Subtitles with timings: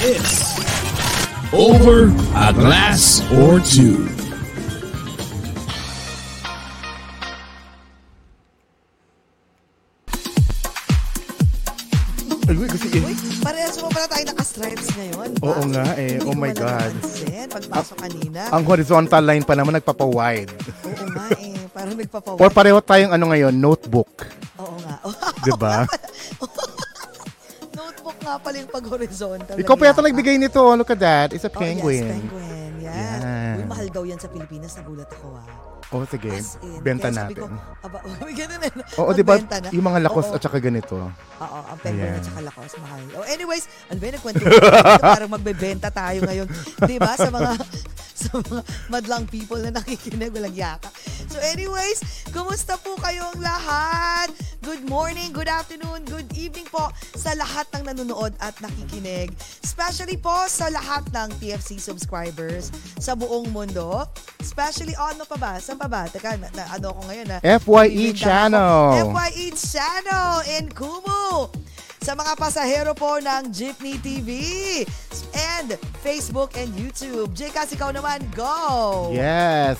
[0.00, 0.56] Is
[1.52, 4.08] Over a Glass or Two.
[12.48, 13.04] Uy, kasi eh.
[13.04, 15.28] Uy, parehas mo pala tayo naka-stripes ngayon.
[15.44, 16.16] Oo nga eh.
[16.16, 16.92] Hindi Oh my God.
[16.96, 18.40] napansin Pagpasok kanina.
[18.50, 20.50] Ang horizontal line pa naman nagpapa-wide.
[20.88, 21.54] Oo nga eh.
[21.70, 22.36] Parang nagpapawa.
[22.40, 24.26] Or pareho tayong ano ngayon, notebook.
[24.58, 24.96] Oo nga.
[25.44, 25.84] 'Di ba?
[26.40, 26.69] Notebook
[28.20, 29.56] nga pala yung pag-horizontal.
[29.56, 30.60] Ikaw pa yata nagbigay nito.
[30.60, 31.28] oh, Look at that.
[31.30, 32.04] It's a Oh, yes, penguin.
[32.06, 32.72] penguin.
[32.80, 33.18] Yan.
[33.20, 33.54] Yan.
[33.56, 34.72] Uy, mahal daw yan sa Pilipinas.
[34.74, 35.46] Nagulat ako ah.
[35.90, 36.30] Oh, sige.
[36.30, 37.34] As in, Benta natin.
[37.36, 37.50] Ko,
[37.82, 37.98] aba,
[38.38, 38.72] ganun eh.
[38.94, 39.42] Oo, di ba?
[39.68, 40.38] Yung mga lakos Oo.
[40.38, 40.94] at saka ganito.
[41.02, 42.22] Oo, ang penguin Ayan.
[42.22, 43.02] at saka lakos, mahal.
[43.12, 44.42] Oh, anyways, ano ba yung nagkwento?
[45.10, 46.46] Parang magbebenta tayo ngayon.
[46.86, 47.12] Di ba?
[47.14, 47.50] Sa mga
[48.20, 50.92] sa mga madlang people na nakikinig, walang yaka.
[51.30, 54.28] So anyways, kumusta po kayong lahat?
[54.60, 59.32] Good morning, good afternoon, good evening po sa lahat ng nanonood at nakikinig.
[59.64, 62.68] Especially po sa lahat ng TFC subscribers
[63.00, 64.04] sa buong mundo.
[64.36, 65.52] Especially, oh, ano pa ba?
[65.56, 66.04] Saan pa ba?
[66.04, 67.26] Teka, na, na- ano ako ngayon?
[67.30, 67.40] ah?
[67.40, 68.20] FYE Bibinta ako.
[68.20, 68.76] channel.
[69.08, 71.48] FYE channel in Kumu.
[72.00, 74.30] Sa mga pasahero po ng Jeepney TV
[75.36, 77.28] and Facebook and YouTube.
[77.36, 79.12] Jcas, ikaw naman, go!
[79.12, 79.76] Yes.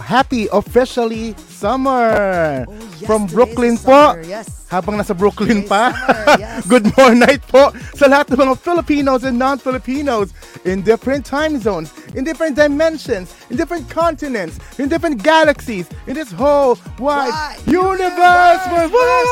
[0.00, 2.64] Happy officially summer.
[2.64, 4.16] Oh, yes, From Brooklyn po.
[4.16, 4.64] summer, yes.
[4.72, 5.92] Habang nasa Brooklyn pa.
[5.92, 6.64] summer, yes.
[6.64, 10.32] Good morning night po sa lahat ng mga Filipinos and non-Filipinos
[10.64, 16.32] in different time zones, in different dimensions, in different continents, in different galaxies, in this
[16.32, 18.64] whole wide Wide universe.
[18.72, 19.28] universe.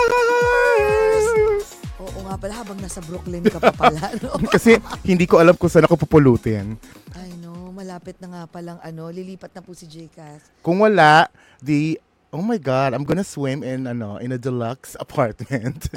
[2.39, 4.15] Nga pala, habang nasa Brooklyn ka pa pala.
[4.23, 4.39] No?
[4.55, 6.79] Kasi hindi ko alam kung saan ako pupulutin.
[7.19, 10.47] I know, malapit na nga palang ano, lilipat na po si Jcas.
[10.63, 11.27] Kung wala,
[11.59, 11.99] the
[12.31, 15.89] Oh my God, I'm gonna swim in ano in a deluxe apartment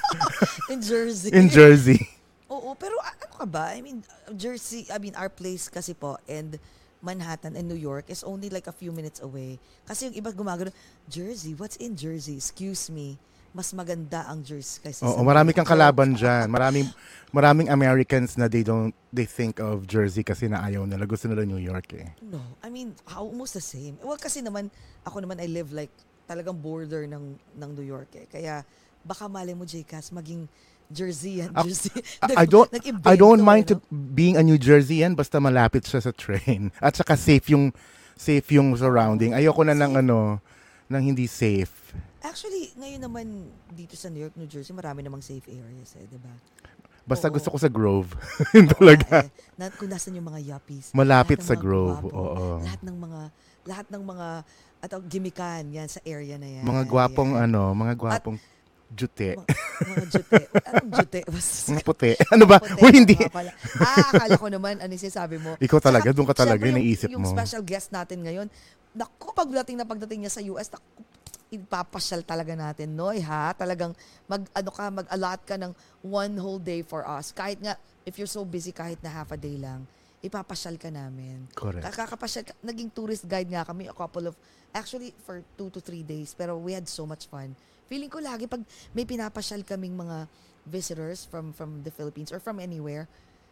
[0.72, 1.28] In Jersey.
[1.34, 2.00] in Jersey.
[2.48, 3.74] Oo, pero ano ka ba?
[3.76, 4.00] I mean,
[4.32, 6.56] Jersey, I mean, our place kasi po, and
[7.02, 9.58] Manhattan and New York is only like a few minutes away.
[9.84, 10.70] Kasi yung iba gumagano,
[11.10, 12.38] Jersey, what's in Jersey?
[12.38, 13.18] Excuse me.
[13.52, 16.48] Mas maganda ang Jersey kaysa Oo, sa marami kang kalaban diyan.
[16.48, 16.88] Maraming
[17.36, 21.04] maraming Americans na they don't they think of Jersey kasi na ayaw nila.
[21.04, 22.16] Gusto nila New York eh.
[22.24, 24.00] No, I mean, almost the same.
[24.00, 24.72] Well, kasi naman,
[25.04, 25.92] ako naman, I live like
[26.24, 28.24] talagang border ng, ng New York eh.
[28.24, 28.64] Kaya,
[29.04, 30.48] baka mali mo, Jcas, maging
[30.88, 31.92] Jersey yan, Ah, Jersey.
[32.20, 32.68] I, I don't
[33.04, 33.80] I don't mind no?
[33.80, 36.68] to being a New Jerseyan basta malapit siya sa train.
[36.80, 37.72] At saka safe yung
[38.16, 39.32] safe yung surrounding.
[39.32, 40.40] Ayoko na ng ano
[40.92, 41.72] ng hindi safe.
[42.22, 43.26] Actually, ngayon naman
[43.68, 46.30] dito sa New York, New Jersey, marami namang safe areas eh, di ba?
[47.02, 47.34] Basta Oo.
[47.34, 48.14] gusto ko sa Grove.
[48.56, 49.26] Yun talaga.
[49.26, 49.30] Eh.
[49.58, 50.94] Na, kung nasan yung mga yuppies.
[50.94, 52.46] Malapit sa Grove, gwapo, oo.
[52.62, 53.20] Lahat ng mga,
[53.66, 54.26] lahat ng mga,
[54.82, 56.64] at gimikan yan sa area na yan.
[56.66, 57.50] Mga gwapong Yan.
[57.50, 58.38] ano, mga gwapong
[58.90, 59.34] jute.
[59.34, 59.46] Mga,
[59.82, 60.40] mga jute.
[60.68, 61.20] Anong jute?
[61.72, 62.10] Mga puti.
[62.30, 62.56] Ano ba?
[62.58, 63.16] Puti, Uy, hindi.
[63.78, 65.54] Ah, akala ko naman, ano yung sinasabi mo.
[65.58, 67.30] Ikaw talaga, doon ka talaga, yung- naisip Yung mo.
[67.30, 68.46] special guest natin ngayon,
[68.92, 70.86] naku, pagdating na pagdating niya sa US, naku,
[71.52, 73.52] ipapasyal talaga natin, Noy, ha?
[73.52, 73.92] Talagang
[74.24, 77.28] mag, ano ka, mag-allot ka ng one whole day for us.
[77.30, 77.76] Kahit nga,
[78.08, 79.84] if you're so busy, kahit na half a day lang,
[80.24, 81.44] ipapasyal ka namin.
[81.52, 81.84] Correct.
[81.84, 84.34] Kakakapasyal, ka- naging tourist guide nga kami a couple of,
[84.72, 87.52] actually for two to three days, pero we had so much fun.
[87.92, 88.64] Feeling ko lagi pag
[88.96, 90.24] may pinapasyal kaming mga
[90.64, 93.04] visitors from from the Philippines or from anywhere,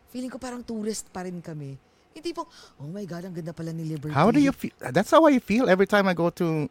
[0.08, 1.76] feeling ko parang tourist pa rin kami.
[2.16, 2.48] Hindi po,
[2.80, 4.16] oh my God, ang ganda pala ni Liberty.
[4.16, 4.74] How do you feel?
[4.80, 6.66] That's how I feel every time I go to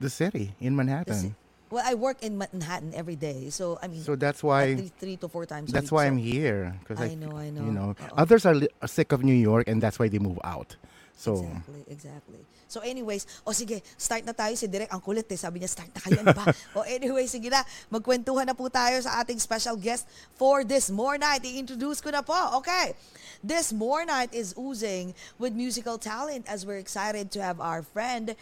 [0.00, 1.34] the city in Manhattan.
[1.70, 3.50] Well, I work in Manhattan every day.
[3.50, 5.98] So, I mean, So that's at why least three to four times a that's week.
[5.98, 7.64] why So, I'm here because I know, I know.
[7.66, 8.14] You know, Oo.
[8.16, 10.76] others are, li- are sick of New York and that's why they move out.
[11.16, 12.40] So, Exactly, exactly.
[12.66, 14.90] So anyways, o sige, start na tayo si Direk.
[14.90, 15.38] Ang kulit eh.
[15.38, 16.20] Sabi niya, start na kayo.
[16.26, 16.50] Ba?
[16.78, 17.62] o anyway, sige na.
[17.86, 21.46] Magkwentuhan na po tayo sa ating special guest for this more night.
[21.46, 22.34] I-introduce ko na po.
[22.58, 22.98] Okay.
[23.46, 28.34] This more night is oozing with musical talent as we're excited to have our friend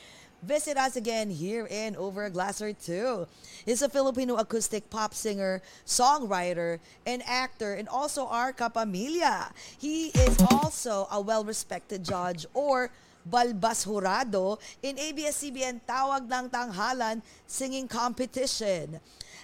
[0.42, 3.26] visit us again here in Over a Glass or Two.
[3.64, 9.54] He's a Filipino acoustic pop singer, songwriter, and actor, and also our kapamilya.
[9.78, 12.90] He is also a well-respected judge or
[13.22, 18.98] balbas jurado in ABS-CBN Tawag ng Tanghalan Singing Competition.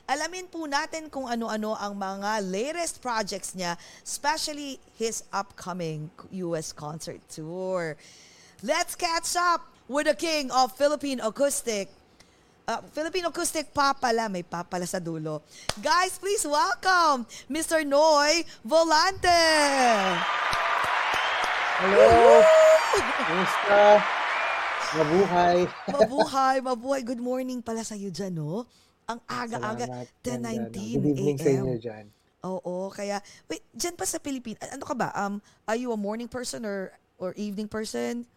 [0.09, 6.11] Alamin po natin kung ano-ano ang mga latest projects niya, especially his upcoming
[6.49, 7.95] US concert tour.
[8.65, 11.89] Let's catch up with the king of Philippine acoustic.
[12.69, 15.41] Uh, Philippine acoustic pop pala, may pop pala sa dulo.
[15.81, 17.81] Guys, please welcome Mr.
[17.81, 19.41] Noy Volante.
[21.81, 22.45] Hello!
[23.25, 23.81] Kumusta?
[24.89, 25.59] Mabuhay.
[25.97, 27.01] Mabuhay, mabuhay.
[27.05, 28.69] Good morning pala sa iyo dyan, no?
[29.09, 30.69] Ang aga-aga, Salamat.
[30.69, 31.81] 10.19 Good evening sa inyo a.m.
[31.81, 32.05] dyan.
[32.45, 33.17] Oo, kaya,
[33.49, 35.09] wait, dyan pa sa Pilipinas, ano ka ba?
[35.17, 38.29] Um, are you a morning person or or evening person?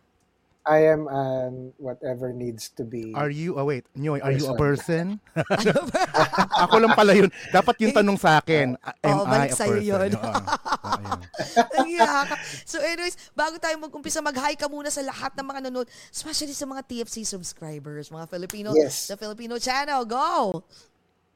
[0.61, 3.17] I am um, whatever needs to be.
[3.17, 5.17] are you, oh wait, Nyoy, are you a Person.
[5.17, 5.57] person?
[6.69, 7.33] Ako lang pala yun.
[7.49, 9.81] Dapat yung tanong sa akin, am balik I a person?
[9.81, 10.09] yun.
[10.21, 10.41] Oo.
[11.81, 12.35] Nagyaka.
[12.61, 16.69] so anyways, bago tayo mag-umpisa, mag-hi ka muna sa lahat ng mga nanonood, especially sa
[16.69, 19.09] mga TFC subscribers, mga Filipino, Yes.
[19.09, 20.05] sa Filipino channel.
[20.05, 20.61] Go!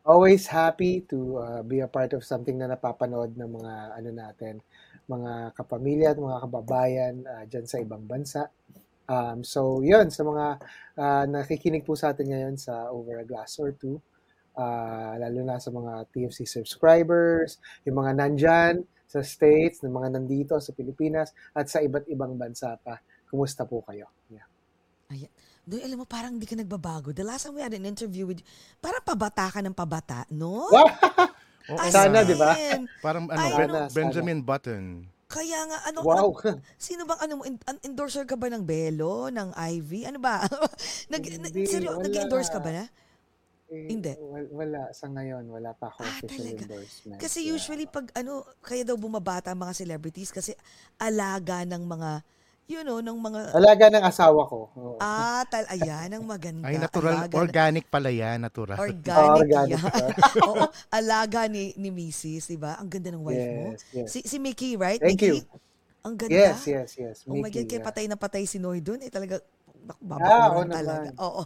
[0.05, 4.53] Always happy to uh, be a part of something na napapanood ng mga ano natin,
[5.09, 8.53] mga kapamilya at mga kababayan uh, dyan sa ibang bansa.
[9.05, 10.45] Um, so, yun, sa mga
[10.97, 14.01] uh, nakikinig po sa atin ngayon sa Over a Glass or Two,
[14.57, 18.75] uh, lalo na sa mga TFC subscribers, yung mga nandyan
[19.05, 22.97] sa States, ng mga nandito sa Pilipinas, at sa iba't ibang bansa pa.
[23.29, 24.09] Kumusta po kayo?
[24.27, 24.47] Yeah.
[25.13, 25.31] Ayan.
[25.65, 27.09] Doy, alam mo, parang hindi ka nagbabago.
[27.09, 28.45] The last time we had an interview with
[28.77, 30.69] parang pabata ka ng pabata, no?
[31.73, 32.53] Oo Sana, di ba?
[33.01, 33.89] Parang ano, Ben- ano?
[33.89, 35.14] Benjamin Button.
[35.25, 36.37] Kaya nga, ano, Wow!
[36.37, 40.05] ano- sino bang, ano, mo, en- an- endorser ka ba ng Belo, ng Ivy?
[40.05, 40.45] Ano ba?
[41.11, 42.05] Nag, na, Hindi, seryo, wala.
[42.05, 42.85] nag-endorse ka ba na?
[43.65, 44.13] Eh, Hindi.
[44.21, 44.93] wal- Wala.
[44.93, 46.61] Sa ngayon, wala pa ako Ah, official talaga.
[46.69, 47.17] endorsement.
[47.17, 47.51] Kasi Yeah.
[47.51, 50.53] usually pag ano, kaya daw bumabata ang mga celebrities kasi
[50.95, 52.21] alaga ng mga,
[52.65, 54.69] you know, ng mga, Alaga ng asawa ko.
[54.73, 54.97] Oo.
[54.97, 56.65] ah, tal, ayan, ang maganda.
[56.65, 58.77] Ay, natural, alaga, organic pala yan, natural.
[58.81, 60.13] Organic, Organic yan.
[60.49, 62.77] Oo, alaga ni, ni Mrs., di ba?
[62.81, 63.65] Ang ganda ng wife mo.
[63.73, 64.07] Yes, yes.
[64.09, 64.97] Si, si Mickey, right?
[64.97, 65.45] Thank Mickey?
[65.45, 65.61] you.
[66.05, 66.33] Ang ganda.
[66.33, 67.15] Yes, yes, yes.
[67.25, 67.85] Oh my God, Mickey, kaya yeah.
[67.85, 69.01] patay na patay si Noy doon.
[69.05, 69.41] Eh, talaga,
[69.85, 70.99] naku, Ah, babakuran oo talaga.
[71.05, 71.13] naman.
[71.21, 71.43] Oo.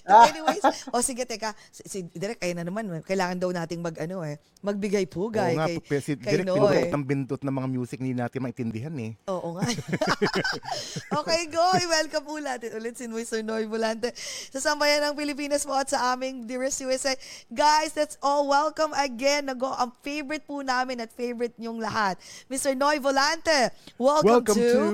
[0.00, 0.24] So, Ah.
[0.26, 4.22] anyways, o sige, teka, si, si Direk, kaya na naman, kailangan daw nating mag, ano
[4.22, 6.56] eh, magbigay pugay Oo nga, kay, pe- si kay Direk, Noy.
[6.56, 9.18] pinutut ng bindot ng mga music ni natin maintindihan eh.
[9.26, 9.66] Oo nga.
[11.18, 11.62] okay, go.
[11.74, 13.40] Welcome po natin ulit si Mr.
[13.40, 14.14] Noy Volante
[14.48, 17.12] sa Sambayan ng Pilipinas po at sa aming Dearest USA.
[17.48, 18.46] Guys, that's all.
[18.46, 19.46] Welcome again.
[19.46, 22.16] Nago, ang favorite po namin at favorite niyong lahat.
[22.46, 22.72] Mr.
[22.72, 24.90] Noy Volante, welcome, Welcome to, to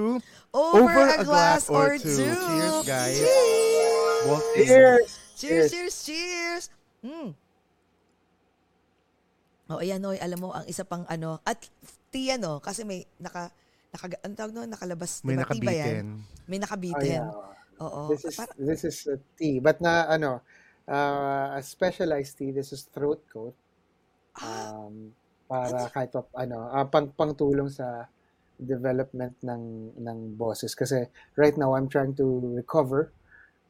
[0.50, 2.11] Over, a, Glass, or Two.
[2.11, 3.19] Cheers, guys.
[3.23, 4.20] Cheers!
[4.26, 5.08] Walt Cheers!
[5.38, 6.64] Cheers, cheers, cheers.
[7.00, 7.32] Mm.
[9.70, 11.62] Oh, ayan, Noy, alam mo, ang isa pang ano, at
[12.11, 13.55] Tia, no, kasi may naka,
[13.94, 15.47] naka, ang tawag no, nakalabas, May diba?
[15.47, 15.62] Ba yan?
[15.62, 16.05] nakabitin.
[16.50, 17.20] May Oh, nakabitin.
[17.23, 17.31] yeah.
[17.81, 18.00] Oo.
[18.11, 20.43] This is Para- this is a tea, but na ano,
[20.85, 22.50] uh, a specialized tea.
[22.52, 23.55] This is throat coat.
[24.37, 25.14] ah, Um,
[25.49, 28.04] para kahit pa ano, uh, pang pangtulong sa
[28.61, 33.12] development ng ng boses kasi right now I'm trying to recover.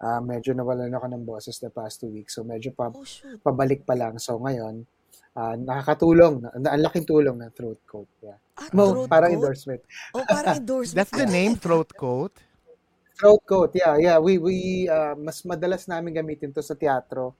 [0.01, 2.35] Uh, medyo nawalan ako ng boses the past two weeks.
[2.35, 3.37] So medyo pa oh, shoot.
[3.45, 4.17] pabalik pa lang.
[4.17, 4.89] So ngayon,
[5.37, 6.41] uh, nakakatulong.
[6.41, 8.09] na- Ang laking tulong ng throat coat.
[8.25, 8.41] Yeah.
[8.57, 9.39] Ah, Mo, throat parang coat?
[9.45, 9.83] endorsement.
[10.17, 10.97] Oh, parang endorsement.
[10.97, 12.33] That's the name, throat coat.
[13.21, 14.17] Throat coat, yeah, yeah.
[14.17, 17.37] We we uh, mas madalas namin gamitin to sa teatro.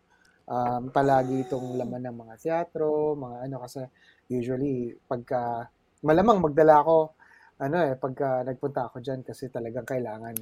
[0.51, 3.81] Um, palagi itong laman ng mga teatro, mga ano kasi
[4.29, 5.71] usually pagka
[6.03, 7.15] malamang magdala ako
[7.61, 10.33] ano eh pagka nagpunta ako diyan kasi talagang kailangan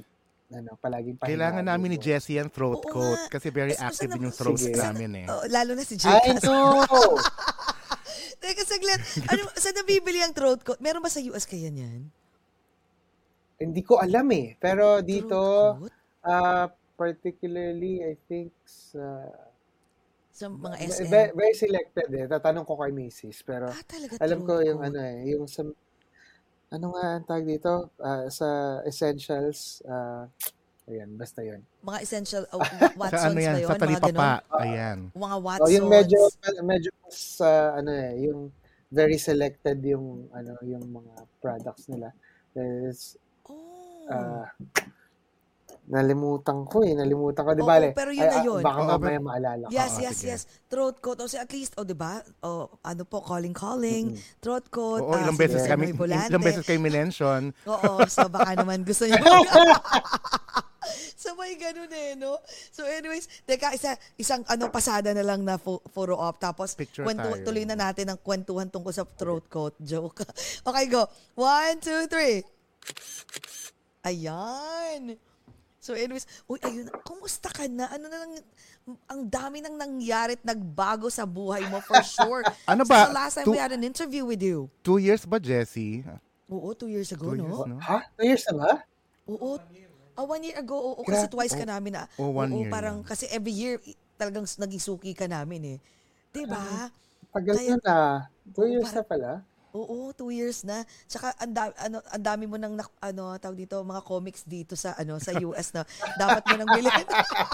[0.49, 1.97] ano palaging pahinga Kailangan namin ni.
[1.99, 3.37] Jessie ang throat Oo coat nga.
[3.37, 4.73] kasi very saan active yung throat Sige.
[4.73, 5.25] namin eh.
[5.27, 6.41] Oh, lalo na si I Jake.
[6.41, 6.81] know.
[8.41, 8.97] Teka, saglit.
[9.27, 10.79] Ano, saan nabibili ang throat coat?
[10.79, 12.07] Meron ba sa US kaya niyan?
[13.59, 14.55] Hindi ko alam eh.
[14.57, 15.37] Pero dito
[16.23, 19.27] uh, particularly I think sa
[20.31, 21.11] Sa mga SM?
[21.11, 22.25] very, very selected eh.
[22.25, 24.87] Tatanong ko kay Macy's pero ah, talaga Alam ko yung coat.
[24.87, 25.61] ano eh, yung sa
[26.69, 27.89] ano nga ang tawag dito?
[27.97, 28.47] Ah, sa
[28.83, 30.29] essentials, ah,
[30.85, 31.61] ayan, basta yun.
[31.81, 33.67] Mga essential, oh, Sa Watsons ano yan, ba yun?
[33.67, 34.09] sa Mga talipapa.
[34.09, 34.61] ganun?
[34.61, 34.99] Ayan.
[35.11, 35.71] Mga Oh, Watsons.
[35.73, 36.19] yung medyo
[36.63, 38.39] medyo sa ano eh, yung
[38.89, 42.09] very selected yung ano yung mga products nila.
[42.53, 43.17] There's
[44.09, 44.49] ah,
[45.89, 46.93] nalimutan ko eh.
[46.93, 47.51] Nalimutan ko.
[47.57, 47.81] Di Oo, ba?
[47.81, 47.89] Le?
[47.97, 48.61] pero yun na Ay, ah, yun.
[48.61, 49.73] Baka Oo, mamaya maalala ko.
[49.73, 50.41] Yes, Oo, yes, yes.
[50.69, 51.17] Throat coat.
[51.17, 52.21] O, at least, o, di ba?
[52.45, 54.13] O, ano po, calling, calling.
[54.37, 55.01] Throat coat.
[55.01, 57.49] Oo, ah, ilang beses Jose kami, ilang beses kayo minention.
[57.65, 59.17] Oo, so baka naman gusto niyo.
[61.21, 62.37] so may ganun eh, no?
[62.69, 66.37] So anyways, teka, isa, isang ano pasada na lang na pho- photo op.
[66.37, 67.43] Tapos Picture kwento, tayo.
[67.43, 70.21] tuloy na natin ang kwentuhan tungkol sa throat coat joke.
[70.69, 71.09] okay, go.
[71.33, 72.45] One, two, three.
[74.05, 75.28] Ayan.
[75.89, 77.89] So anyways, uy, ayun, kumusta ka na?
[77.89, 78.31] Ano na lang,
[79.09, 82.45] ang dami nang nangyari at nagbago sa buhay mo for sure.
[82.69, 83.09] Ano Since ba?
[83.09, 84.69] the last time Two- we had an interview with you.
[84.85, 86.05] Two years ba, Jessie?
[86.45, 87.45] Oo, two years ago, Two no?
[87.49, 87.77] years, no?
[87.81, 88.05] Ha?
[88.13, 88.71] Two years na ba?
[89.25, 89.57] Oo.
[90.13, 90.77] Ah, one year ago.
[90.77, 91.33] Oo, kasi Grabe.
[91.33, 92.05] twice ka namin na.
[92.21, 93.09] Oh, one oo, year parang, lang.
[93.09, 93.81] kasi every year,
[94.13, 95.77] talagang naging suki ka namin eh.
[96.29, 96.93] Diba?
[97.33, 98.29] Tagal Kaya- yun ah.
[98.53, 99.41] Two years na pala.
[99.73, 100.81] Oo, two years na.
[101.05, 104.73] Tsaka, ang dami, ano, ang dami mo nang, nak- ano, tawag dito, mga comics dito
[104.73, 105.85] sa, ano, sa US na
[106.17, 107.05] dapat mo nang bilhin.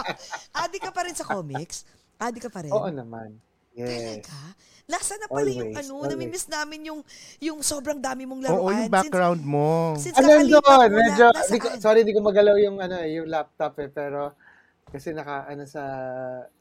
[0.64, 1.84] Adi ka pa rin sa comics?
[2.16, 2.72] Adi ka pa rin?
[2.72, 3.36] Oo naman.
[3.76, 4.24] Yes.
[4.24, 4.56] Talaga?
[4.86, 6.10] Lasa na pala yung Always, ano, always.
[6.14, 7.00] namimiss namin yung
[7.42, 8.62] yung sobrang dami mong laruan.
[8.62, 9.98] Oo, yung background mo.
[10.00, 10.88] Since, since Ano doon?
[10.88, 14.32] Medyo, di ko, sorry, di ko magalaw yung, ano, eh, yung laptop eh, pero,
[14.88, 15.82] kasi naka, ano sa,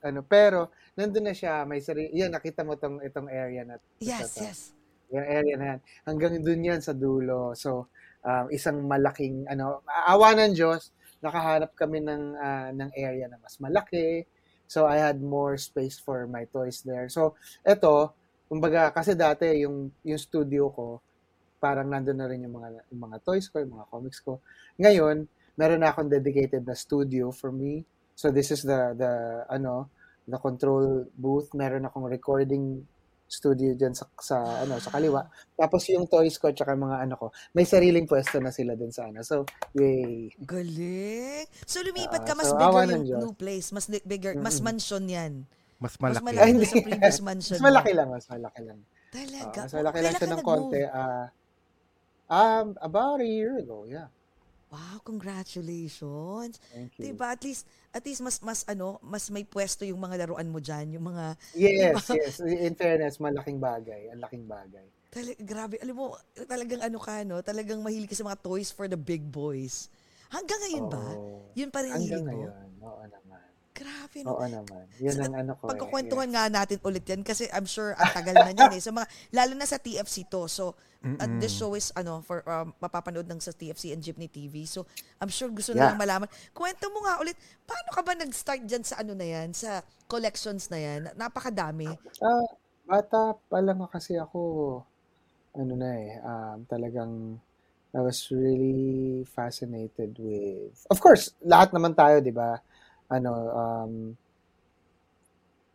[0.04, 4.36] ano, pero, nandun na siya, may sarili, yan, nakita mo tong, itong area na, Yes,
[4.36, 4.44] ito, to.
[4.44, 4.75] yes.
[5.12, 5.80] Yung area na yan.
[6.06, 7.54] Hanggang dun yan sa dulo.
[7.54, 7.92] So,
[8.26, 10.90] um, isang malaking, ano, awa ng Diyos,
[11.22, 14.26] nakahanap kami ng, ah, ng area na mas malaki.
[14.66, 17.06] So, I had more space for my toys there.
[17.10, 18.18] So, eto,
[18.50, 20.88] kumbaga, kasi dati, yung, yung studio ko,
[21.62, 24.42] parang nandun na rin yung mga, yung mga toys ko, yung mga comics ko.
[24.82, 25.26] Ngayon,
[25.58, 27.86] meron na akong dedicated na studio for me.
[28.18, 29.12] So, this is the, the,
[29.50, 29.90] ano,
[30.26, 31.54] the control booth.
[31.54, 32.86] Meron akong recording
[33.40, 35.22] studio dyan sa, sa ano sa kaliwa.
[35.60, 39.12] Tapos yung toys ko tsaka mga ano ko, may sariling pwesto na sila dun sa
[39.12, 39.20] ano.
[39.28, 39.44] So,
[39.76, 40.32] yay.
[40.36, 41.48] Galing.
[41.64, 44.68] So lumipat ka Ah, mas so, bigger yung new place, mas bigger, mas Mm-mm.
[44.68, 45.48] mansion 'yan.
[45.80, 46.28] Mas Mas malaki.
[46.28, 47.60] malaki Ay, sa previous mansion.
[47.60, 48.80] Mas malaki lang, mas malaki lang.
[49.14, 49.62] Talaga.
[49.62, 50.82] Ah, mas malaki lang siya ng konti.
[50.88, 51.28] Ah,
[52.30, 54.15] um, about a year ago, yeah.
[54.76, 56.60] Wow, congratulations.
[56.68, 57.04] Thank you.
[57.08, 57.32] Diba?
[57.32, 61.00] At least, at least mas, mas ano, mas may pwesto yung mga laruan mo dyan.
[61.00, 62.44] Yung mga, Yes, yes.
[62.44, 64.12] In fairness, malaking bagay.
[64.12, 64.84] Ang laking bagay.
[65.08, 67.40] tala- grabe, alam mo, talagang ano ka, no?
[67.40, 69.88] Talagang mahilig ka sa mga toys for the big boys.
[70.28, 71.08] Hanggang ngayon ba?
[71.16, 71.48] Oo.
[71.56, 72.28] Yun pa rin hilig Hanggang mo?
[72.28, 72.68] ngayon.
[72.84, 73.45] Oo naman.
[73.76, 74.40] Grabe, no?
[74.40, 74.88] Oo naman.
[75.04, 75.64] Yan So, ang ano ko.
[75.68, 75.72] eh.
[75.76, 76.34] Pagkukwentuhan Yes.
[76.34, 78.80] nga natin ulit yan kasi I'm sure ang tagal na yan eh.
[78.80, 80.48] So mga, lalo na sa TFC to.
[80.48, 84.66] So, at this show is ano, for um, mapapanood ng sa TFC and Jeepney TV.
[84.66, 84.90] So,
[85.22, 85.92] I'm sure gusto Yeah.
[85.92, 86.26] nilang malaman.
[86.50, 90.72] Kwento mo nga ulit, paano ka ba nag-start dyan sa ano na yan, sa collections
[90.74, 91.14] na yan?
[91.14, 91.86] Napakadami.
[92.18, 92.50] Ah,
[92.90, 94.82] bata pa lang kasi ako,
[95.54, 97.38] ano na eh, um, talagang
[97.96, 102.60] I was really fascinated with, of course, lahat naman tayo, di ba?
[103.10, 103.94] Ano, um,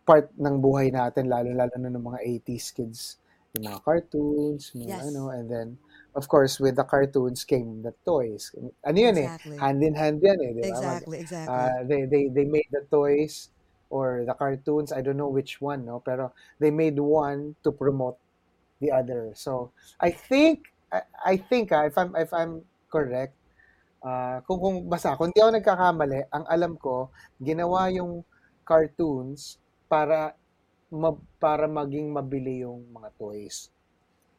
[0.07, 3.01] part ng buhay natin, lalo-lalo na ng mga 80s kids,
[3.55, 5.07] yung mga cartoons, mga Yes.
[5.13, 5.69] ano, and then,
[6.15, 8.51] of course, with the cartoons came the toys.
[8.83, 9.31] Ano yun Exactly.
[9.31, 10.83] eh, hand in hand yan eh, di ba?
[10.83, 11.51] Mag- Exactly, exactly.
[11.51, 13.51] Uh, they, they, they made the toys
[13.89, 15.99] or the cartoons, I don't know which one, no?
[15.99, 18.21] Pero they made one to promote
[18.81, 19.33] the other.
[19.35, 23.40] So, I think, I, I think, ah, if I'm, if I'm correct,
[24.05, 28.25] ah, kung, kung basta, kung di ako nagkakamali, ang alam ko, ginawa yung
[28.65, 29.59] cartoons
[29.91, 30.35] para
[30.91, 33.71] ma, para maging mabili yung mga toys.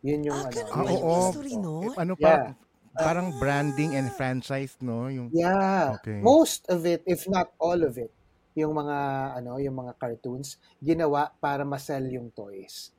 [0.03, 0.59] Yun yung ah, ano.
[0.73, 1.13] Ah, oo.
[1.29, 1.85] history, no?
[1.85, 2.25] Eh, ano Yeah.
[2.25, 2.55] parang,
[2.97, 5.07] parang branding and franchise, no?
[5.07, 6.01] Yung, Yeah.
[6.01, 6.19] Okay.
[6.19, 8.11] Most of it, if not all of it,
[8.51, 8.97] yung mga
[9.39, 12.91] ano, yung mga cartoons ginawa para ma-sell yung toys.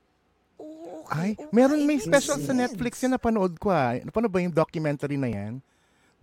[0.60, 1.44] Oo, ay, okay.
[1.44, 2.52] Oo meron may special sa.
[2.56, 3.96] Netflix yan napanood ko ah.
[4.00, 5.60] Napanood ba yung documentary na yan?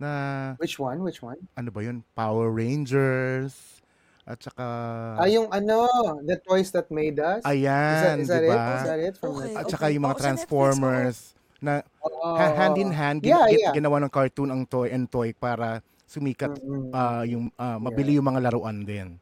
[0.00, 0.10] Na,
[0.56, 1.04] Which one?
[1.04, 1.36] Which one?
[1.52, 2.00] ano ba yun?
[2.14, 3.52] Power Rangers.
[4.24, 4.64] At saka,
[5.18, 5.84] Ah, yung ano,
[6.22, 7.44] the toys that made us.
[7.44, 8.48] ayan, is that, di is that it?
[8.48, 8.64] ba?
[8.72, 9.14] Is that it?
[9.16, 9.44] From Okay.
[9.44, 9.60] Netflix?
[9.60, 9.92] At saka okay.
[9.92, 11.16] yung mga Oo, sa Netflix, Transformers
[11.60, 13.74] na Oo, ha- hand in hand, gin- Yeah, gin- yeah.
[13.76, 16.88] ginawa ng cartoon ang toy and toy para sumikat Mm-mm.
[16.90, 19.20] ah, yung ah, mabili yung mga laruan din.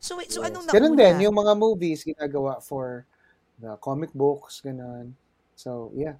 [0.00, 0.48] So, wait, so Yes.
[0.48, 1.00] anong Ganun nauna?
[1.02, 3.04] din, yung mga movies ginagawa for
[3.56, 5.12] the comic books, ganun.
[5.52, 6.16] So, yeah.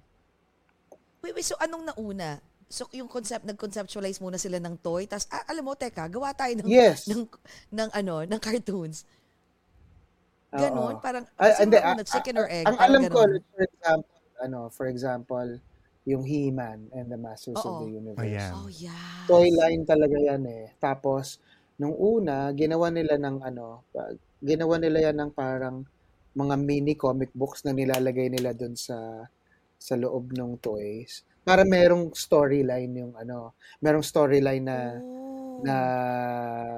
[1.21, 2.37] Wait, wait, so anong nauna?
[2.65, 6.53] So yung concept, nag-conceptualize muna sila ng toy, tas ah, alam mo, teka, gawa tayo
[6.57, 7.05] ng, Yes.
[7.05, 7.29] ng,
[7.71, 9.05] ng ano, ng cartoons.
[10.55, 10.59] Oo.
[10.59, 12.65] Ganon, parang, Ah, sino hindi, ah, chicken or egg?
[12.65, 13.31] Ang alam ko, ganon.
[13.37, 15.49] like, for example, ano, for example,
[16.05, 17.81] yung He-Man and the Masters of Oo.
[17.85, 18.25] the Universe.
[18.29, 18.53] Ayan.
[18.53, 19.25] Oh, yeah.
[19.29, 20.73] toy line talaga yan eh.
[20.77, 21.37] Tapos,
[21.77, 23.83] nung una, ginawa nila ng ano,
[24.41, 25.85] ginawa nila yan ng parang
[26.35, 29.23] mga mini comic books na nilalagay nila dun sa
[29.75, 34.77] sa loob ng toys para merong storyline yung ano, merong storyline na
[35.55, 35.63] Oh.
[35.63, 35.77] na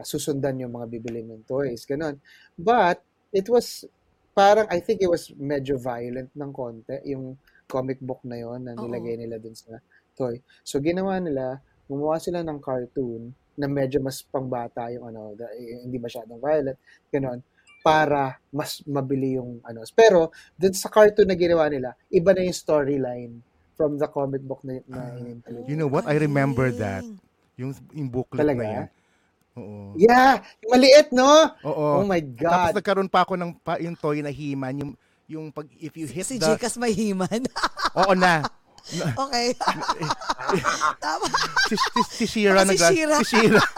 [0.06, 2.22] susundan yung mga bibili ng toys, ganun.
[2.54, 3.02] But
[3.34, 3.90] it was
[4.38, 8.78] parang I think it was medyo violent ng konti yung comic book na yon na
[8.78, 9.82] nilagay nila dun sa
[10.14, 10.38] toy.
[10.62, 11.58] So ginawa nila,
[11.90, 16.78] gumawa sila ng cartoon na medyo mas pangbata yung ano, yung hindi masyadong violent,
[17.10, 17.42] ganun,
[17.82, 19.82] para mas mabili yung ano.
[19.98, 23.34] Pero dun sa cartoon na ginawa nila, iba na yung storyline
[23.78, 25.70] from the comic book na, na in-introduce.
[25.70, 26.10] You know what?
[26.10, 27.06] I remember that.
[27.56, 28.60] Yung, yung booklet Talaga?
[28.60, 28.88] na yan.
[29.58, 29.94] Oo.
[29.98, 30.42] Yeah!
[30.66, 31.30] Yung maliit, no?
[31.66, 32.02] Oo.
[32.02, 32.74] Oh, my Tapos God!
[32.82, 34.92] nagkaroon pa ako ng pa, yung toy na He-Man, yung,
[35.30, 36.46] yung pag, if you hit Si the...
[36.46, 37.46] Jikas may himan.
[37.94, 38.42] Oo na.
[38.96, 39.48] okay.
[41.04, 41.28] Tama.
[41.68, 43.18] Si, si, si Shira Baka si Shira.
[43.20, 43.64] Si Shira.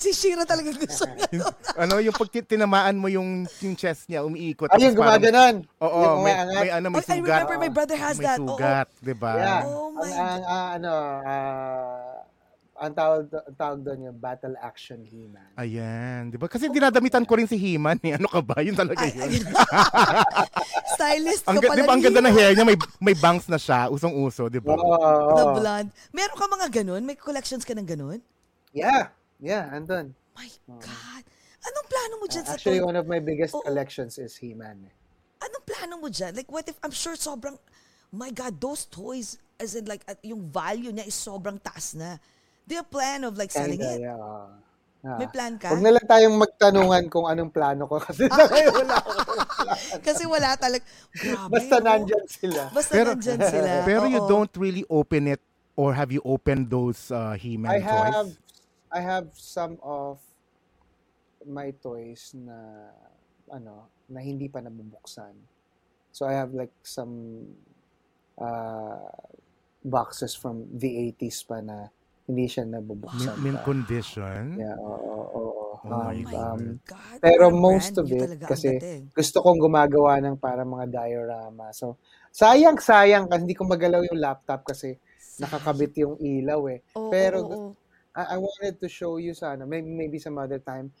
[0.00, 1.46] Si Shira talaga gusto niya.
[1.78, 4.66] Ano, yung pag tinamaan mo yung, yung chest niya, umiikot.
[4.74, 5.62] Ayun, gumaganon.
[5.78, 7.46] Oo, may, may ano, may Oh, I sugat.
[7.46, 8.38] remember my brother has may that.
[8.42, 8.58] Oo.
[8.58, 9.32] sugat, di ba?
[9.38, 9.62] Yeah.
[9.68, 10.92] Oh my ang, ang, ah, ano,
[11.22, 12.09] ah,
[12.80, 15.52] ang tawag, ang tawag doon yung battle action He-Man.
[15.60, 16.48] Ayan, di ba?
[16.48, 18.00] Kasi dinadamitan ko rin si He-Man.
[18.00, 18.16] Eh.
[18.16, 18.64] Ano ka ba?
[18.64, 19.44] Yun talaga Ay, yun.
[20.96, 22.32] Stylist ang, ka pala di ba, ang ganda Hima.
[22.32, 24.80] hair niya, may, may bangs na siya, usong-uso, di ba?
[24.80, 25.90] Oo, oo, The blonde.
[26.16, 27.02] Meron ka mga ganun?
[27.04, 28.24] May collections ka ng ganun?
[28.72, 30.16] Yeah, yeah, andun.
[30.32, 30.48] My
[30.80, 31.22] God.
[31.60, 32.88] Anong plano mo dyan sa Actually, toy?
[32.88, 33.60] one of my biggest Oo.
[33.60, 34.88] collections is He-Man.
[34.88, 34.92] eh.
[35.44, 36.32] Anong plano mo dyan?
[36.32, 37.60] Like, what if, I'm sure sobrang,
[38.08, 42.16] my God, those toys, as in like, at yung value niya is sobrang taas na.
[42.70, 44.06] Do you have plan of like selling Kinda, it?
[44.06, 44.14] yeah.
[45.02, 45.18] Ah.
[45.18, 45.74] May plan ka?
[45.74, 48.46] Huwag na lang tayong magtanungan kung anong plano ko kasi Ah.
[48.78, 49.10] wala ako.
[50.06, 50.86] Kasi wala talaga.
[51.10, 51.50] Grabe.
[51.50, 51.82] Basta oh.
[51.82, 52.62] nandyan sila.
[52.70, 53.70] Basta Pero- nandyan sila.
[53.90, 55.42] Pero you don't really open it
[55.74, 58.38] or have you opened those uh, He-Man I have toys?
[58.94, 60.22] I have some of
[61.42, 62.94] my toys na
[63.50, 65.34] ano na hindi pa nabubuksan.
[66.14, 67.50] So I have like some
[68.38, 69.10] uh,
[69.82, 71.90] boxes from the 80s pa na
[72.30, 73.66] hindi siya nabubuksan mint pa.
[73.66, 74.54] condition?
[74.54, 75.66] Yeah, oo, oo, oo.
[75.80, 79.10] Oh my Um, my um, God, pero most of it, kasi dating.
[79.10, 81.74] gusto kong gumagawa ng para mga diorama.
[81.74, 81.98] So,
[82.30, 84.94] sayang, sayang kasi hindi ko magalaw yung laptop kasi
[85.40, 86.78] nakakabit yung ilaw eh.
[86.94, 87.70] Oo, pero oo, oo.
[88.14, 90.92] I, I wanted to show you sana, maybe, maybe some other time,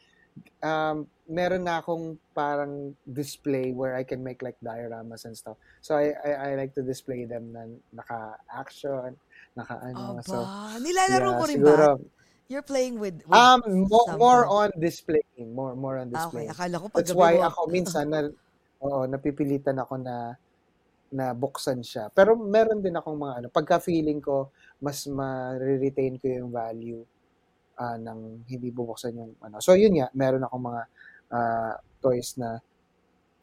[0.62, 5.58] um, meron na akong parang display where I can make like dioramas and stuff.
[5.84, 9.14] So I, I, I like to display them na naka-action,
[9.56, 10.18] naka-ano.
[10.18, 10.36] Aba, so,
[10.78, 12.02] nilalaro yeah, mo rin siguro, ba?
[12.50, 16.46] You're playing with, with Um, mo- more on displaying, more more on Ah, okay, display.
[16.50, 18.20] akala ko pag That's why mo- ako minsan na
[18.82, 20.34] oo, napipilitan ako na
[21.10, 22.10] na buksan siya.
[22.10, 24.50] Pero meron din akong mga ano, pagka feeling ko
[24.82, 27.02] mas ma-retain ko yung value
[27.78, 29.62] ah, ng hindi bubuksan yung ano.
[29.62, 30.82] So yun nga, meron akong mga
[31.30, 32.58] ah, toys na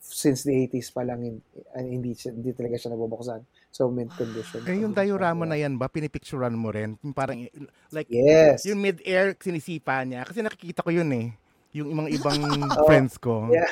[0.04, 1.43] since the 80s pa lang hin-
[1.80, 3.39] hindi siya- hindi talaga siya nabubuksan.
[3.78, 4.66] So mint condition.
[4.66, 6.98] Eh, yung diorama na yan ba, pinipicturean mo rin?
[7.06, 7.46] Yung parang,
[7.94, 8.66] like, Yes.
[8.66, 10.26] yung mid-air, sinisipa niya.
[10.26, 11.38] Kasi nakikita ko yun eh.
[11.78, 12.42] Yung mga ibang
[12.74, 13.54] Oh, friends ko.
[13.54, 13.70] Yeah.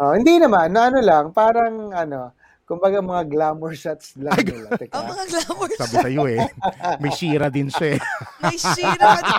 [0.00, 2.32] Oh, hindi naman, na ano lang, parang ano,
[2.64, 4.80] kumbaga mga glamour shots lang nila.
[4.80, 4.96] Teka.
[4.96, 6.40] Ang mga glamour Sabi sa'yo eh.
[7.04, 8.00] May Shira din siya eh.
[8.40, 9.36] May shira ka.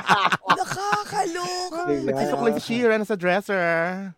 [1.25, 1.79] Nakakaloka.
[1.87, 2.35] Diba?
[2.35, 3.61] Ko si Shira nasa dresser.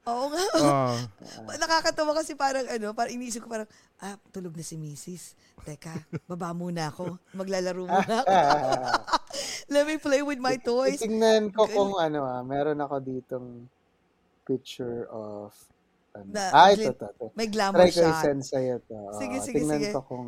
[0.05, 0.43] Oo nga.
[0.59, 0.95] Oh.
[1.61, 3.69] Nakakatawa kasi parang ano, parang inisip ko parang,
[4.01, 5.37] ah, tulog na si Mrs.
[5.65, 5.93] Teka,
[6.25, 7.17] baba muna ako.
[7.33, 8.27] Maglalaro muna ako.
[9.73, 11.01] Let me play with my toys.
[11.01, 13.47] Tingnan ko kung ano ah, meron ako ditong
[14.45, 15.51] picture of
[16.13, 16.29] ano.
[16.31, 17.25] Na- ah, ito, ito, ito.
[17.33, 18.13] May glamour Try ko shot.
[18.21, 18.93] i-send sa'yo to.
[18.93, 19.91] Oo, Sige, sige, tingnan sige.
[19.91, 20.25] ko kung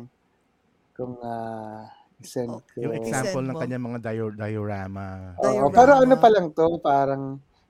[0.92, 1.86] kung ah,
[2.18, 2.78] i-send Oh, ko.
[2.80, 3.60] Yung example Send ng mo.
[3.60, 5.06] kanyang mga dio- diorama.
[5.36, 5.72] Oo, diorama.
[5.72, 7.22] pero ano pa lang to, parang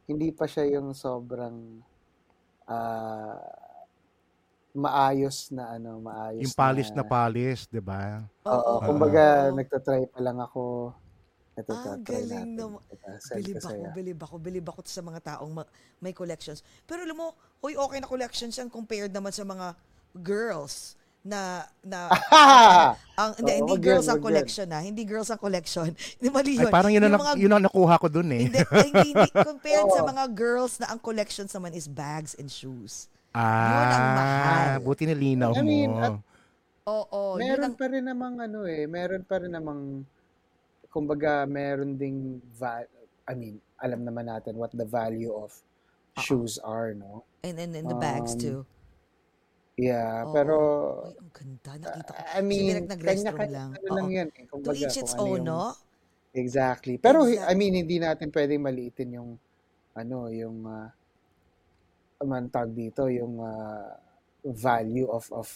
[0.04, 1.84] hindi pa siya yung sobrang
[2.64, 3.37] ah
[4.70, 8.22] maayos na ano, maayos Yung polish na polish, di ba?
[8.44, 10.92] Oo, Oo, kumbaga nagtatry pa lang ako.
[11.56, 12.54] Ito, Ah, galing natin.
[12.54, 12.80] naman.
[12.87, 16.62] Ito, send Bilib ko ako, bilib ako, bilib ako sa mga taong ma- may collections.
[16.87, 19.74] Pero alam mo, hoy, okay na collections yan compared naman sa mga
[20.14, 20.94] girls
[21.29, 21.41] na
[21.91, 22.09] na
[23.14, 26.59] ang hindi, hindi wag girls ang collection na hindi girls ang collection hindi mali Ay,
[26.59, 28.49] yun parang yun, Yung ang, mga- yun ang nakuha ko dun eh.
[28.49, 30.09] hindi, hindi, hindi compared sa Oo.
[30.09, 34.69] mga girls na ang collections naman is bags and shoes ah, Yun ang mahal.
[34.81, 36.01] buti nilinaw I mean, mo.
[36.01, 36.21] at-
[36.88, 40.09] oo yun meron ang pa rin namang ano eh, meron pa rin namang
[40.88, 42.17] kumbaga meron ding
[42.51, 42.88] va-
[43.23, 45.53] I mean, alam naman natin what the value of
[46.11, 47.23] Ah, shoes are, no?
[47.43, 48.59] and and, and the bags Um, too
[49.79, 50.35] Yeah, Oo.
[50.35, 50.57] pero
[51.07, 53.07] Ay, ang ganda nakita ko I mean, Sige, nag-restroom
[53.38, 53.69] kanya-kanya lang.
[53.71, 54.17] ano lang Oo.
[54.19, 54.43] yan eh.
[54.43, 55.62] to Kumbaga, each kung its ano own yung- no
[56.29, 56.95] Exactly.
[56.99, 57.55] Pero I Exactly.
[57.57, 59.31] mean, hindi natin pwedeng maliitin yung
[59.95, 60.91] ano, yung uh,
[62.21, 63.97] man tawag dito, yung ah,
[64.45, 65.49] value of of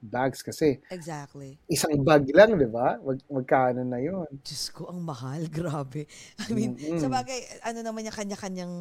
[0.00, 1.60] bags kasi Exactly.
[1.68, 2.96] isang bag lang, di ba?
[2.98, 4.24] Mag, magkano na yun?
[4.40, 5.44] Diyos ko, ang mahal.
[5.52, 6.08] Grabe.
[6.40, 6.96] I mean, Mm-mm.
[6.96, 8.74] sa bagay, ano naman yung kanya-kanyang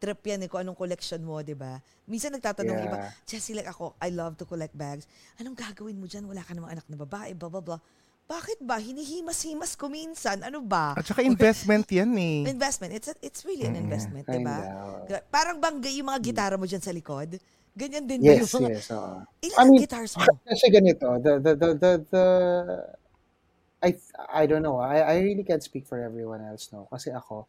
[0.00, 1.76] trip yan eh, kung anong collection mo, di ba?
[2.08, 2.88] Minsan nagtatanong Yeah.
[2.88, 2.96] iba,
[3.28, 5.04] Jessie, like ako, I love to collect bags.
[5.36, 6.24] Anong gagawin mo dyan?
[6.24, 7.80] Wala ka namang anak na babae, blah, blah, blah.
[8.24, 8.78] Bakit ba?
[8.78, 10.40] Hinihimas-himas ko minsan.
[10.46, 10.94] Ano ba?
[10.94, 12.46] At saka investment yan eh.
[12.46, 12.94] Investment.
[12.94, 14.58] It's a, it's really an investment, di ba?
[15.28, 17.36] Parang bang yung mga gitara mo dyan sa likod?
[17.74, 18.70] Ganyan din ba Yes, yung mga...
[18.70, 18.86] yes.
[18.94, 19.22] oo.
[19.46, 20.22] Ilan I mean, guitars mo?
[20.48, 22.24] Kasi ganito, the, the, the, the, the,
[23.82, 23.90] I,
[24.30, 26.86] I don't know, I, I really can't speak for everyone else, no?
[26.90, 27.46] Kasi ako,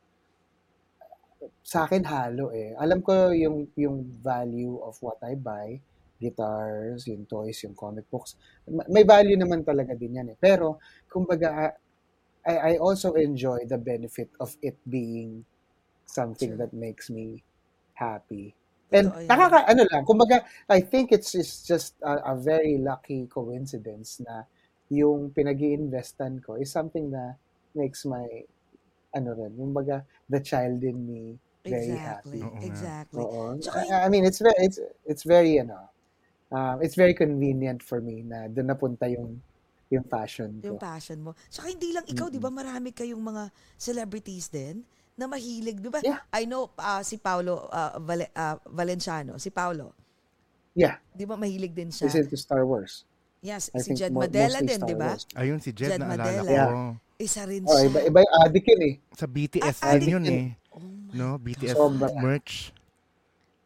[1.61, 2.77] sa akin halo eh.
[2.77, 5.81] Alam ko yung, yung value of what I buy,
[6.21, 8.37] guitars, yung toys, yung comic books.
[8.69, 10.37] Ma- May value naman talaga din yan eh.
[10.37, 10.77] Pero,
[11.09, 11.73] kumbaga,
[12.45, 15.45] I, I also enjoy the benefit of it being
[16.05, 17.41] something that makes me
[17.93, 18.53] happy.
[18.91, 19.27] And yan.
[19.29, 24.43] nakaka, ano lang, kumbaga, I think it's, it's just a, a very lucky coincidence na
[24.91, 27.39] yung pinag investan ko is something na
[27.71, 28.27] makes my,
[29.11, 32.39] ano rin, kumbaga, the child in me very Exactly.
[32.41, 32.57] happy.
[32.57, 32.65] Oo.
[32.65, 33.21] Exactly.
[33.21, 33.41] Oo.
[33.61, 35.77] Tsaka I, I mean, it's very, it's, it's very, ano,
[36.49, 39.37] um, it's very convenient for me na doon napunta yung,
[39.91, 40.81] yung fashion Yung ko.
[40.81, 41.35] passion mo.
[41.51, 42.49] Saka hindi lang ikaw, di ba?
[42.49, 44.81] Marami kayong mga celebrities din
[45.19, 45.77] na mahilig.
[45.83, 45.99] Di ba?
[46.01, 46.23] Yeah.
[46.33, 49.35] I know ah, si Paolo ah, Vale- ah, Valenciano.
[49.37, 49.93] Si Paolo.
[50.71, 52.07] Yeah, Di ba mahilig din siya?
[52.07, 53.03] is into Star Wars.
[53.43, 55.19] yes, I si Jed Madela din, di ba?
[55.35, 56.41] Ayun si Jed, Jed naalala Madela.
[56.41, 56.47] ko.
[56.47, 56.89] Yeah.
[57.21, 57.85] Isa rin Oh, siya.
[57.85, 58.93] iba, iba yung addict yun eh.
[59.13, 60.45] Sa BTS Ah, din yun eh.
[60.69, 60.81] Oh
[61.11, 62.07] No, BTS Sobra.
[62.17, 62.71] merch.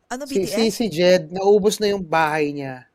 [0.08, 0.52] Ano Si, BTS?
[0.52, 2.86] si, si Jed, naubos na yung bahay niya.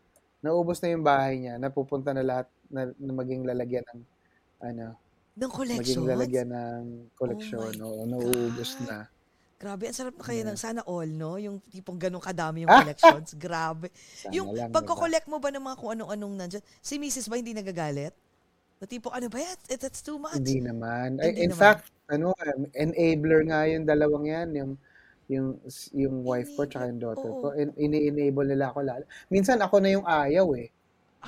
[0.41, 1.57] Naubos na yung bahay niya.
[1.57, 4.01] Napupunta na lahat na, na maging lalagyan ng
[4.61, 4.87] ano,
[5.33, 5.81] Ng collection?
[5.81, 6.83] maging lalagyan ng
[7.15, 7.73] koleksyon.
[7.79, 8.87] Oh Oo, nauubos God.
[8.87, 8.99] na.
[9.57, 10.65] Grabe, ang sarap na kayo ng Yeah.
[10.67, 11.37] sana all, no?
[11.37, 13.37] Yung tipong ganun kadami yung collections.
[13.37, 13.93] Grabe.
[13.93, 17.29] Sana yung pagko-collect mo ba ng mga kung anong-anong nandyan, si Mrs.
[17.29, 18.17] ba hindi nagagalit?
[18.81, 19.59] Na tipong, ano ba yan?
[19.69, 20.41] It, that's too much.
[20.41, 21.21] Hindi naman.
[21.21, 21.61] Ay, Hindi in naman.
[21.61, 24.73] fact, ano, um, enabler nga yung dalawang yan, yung
[25.31, 25.63] yung
[25.95, 27.39] yung wife ko tsaka yung daughter Oo.
[27.39, 27.47] ko.
[27.55, 29.05] In, ini-enable nila ako lalo.
[29.29, 30.73] Minsan ako na yung ayaw eh.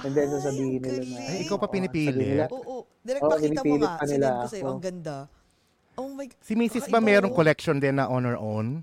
[0.01, 1.17] And then Ay, sasabihin nila na.
[1.29, 2.25] Ay, ikaw pa Oo, pinipili?
[2.35, 2.89] nila, Oo.
[3.05, 3.95] Direct Oo, pakita mo nga.
[4.01, 4.65] Sinend ko sa'yo.
[4.73, 5.17] Ang ganda.
[6.01, 6.41] Oh my God.
[6.41, 6.89] Si Mrs.
[6.89, 8.81] ba merong collection din na on her own?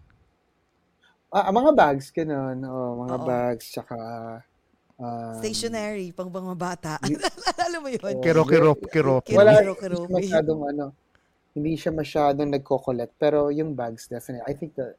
[1.34, 2.62] Ah, mga bags, ganun.
[2.70, 3.26] Oh, mga Oo.
[3.26, 3.98] bags, tsaka...
[5.00, 6.92] Um, Stationary, pang mga bata.
[7.72, 8.04] Alam mo yun?
[8.04, 8.20] Oo.
[8.20, 8.78] Kirop, kirop.
[8.92, 10.86] Kiro- Wala, kiro- hindi kiro- siya masyadong ano,
[11.56, 13.14] hindi siya masyadong nagko-collect.
[13.16, 14.44] Pero yung bags, definitely.
[14.44, 14.92] I think the,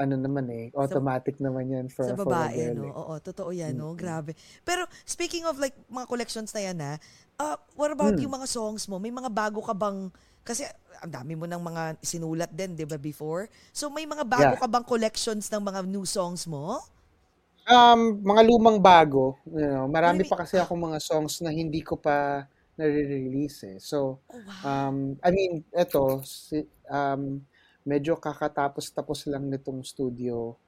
[0.00, 2.84] ano naman eh, automatic naman yan for, sa for a babae, girl no?
[2.88, 2.92] eh.
[2.96, 3.92] Oo, totoo yan, no?
[3.92, 4.00] Mm-mm.
[4.00, 4.32] Grabe.
[4.64, 6.94] Pero, speaking of like, mga collections na yan, ha?
[7.36, 8.24] Uh, what about Hmm.
[8.24, 8.96] yung mga songs mo?
[8.96, 10.08] May mga bago ka bang,
[10.40, 10.64] kasi
[11.04, 13.44] ang dami mo ng mga sinulat din, di ba, before?
[13.76, 14.60] So, may mga bago Yeah.
[14.64, 16.80] ka bang collections ng mga new songs mo?
[17.62, 21.94] Um, mga lumang bago, you know, marami pa kasi ako mga songs na hindi ko
[21.94, 22.42] pa
[22.74, 23.78] nare-release eh.
[23.78, 27.38] So, Oh, um, I mean, eto, si, um,
[27.86, 30.58] medyo kakatapos-tapos lang nitong studio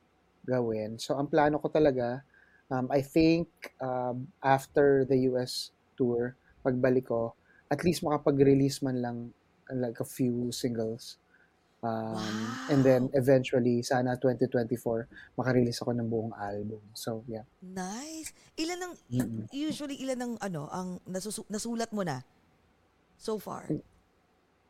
[0.46, 0.98] gawin.
[1.02, 2.22] So, ang plano ko talaga,
[2.70, 3.50] um, I think,
[3.82, 7.34] um, after the US tour, pagbalik ko,
[7.74, 9.18] at least makapag-release man lang
[9.74, 11.18] like a few singles.
[11.84, 12.16] Um,
[12.64, 13.20] And then, Wow.
[13.20, 15.04] eventually, sana 2024,
[15.36, 16.80] makarelease ako ng buong album.
[16.96, 17.44] So, yeah.
[17.60, 18.32] Nice.
[18.56, 19.44] Ilan ang, Mm-mm.
[19.52, 22.24] usually, ilan ang, ano, ang nasusu- nasulat mo na?
[23.20, 23.68] So far.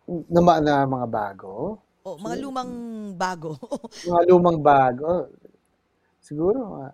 [0.05, 2.69] Na, ma- na mga bago, O, mga lumang
[3.17, 3.57] bago.
[4.11, 5.31] mga lumang bago,
[6.21, 6.93] siguro, uh,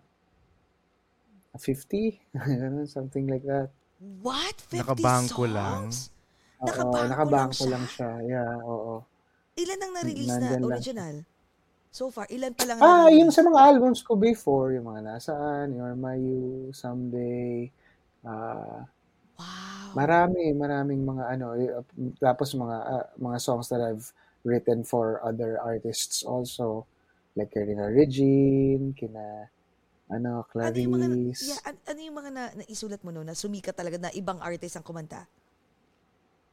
[1.57, 3.73] 50, Ganun, something like that.
[3.99, 4.55] What?
[4.71, 5.91] 50 Nakabangko lang.
[5.91, 6.15] songs?
[6.61, 8.11] Oo, Nakabangko nakabangko lang lang siya.
[8.23, 9.03] Yeah, oo.
[9.63, 11.15] Ilan ang na-release na lang original?
[11.91, 15.01] So far, ilan pa lang ang Ah, yung sa mga albums ko before, yung mga
[15.05, 17.69] Nasaan, You're My You, Someday,
[18.25, 18.89] ah,
[19.39, 19.97] Wow.
[19.97, 21.75] marami, maraming mga ano, y-
[22.21, 24.07] tapos mga ah, mga songs that I've
[24.45, 26.87] written for other artists also,
[27.37, 29.51] like Karina Regine, kina
[30.11, 31.43] ano ano, yung mga, Clarice.
[31.49, 34.77] yeah, an- ano yung mga na, naisulat mo no, na sumikat talaga na ibang artist
[34.77, 35.25] ang kumanta?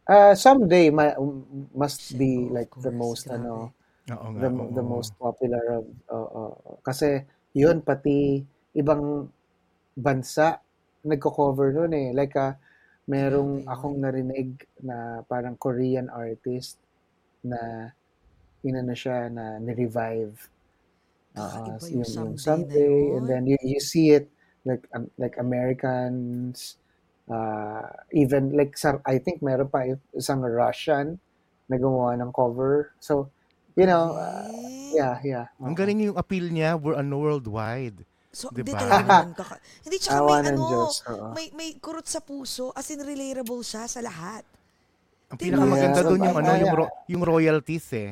[0.08, 1.44] Uh, someday ma- um,
[1.76, 3.36] must be like the most grabe.
[3.44, 3.54] ano
[4.08, 4.40] Oo nga.
[4.40, 4.72] the oo.
[4.72, 6.72] the most popular of oo, oo.
[6.80, 8.40] kasi yun pati
[8.72, 9.28] ibang
[10.00, 10.64] bansa
[11.04, 12.56] nagko-cover nun eh like ah
[13.12, 16.80] merong akong narinig na parang Korean artist
[17.44, 17.92] na
[18.64, 20.36] inano siya na ni-revive
[21.38, 24.26] Ah, yung yung, Someday someday and then you, you see it
[24.66, 26.82] like um, like Americans
[27.28, 31.20] uh, even like sa, I think meron pa isang Russian
[31.68, 33.28] na gumawa ng cover so
[33.76, 34.48] you know uh,
[34.92, 35.78] yeah yeah Ang oo.
[35.78, 38.02] galing yung appeal niya, we're ano, worldwide.
[38.32, 38.70] So, Diba?
[38.70, 39.58] di talaga naman kaka...
[39.82, 40.94] Hindi, tsaka Awa may ano, Diyos,
[41.34, 44.46] may, may kurot sa puso, as in relatable siya sa lahat.
[45.34, 45.58] Ang Diba?
[45.58, 46.08] pinakamaganda Yeah.
[46.08, 48.12] doon yung ano, yung, ro- yung royalties eh.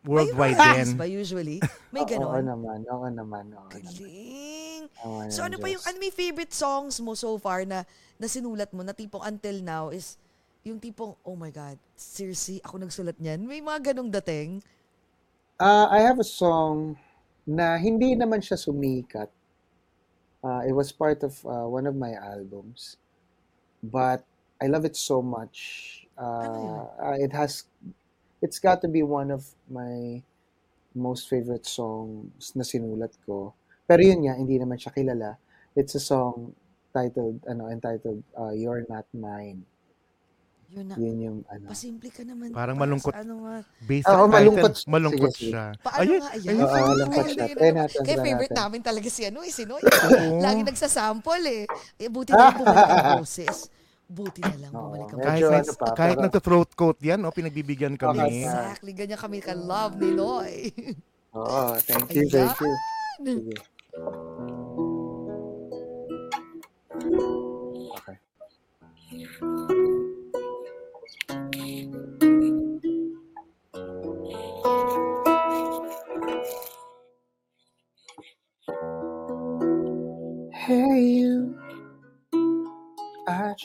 [0.00, 0.96] Worldwide din.
[0.96, 1.60] ba usually?
[1.92, 2.44] May Oo ganon.
[2.44, 3.84] naman, oo naman, oo naman.
[3.84, 4.82] Galing.
[5.04, 7.84] Awa So ano pa yung, ano may favorite songs mo so far na,
[8.16, 10.16] na sinulat mo na tipong until now is
[10.64, 13.44] yung tipong, oh my God, seriously, ako nagsulat niyan.
[13.44, 14.60] May mga ganong dating.
[15.60, 16.96] Uh, I have a song
[17.44, 19.28] na hindi naman siya sumikat.
[20.40, 22.96] Uh, it was part of uh, one of my albums.
[23.84, 24.24] But
[24.60, 26.04] I love it so much.
[26.16, 27.64] Uh, uh, it has,
[28.40, 30.20] it's got to be one of my
[30.96, 33.54] most favorite songs na sinulat ko.
[33.86, 35.38] Pero yun nga, hindi naman siya kilala.
[35.76, 36.56] It's a song
[36.90, 39.62] titled, ano, entitled, uh, You're Not Mine.
[40.70, 40.94] Yun na.
[40.94, 41.66] Yun yung, ano.
[41.66, 42.54] Pasimple ka naman.
[42.54, 43.10] Parang malungkot.
[43.10, 43.56] Ano nga.
[43.82, 44.72] Based Oo, on malungkot.
[44.78, 45.64] title, malungkot Sige, siya.
[45.82, 46.46] Paano Ayun, nga ayan?
[46.46, 46.58] ayun.
[46.62, 47.44] Oo, malungkot siya.
[47.50, 48.62] ayun, natin, Kaya favorite natin.
[48.70, 49.82] namin talaga si ano eh, si Noy.
[50.46, 51.64] Lagi nagsasample eh.
[51.98, 53.66] eh buti na lang bumalik ang boses.
[54.10, 56.98] Buti na lang Oo, bumalik ang medyo Kahit, ano nag, pa, kahit pero- nagka-throat coat
[56.98, 58.18] yan, oh, pinagbibigyan kami.
[58.18, 58.42] Okay.
[58.42, 58.90] Exactly.
[58.90, 60.54] Ganyan kami ka-love ni Noy.
[61.38, 62.74] Oo, thank you, thank you.
[63.22, 63.54] Sige.
[67.94, 68.16] Okay.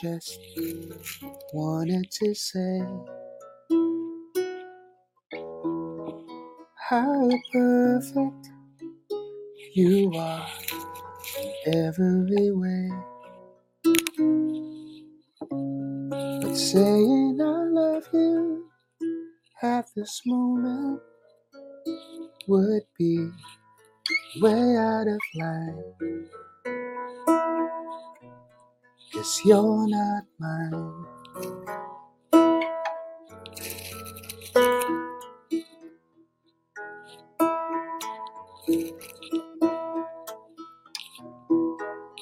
[0.02, 0.38] Just
[1.54, 2.82] wanted to say
[6.90, 8.50] how perfect
[9.74, 10.46] you are
[11.66, 12.90] every way.
[16.28, 18.70] But saying I love you
[19.62, 21.00] at this moment
[22.48, 23.30] would be
[24.40, 25.84] way out of line.
[29.16, 31.06] Cause you're not mine.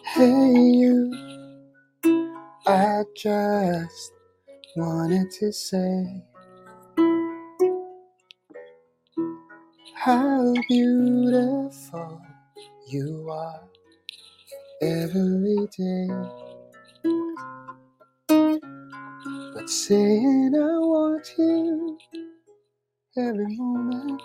[0.05, 1.13] Hey, you.
[2.67, 4.13] I just
[4.77, 6.23] wanted to say
[9.95, 12.23] how beautiful
[12.89, 13.63] you are
[14.83, 16.09] every day.
[19.65, 21.99] But saying I want you
[23.19, 24.23] every moment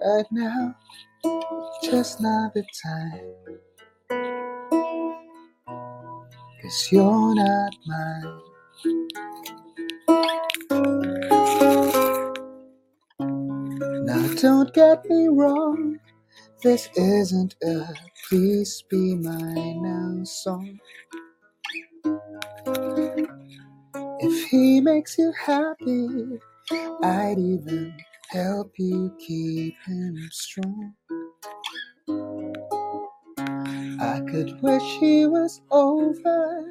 [0.00, 0.76] right now,
[1.84, 3.34] just not the time.
[6.62, 8.40] Cause you're not mine.
[14.06, 16.00] Now don't get me wrong,
[16.62, 17.94] this isn't a
[18.28, 20.80] please be mine now song.
[24.50, 26.40] He makes you happy,
[27.02, 27.94] I'd even
[28.30, 30.94] help you keep him strong.
[34.00, 36.64] I could wish he was over,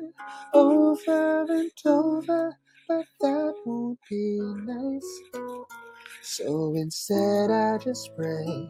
[0.53, 5.21] over and over, but that won't be nice.
[6.23, 8.69] So instead, I just pray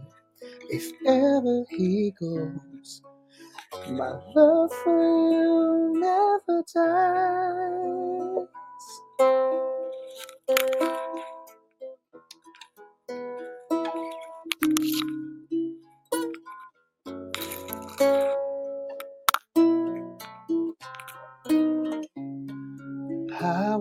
[0.69, 3.01] if ever he goes,
[3.89, 7.96] my love for you never dies.
[9.19, 9.29] How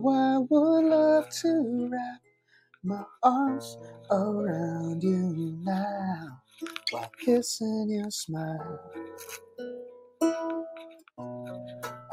[0.06, 2.20] I would love to wrap
[2.84, 3.78] my arms
[4.10, 6.42] around you now
[6.92, 8.80] while kissing your smile.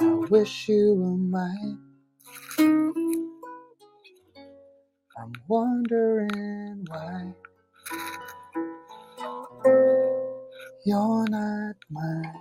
[0.01, 1.79] I wish you were mine.
[5.17, 7.33] I'm wondering why
[10.85, 12.33] you're not mine.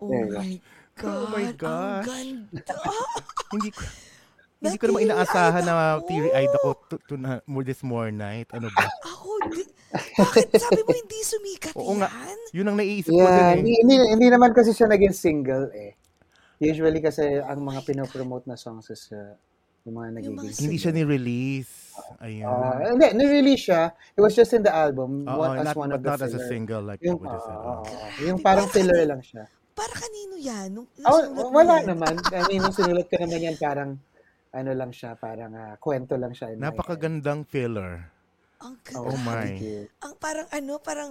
[0.00, 0.38] Oh There you oh go.
[0.38, 0.60] my
[0.96, 1.16] God.
[1.16, 2.74] Oh my Ang ganda.
[3.52, 3.84] hindi ko,
[4.60, 6.56] hindi ko naman inaasahan na Nateary-eyed teary-eyed ako.
[6.56, 8.48] ako to, to na, more this more night.
[8.52, 8.92] Ano ba?
[9.04, 11.98] Ako, di, bakit sabi mo hindi sumikat Oo yan?
[11.98, 12.08] nga.
[12.52, 13.56] Yun ang naiisip ko Yeah, din eh.
[13.58, 15.98] hindi, hindi, hindi naman kasi siya naging single eh.
[16.58, 19.34] Usually kasi ang mga pinopromote na songs is uh,
[19.82, 21.08] yung mga nagiging mga Hindi siya single.
[21.08, 21.72] ni-release.
[22.18, 22.46] Ayun.
[22.46, 23.82] Ah, hindi, nirelease siya.
[24.12, 26.20] It was just in the album Oo, one, as not, one but of the not
[26.20, 26.48] as a filler.
[26.48, 27.56] single like Yung, what you said.
[27.56, 27.82] oo.
[28.22, 29.48] yung parang filler lang siya.
[29.72, 30.68] Para kanino yan?
[30.70, 31.18] Nung, Oh,
[31.50, 31.88] wala yan?
[31.88, 32.14] naman.
[32.28, 33.90] I mean, nung sinulat ko naman yan, parang
[34.50, 36.52] ano lang siya, parang ah, kwento lang siya.
[36.52, 38.04] Napakagandang filler.
[38.60, 39.24] Ang Oh, Oh ganda.
[39.24, 39.56] my.
[40.04, 41.10] Ang parang ano, parang,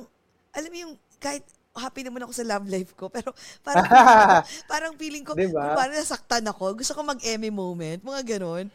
[0.53, 1.41] alam mo yung, kahit
[1.73, 3.33] happy naman ako sa love life ko, pero
[3.65, 3.85] parang,
[4.71, 5.73] parang feeling ko, Diba?
[5.73, 8.69] parang nasaktan ako, gusto ko mag-Emmy moment, mga ganon.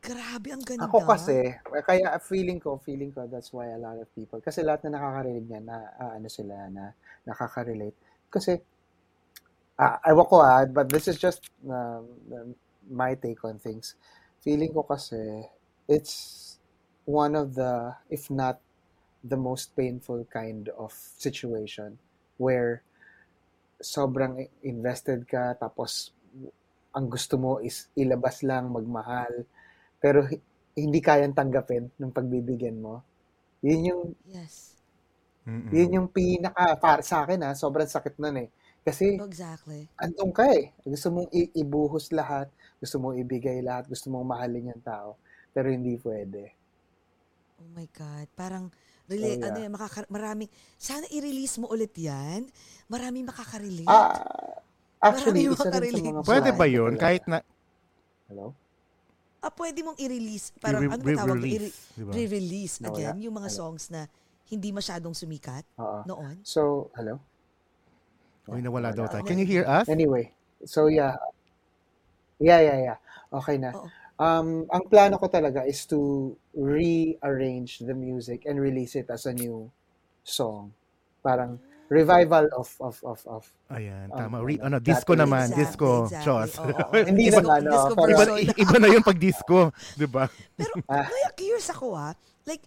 [0.00, 0.88] Grabe, ang ganda.
[0.88, 1.52] Ako kasi,
[1.84, 5.44] kaya feeling ko, feeling ko, that's why a lot of people, kasi lahat na nakakarinig
[5.44, 6.96] niya, na ah, ano sila, na
[7.28, 7.96] nakaka-relate.
[8.32, 8.56] Kasi,
[10.08, 12.08] ewan ko ah, but this is just um,
[12.88, 13.92] my take on things.
[14.40, 15.44] Feeling ko kasi,
[15.84, 16.49] it's
[17.10, 17.72] one of the,
[18.10, 18.60] if not
[19.24, 21.98] the most painful kind of situation
[22.38, 22.82] where
[23.94, 24.34] sobrang
[24.72, 26.12] invested ka, tapos
[26.96, 29.34] ang gusto mo is ilabas lang, magmahal,
[30.02, 30.42] pero hi-
[30.82, 32.94] hindi kayang tanggapin ng pagbibigyan mo.
[33.66, 34.76] Yun yung, Yes.
[35.46, 35.76] Mm-mm.
[35.76, 38.48] yun yung pinaka, para sa akin ha, sobrang sakit nun eh.
[38.86, 39.88] Kasi, Exactly.
[40.04, 40.72] andun ka eh.
[40.92, 42.48] Gusto mong i- ibuhos lahat,
[42.82, 45.10] gusto mong ibigay lahat, gusto mong mahalin yung tao,
[45.54, 46.42] pero hindi pwede.
[47.60, 48.26] Oh my God.
[48.32, 48.64] Parang,
[49.04, 49.48] rela- Oh, yeah.
[49.52, 52.48] ano yan, makaka- maraming, sana i-release mo ulit yan.
[52.88, 53.84] Maraming makaka-relate.
[53.84, 54.16] Ah,
[54.98, 56.92] actually, Marami isa rin sa makarelate mga Pwede ba yun?
[56.96, 57.44] Kahit na
[58.26, 58.56] Hello?
[59.40, 60.56] ah, pwede mong i-release.
[60.56, 61.36] Parang, i-re- ano ba tawag?
[61.36, 62.12] re-release, di ba?
[62.16, 62.96] I-release Nawala.
[62.96, 63.60] again yung mga Hello?
[63.60, 64.00] songs na
[64.48, 66.00] hindi masyadong sumikat Oo.
[66.06, 66.40] noon.
[66.42, 67.20] So, hello?
[68.48, 69.22] Uy, nawala daw tayo.
[69.22, 69.86] Can you hear us?
[69.86, 70.32] Anyway,
[70.64, 71.14] so yeah.
[72.40, 72.98] Yeah, yeah, yeah.
[73.30, 73.70] Okay na.
[73.76, 73.86] Oo.
[74.20, 75.96] Um, ang plano ko talaga is to
[76.52, 79.72] rearrange the music and release it as a new
[80.20, 80.76] song.
[81.20, 81.56] Parang
[81.88, 84.36] revival of of of of Ayan, Um, tama.
[84.40, 85.48] Re- ano, ano, disco that- naman.
[85.48, 85.90] Exactly, disco.
[86.04, 86.24] exactly.
[86.26, 86.50] Chos.
[87.08, 89.58] Hindi Disco- naman, no, disco pero- iba, iba na yun pag disco.
[89.98, 90.24] Di ba?
[90.52, 91.06] Pero, Ah.
[91.06, 92.12] Kuya, curious ako ah.
[92.44, 92.64] Like,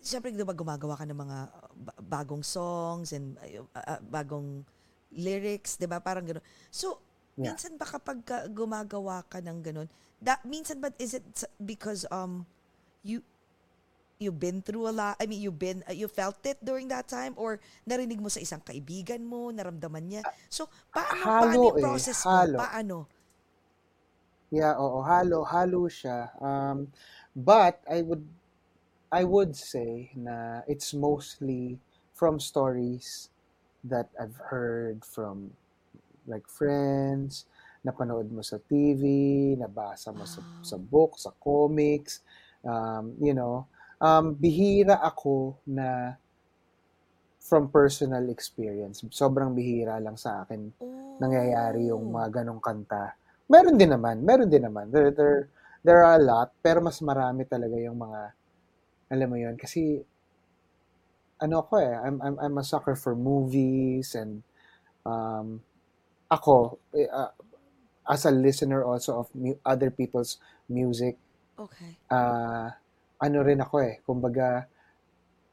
[0.00, 1.38] syempre, di ba gumagawa ka ng mga
[1.78, 4.64] ba- bagong songs and uh, uh, bagong
[5.12, 5.98] lyrics, di ba?
[5.98, 6.42] Parang gano'n.
[6.68, 6.98] So,
[7.32, 7.54] Yeah.
[7.54, 9.88] minsan ba kapag ka gumagawa ka ng gano'n,
[10.22, 11.24] that, minsan ba is it
[11.64, 12.46] because um
[13.02, 13.24] you
[14.20, 17.08] you've been through a lot, I mean, you've been, uh, you felt it during that
[17.08, 20.22] time or narinig mo sa isang kaibigan mo, naramdaman niya.
[20.52, 22.30] So, paano, paano halo yung eh, process mo?
[22.36, 22.58] halo.
[22.60, 22.96] Paano?
[24.52, 26.28] Yeah, oo, halo, halo siya.
[26.36, 26.92] Um,
[27.32, 28.28] but I would
[29.10, 31.80] I would say na it's mostly
[32.12, 33.30] from stories
[33.86, 35.56] that I've heard from
[36.26, 37.46] like friends,
[37.84, 39.02] napanood mo sa TV,
[39.56, 40.60] nabasa mo sa, Wow.
[40.60, 42.20] sa book, sa comics,
[42.64, 43.64] um, you know,
[44.00, 46.16] um, bihira ako na
[47.40, 49.00] from personal experience.
[49.10, 51.16] Sobrang bihira lang sa akin Oh.
[51.18, 53.16] nangyayari yung mga ganong kanta.
[53.50, 54.92] Meron din naman, meron din naman.
[54.92, 55.48] There, there,
[55.82, 58.20] there are a lot, pero mas marami talaga yung mga,
[59.12, 60.00] alam mo yun, kasi,
[61.40, 64.44] ano ko eh, I'm, I'm, I'm a sucker for movies and,
[65.06, 65.60] um,
[66.30, 67.32] ako, uh,
[68.10, 71.14] as a listener also of mu- other people's music,
[71.58, 71.92] Okay.
[72.10, 72.74] ah
[73.20, 74.64] ano rin ako eh, kumbaga,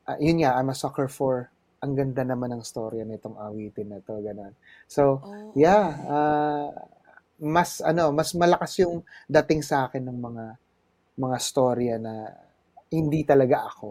[0.10, 1.52] ah, yun nga, I'm a sucker for,
[1.84, 4.54] ang ganda naman ng storya nitong awitin na to, ganun.
[4.90, 6.10] So, Oh, Yeah, okay.
[6.12, 6.70] ah,
[7.42, 10.46] mas ano, mas malakas yung dating sa akin ng mga
[11.18, 12.14] mga storya na
[12.94, 13.90] hindi talaga ako.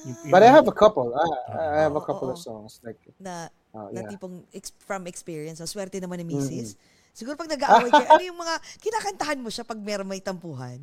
[0.00, 0.08] Ah.
[0.08, 1.12] Yung- But I have a couple.
[1.12, 1.34] Ah,
[1.76, 2.34] I have a couple oo.
[2.34, 4.10] of songs like na, oh, na yeah.
[4.10, 5.60] tipong ex- from experience.
[5.60, 6.32] Ang swerte naman ni.
[6.32, 6.80] Mrs.
[7.12, 10.78] Siguro pag nag-aaway kayo, ano yung mga, kinakantahan mo siya pag meron may tampuhan?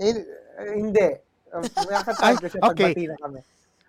[0.00, 0.18] Eh,
[0.74, 1.08] hindi.
[1.52, 2.92] Uh, Nakakatahan ko siya Ay, okay.
[3.06, 3.40] na kami.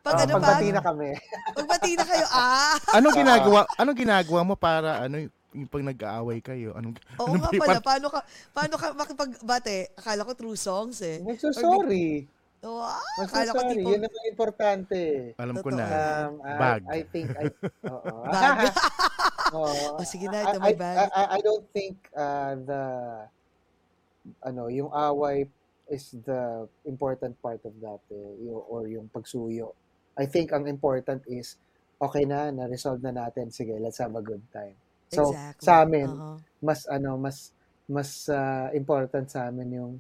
[0.04, 0.76] Pag Ah, ano pagbati pa?
[0.76, 1.10] na kami.
[1.56, 2.76] Pagbati na kayo, ah!
[2.92, 5.16] Anong ginagawa, anong ginagawa mo para ano
[5.56, 6.76] yung pag nag-aaway kayo?
[6.76, 8.20] Anong Oo ano nga pala, paano ka,
[8.52, 9.96] paano ka makipagbate?
[9.96, 11.24] Akala ko true songs eh.
[11.24, 12.28] Nagsasorry.
[12.64, 15.00] Oh, ah, akala ko tipong, Yun ang importante.
[15.36, 15.84] alam ko Totoo.
[15.84, 15.88] na.
[15.92, 16.82] Um, I, Bag.
[16.88, 17.46] I think I,
[17.92, 18.14] oo.
[18.34, 18.72] bag.
[19.52, 20.00] Oo.
[20.00, 20.96] O, sige na, ito, may I, bag.
[20.96, 22.84] I, I- I don't think uh, the
[24.48, 25.52] ano, yung away
[25.92, 29.76] is the important part of that eh, yung- or yung pagsuyo.
[30.16, 31.60] I think ang important is
[32.00, 33.52] okay na, na-resolve na natin.
[33.52, 34.80] Sige, let's have a good time.
[35.12, 35.66] So, exactly.
[35.68, 36.40] sa amin, Oo.
[36.64, 37.52] mas ano, mas
[37.92, 39.92] mas uh, important sa amin yung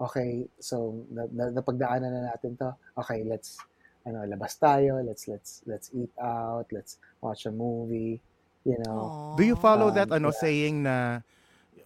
[0.00, 2.74] okay, so na, na, napagdaanan na natin to.
[2.98, 3.58] Okay, let's
[4.06, 8.20] ano, labas tayo, let's let's let's eat out, let's watch a movie,
[8.64, 9.36] you know.
[9.36, 10.40] Do you follow Um, that ano yeah.
[10.40, 10.96] saying na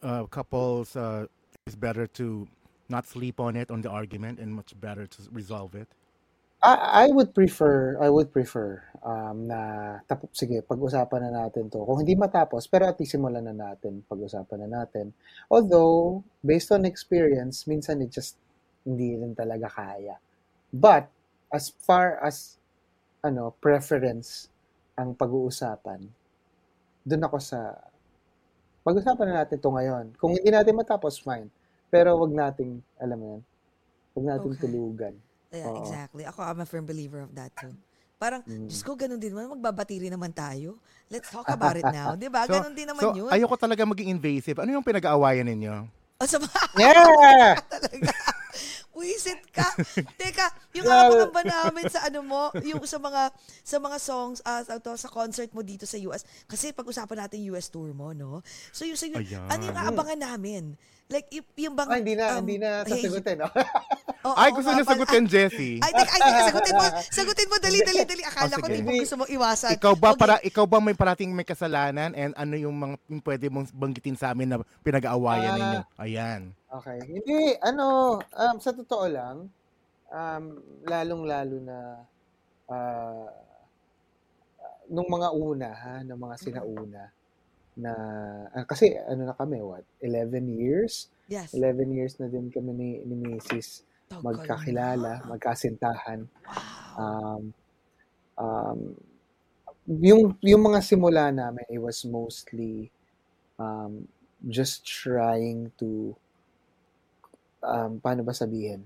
[0.02, 1.26] uh, couples uh,
[1.66, 2.48] it's better to
[2.88, 5.88] not sleep on it on the argument and much better to resolve it?
[6.62, 9.60] I, I would prefer, I would prefer um, na
[10.10, 11.86] tapos sige, pag-usapan na natin to.
[11.86, 15.14] Kung hindi matapos, pero at least simulan na natin, pag-usapan na natin.
[15.46, 18.34] Although, based on experience, minsan it just
[18.82, 20.18] hindi rin talaga kaya.
[20.74, 21.06] But,
[21.54, 22.58] as far as
[23.22, 24.50] ano, preference
[24.98, 26.10] ang pag-uusapan,
[27.06, 27.78] dun ako sa
[28.82, 30.06] pag-usapan na natin to ngayon.
[30.18, 31.46] Kung hindi natin matapos, fine.
[31.88, 33.42] Pero wag nating, alam mo yan,
[34.16, 34.62] wag nating Okay.
[34.66, 35.14] tulugan.
[35.48, 35.80] Yeah, Oo.
[35.80, 36.22] exactly.
[36.22, 37.72] Ako, I'm a firm believer of that too.
[38.18, 38.66] Parang, Mm.
[38.66, 39.54] Diyos ko, ganun din naman.
[39.54, 40.82] Magbabatiri naman tayo.
[41.06, 42.12] Let's talk about it now.
[42.20, 42.44] Di ba?
[42.44, 43.30] So, Ganun din naman so yun.
[43.30, 44.58] ayoko talaga maging invasive.
[44.58, 45.86] Ano yung pinag-aawayan ninyo?
[46.18, 47.54] O, sa mga Yeah!
[47.78, 48.12] talaga.
[48.90, 49.70] Wisit ka.
[50.18, 51.14] Teka, yung Grabe.
[51.14, 53.30] abangan ba namin sa ano mo, yung sa mga
[53.62, 56.26] sa mga songs uh, sa, to, sa concert mo dito sa US.
[56.50, 58.42] Kasi pag-usapan natin US tour mo, no?
[58.74, 59.46] So yung sa Ayan.
[59.46, 60.74] ano yung aabangan namin?
[61.08, 63.36] Like y- yung bang Ah, hindi na, um, hindi na ay, sasagutin.
[63.40, 63.48] no?
[64.28, 64.84] oo, Ay, gusto pala.
[64.84, 65.80] sagutin, Jessie.
[65.80, 66.16] Ay, ay, teka,
[66.52, 66.84] sagutin mo.
[67.16, 68.22] Sagutin mo, dali, dali, dali.
[68.22, 69.72] Akala Oh, ko di mo gusto mong iwasan.
[69.74, 70.20] Ikaw ba Okay.
[70.20, 74.14] para ikaw ba may parating may kasalanan and ano yung mga yung pwede mong banggitin
[74.14, 75.56] sa amin na pinag-aawayan Ah.
[75.56, 75.80] ninyo?
[75.96, 76.40] Ayan.
[76.68, 76.98] Okay.
[77.02, 77.84] Hindi, ano,
[78.20, 79.48] um, sa totoo lang,
[80.06, 80.44] um,
[80.84, 81.78] lalong-lalo na
[82.68, 83.32] ah,
[84.86, 87.08] nung mga una, ha, nung mga sinauna,
[87.78, 87.94] na,
[88.50, 91.06] ah, kasi ano na kami, what, 11 years?
[91.30, 91.54] Yes.
[91.54, 93.86] 11 years na din kami ni, ni Mrs.
[94.18, 95.26] Magkakilala, na.
[95.30, 96.26] magkasintahan.
[96.26, 96.98] Wow.
[96.98, 97.42] Um,
[98.34, 98.80] um,
[99.86, 102.90] yung, yung mga simula namin, it was mostly
[103.62, 104.10] um,
[104.50, 106.18] just trying to,
[107.62, 108.82] um, paano ba sabihin?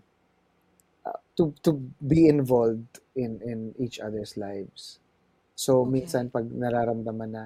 [1.02, 5.00] Uh, to, to be involved in, in each other's lives.
[5.56, 6.02] So, Okay.
[6.02, 7.44] minsan pag nararamdaman na,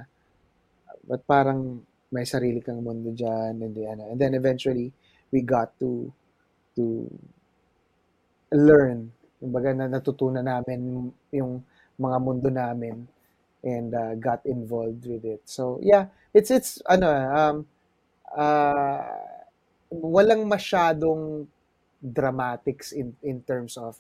[1.09, 1.83] but parang
[2.13, 4.93] may sarili kang mundo dyan, and, then, ano, and then eventually,
[5.33, 6.11] we got to,
[6.77, 7.07] to
[8.53, 9.11] learn.
[9.41, 11.61] Kumbaga na natutunan namin yung
[12.01, 13.05] mga mundo namin
[13.65, 15.43] and uh, got involved with it.
[15.45, 17.57] So yeah, it's it's ano um
[18.37, 19.03] uh,
[19.91, 21.47] walang masyadong
[22.01, 23.99] dramatics in in terms of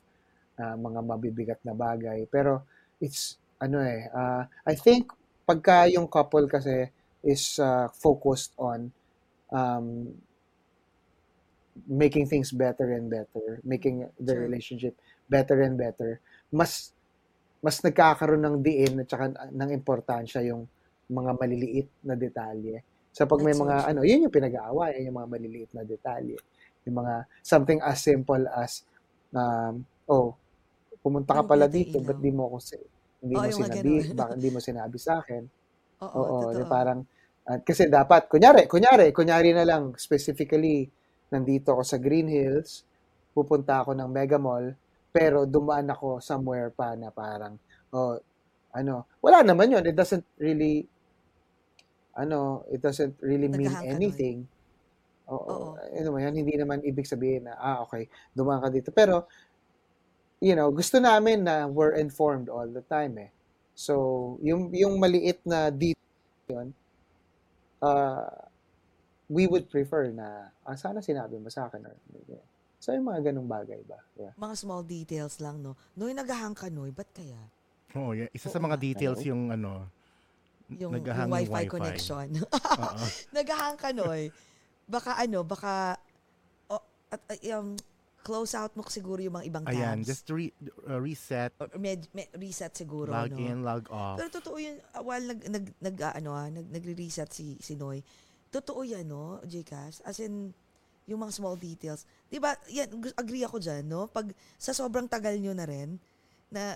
[0.60, 2.62] uh, mga mabibigat na bagay pero
[3.00, 5.10] it's ano eh uh, I think
[5.48, 6.90] pagka yung couple kasi
[7.26, 8.94] is uh, focused on
[9.52, 10.14] um,
[11.86, 14.42] making things better and better, making the Sure.
[14.46, 14.96] relationship
[15.28, 16.20] better and better,
[16.52, 16.92] mas
[17.64, 20.68] mas nagkakaroon ng diin at saka ng importansya yung
[21.10, 22.82] mga maliliit na detalye.
[23.12, 26.38] Sa pag may That's so mga ano, yun yung pinag-aawayan, yung mga maliliit na detalye.
[26.86, 28.84] Yung mga something as simple as
[29.34, 30.38] um, oh,
[31.04, 32.90] pumunta ka pala dito, ba't di mo ako si-
[33.24, 35.42] hindi Oo, mo sinabi, bakit hindi mo sinabi sa akin?
[36.06, 36.52] Oo, totoo.
[36.56, 37.00] di parang
[37.46, 40.90] at kasi dapat kunyari, kunyari, kunyari na lang specifically
[41.30, 42.82] nandito ako sa Green Hills,
[43.30, 44.74] pupunta ako ng Mega Mall,
[45.14, 47.54] pero dumaan ako somewhere pa na parang
[47.94, 48.18] oh,
[48.74, 49.84] ano, wala naman 'yon.
[49.86, 50.84] It doesn't really
[52.16, 54.48] ano, it doesn't really mean anything.
[55.28, 55.36] Oo.
[55.36, 55.70] Oo.
[55.76, 58.90] Ano mo yan, hindi naman ibig sabihin na, ah, okay, dumaan ka dito.
[58.90, 59.28] Pero,
[60.40, 63.30] you know, gusto namin na we're informed all the time eh.
[63.76, 66.00] So, yung, yung maliit na detail
[66.48, 66.68] yun,
[67.82, 68.30] uh,
[69.26, 71.82] we would prefer na, ah, sana sinabi mo sa akin.
[71.82, 71.94] Or,
[72.78, 73.98] so, yung mga ganong bagay ba?
[74.14, 74.32] Yeah.
[74.38, 75.74] Mga small details lang, no?
[75.98, 76.94] Noy, naghahang ka, Noy.
[76.94, 77.40] Ba't kaya?
[77.98, 78.30] Oo, yeah.
[78.30, 78.84] Isa sa Oo mga nga.
[78.86, 79.90] details yung ano,
[80.66, 81.70] Yung, yung wifi, wifi.
[81.70, 82.28] connection.
[82.82, 83.04] Oo.
[83.30, 84.30] naghahang ka, Noy.
[84.86, 85.98] Baka ano, baka
[86.70, 87.74] oh, at, at, um,
[88.26, 89.78] close out mo siguro yung mga ibang tabs.
[89.78, 90.50] Ayan, just re-
[90.84, 93.38] uh, reset, Or med, med- reset siguro, log no?
[93.38, 94.18] in, log off.
[94.18, 97.78] Pero totoo yun, ah, while nag, nag, nag ah, ano, ah, nag, nagre-reset si, si
[97.78, 98.02] Noy,
[98.50, 100.02] totoo yan, no, Jcas?
[100.02, 100.50] As in,
[101.06, 102.02] yung mga small details.
[102.26, 104.10] Di ba, yan, agree ako dyan, no?
[104.10, 105.94] Pag sa sobrang tagal nyo na rin,
[106.50, 106.74] na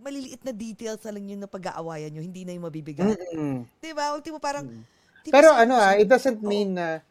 [0.00, 3.20] maliliit na details na lang yun na pag-aawayan nyo, hindi na yung mabibigat.
[3.20, 3.68] Mm-mm.
[3.76, 4.16] Di ba?
[4.16, 4.80] Ultimo parang, Mm.
[5.20, 7.04] ba Pero sa- ano ah, it doesn't mean na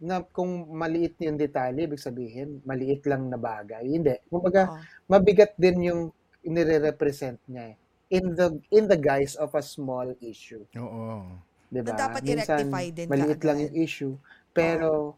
[0.00, 3.84] na kung maliit yung detalye, ibig sabihin, maliit lang na bagay.
[3.84, 4.16] Hindi.
[4.32, 4.80] Kumbaga, Oo.
[5.12, 6.00] mabigat din yung
[6.40, 7.76] nire-represent niya eh.
[8.10, 11.30] In the in the guise of a small issue, Oo.
[11.70, 11.94] 'di ba?
[11.94, 14.14] Na dapat i-rectify din maliit lang yung issue,
[14.50, 15.14] pero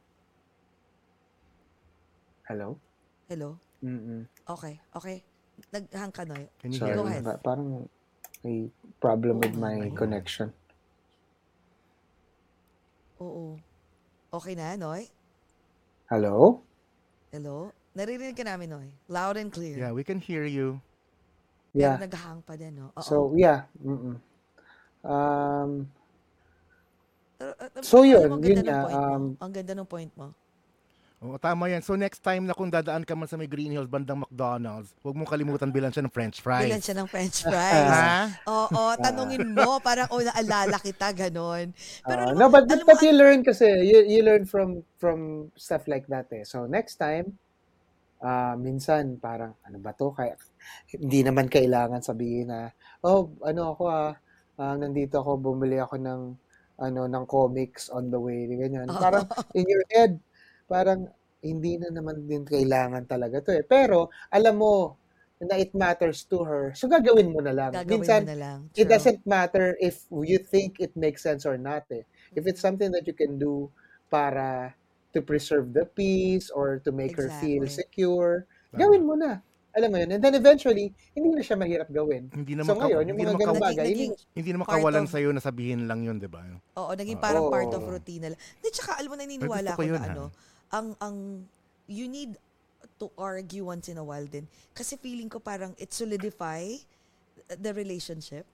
[2.53, 2.77] Hello?
[3.33, 3.57] Hello?
[3.81, 4.29] Mm.
[4.45, 5.25] Okay, okay.
[5.73, 6.45] Naghang ka, Noy.
[6.69, 6.93] Sorry.
[6.93, 7.25] Go ahead.
[7.25, 7.89] Pa- parang
[8.45, 8.69] may
[9.01, 10.53] problem with my connection.
[13.23, 13.57] Oo.
[14.33, 15.05] Okay na, Noy?
[16.09, 16.65] Hello?
[17.37, 17.69] Hello?
[17.93, 18.89] Naririnig ka namin, Noy.
[19.13, 19.77] Loud and clear.
[19.77, 20.81] Yeah, we can hear you.
[21.77, 21.97] Pero Yeah.
[22.01, 22.89] naghahang pa din, no?
[22.97, 23.05] Oo.
[23.05, 23.69] So, yeah.
[23.85, 24.17] Mm-mm.
[25.05, 25.93] Um,
[27.37, 29.13] Pero, uh, uh, So, yun, ang yun ganda ng nga, point mo.
[29.13, 30.27] um, Ang ganda ng point mo.
[31.23, 31.87] Oo, tama yan.
[31.87, 35.15] So next time na kung dadaan ka man sa may Green Hills bandang McDonald's, huwag
[35.15, 36.67] mong kalimutan bilan siya ng french fries.
[36.67, 37.91] Bilan siya ng french fries.
[37.95, 38.43] Ha?
[38.51, 39.79] Oo, tanungin mo.
[39.79, 41.71] Parang, oh, naalala kita, ganon.
[42.03, 44.83] Pero Uh, alam no, but, alam but mo, you learn kasi, you, you learn from
[44.99, 46.43] from stuff like that eh.
[46.43, 47.39] So next time,
[48.19, 50.11] ah minsan parang, ano ba to?
[50.11, 50.35] Kaya,
[50.91, 52.75] hindi naman kailangan sabihin na,
[53.07, 54.19] oh, ano ako ah,
[54.59, 56.21] ah, nandito ako, bumili ako ng
[56.83, 58.91] ano ng comics on the way ganyan.
[58.91, 58.99] Oo.
[58.99, 59.23] Parang
[59.55, 60.19] in your head,
[60.73, 61.01] parang
[61.45, 63.61] hindi na naman din kailangan talaga to eh.
[63.61, 64.97] Pero alam mo
[65.43, 67.75] na it matters to her, so gagawin mo na lang.
[67.75, 68.59] Gagawin Minsan, mo na lang.
[68.73, 68.93] it True.
[68.95, 72.07] doesn't matter if you think it makes sense or not eh.
[72.33, 73.67] If it's something that you can do
[74.07, 74.73] para
[75.13, 77.83] to preserve the peace or to make her feel Exactly.
[78.07, 78.79] secure, Tama.
[78.81, 79.43] gawin mo na.
[79.73, 80.15] Alam mo yun.
[80.15, 82.29] And then eventually, hindi na siya mahirap gawin.
[82.29, 85.05] Hindi So naman ka, ngayon, yung hindi mga ganung bagay, Naging- hindi, hindi naman kawalan
[85.05, 86.45] of- sa na sabihin lang yun, 'di ba?
[86.77, 87.25] Oo, naging Oo.
[87.25, 88.41] parang part of routine na lang.
[88.61, 90.07] Di, tsaka alam mo, naniniwala ko na ha?
[90.13, 90.25] ano,
[90.73, 91.17] ang, ang,
[91.87, 92.35] you need
[92.97, 94.49] to argue once in a while din.
[94.73, 96.65] Kasi feeling ko parang it solidify
[97.61, 98.49] the relationship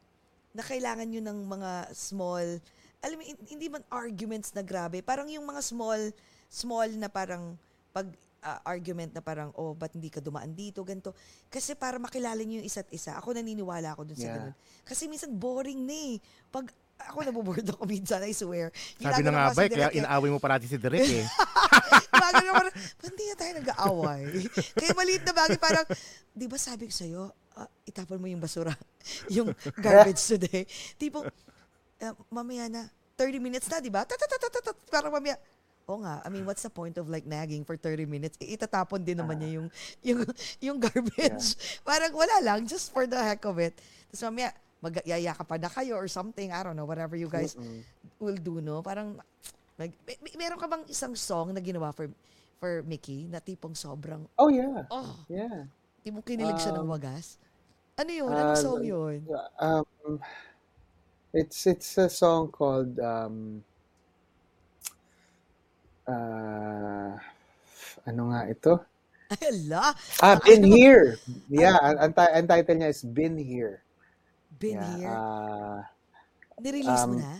[0.50, 2.58] na kailangan nyo ng mga small,
[2.98, 6.10] alam mo, hin- hindi man arguments na grabe, parang yung mga small,
[6.50, 7.54] small na parang
[7.94, 8.08] pag
[8.42, 11.14] ah, argument na parang, oh, ba't hindi ka dumaan dito, ganito.
[11.46, 13.14] Kasi para makilala nyo yung isa't isa.
[13.18, 14.36] Ako naniniwala ako dun sa Yeah.
[14.40, 14.56] ganun.
[14.82, 16.14] Kasi minsan boring na eh.
[16.48, 18.74] Pag ako naboboard ako minsan, I swear.
[18.99, 20.01] Sabi na nga ba, si kaya Direk eh.
[20.03, 21.26] inaaway mo parati si Derek eh.
[22.28, 24.22] Bagay na parang, ba't hindi na tayo nag-aaway?
[24.74, 25.86] Kaya maliit na bagay, parang,
[26.34, 27.22] di ba sabi ko sa'yo,
[27.57, 28.74] ah, itapon mo yung basura,
[29.36, 30.66] yung garbage today.
[30.99, 31.24] Tipong,
[32.03, 32.82] ah, mamaya na,
[33.16, 34.05] 30 minutes na, di ba?
[34.90, 35.38] Parang mamaya,
[35.88, 38.36] Oo nga, I mean, what's the point of like nagging for 30 minutes?
[38.36, 39.68] Itatapon din naman niya yung,
[40.05, 40.20] yung,
[40.61, 41.57] yung garbage.
[41.80, 43.72] Parang wala lang, just for the heck of it.
[44.12, 44.53] Tapos mamaya,
[44.83, 47.83] magyayaka pa na kayo or something, I don't know, whatever you guys Mm-mm.
[48.22, 48.83] will do, no?
[48.83, 49.18] Parang,
[49.79, 52.11] like, may, may- meron ka bang isang song na ginawa for
[52.59, 54.87] for Mickey na tipong sobrang, Oh, yeah.
[54.91, 55.66] oh, Yeah.
[56.03, 57.39] tipong kinilig siya ng Um, wagas?
[57.99, 58.31] Ano yun?
[58.31, 59.18] Anong uh, song yun?
[59.59, 59.87] Um,
[61.33, 63.62] it's it's a song called um,
[66.07, 67.12] uh,
[68.09, 68.74] ano nga ito?
[69.29, 69.93] Ay, ala!
[70.24, 71.20] Ah, Been Here.
[71.49, 73.85] Yeah, ang, ang title niya is Been Here.
[74.59, 75.14] Been Yeah, here.
[75.14, 75.80] ah,
[76.59, 77.34] Nirelease mo um, na?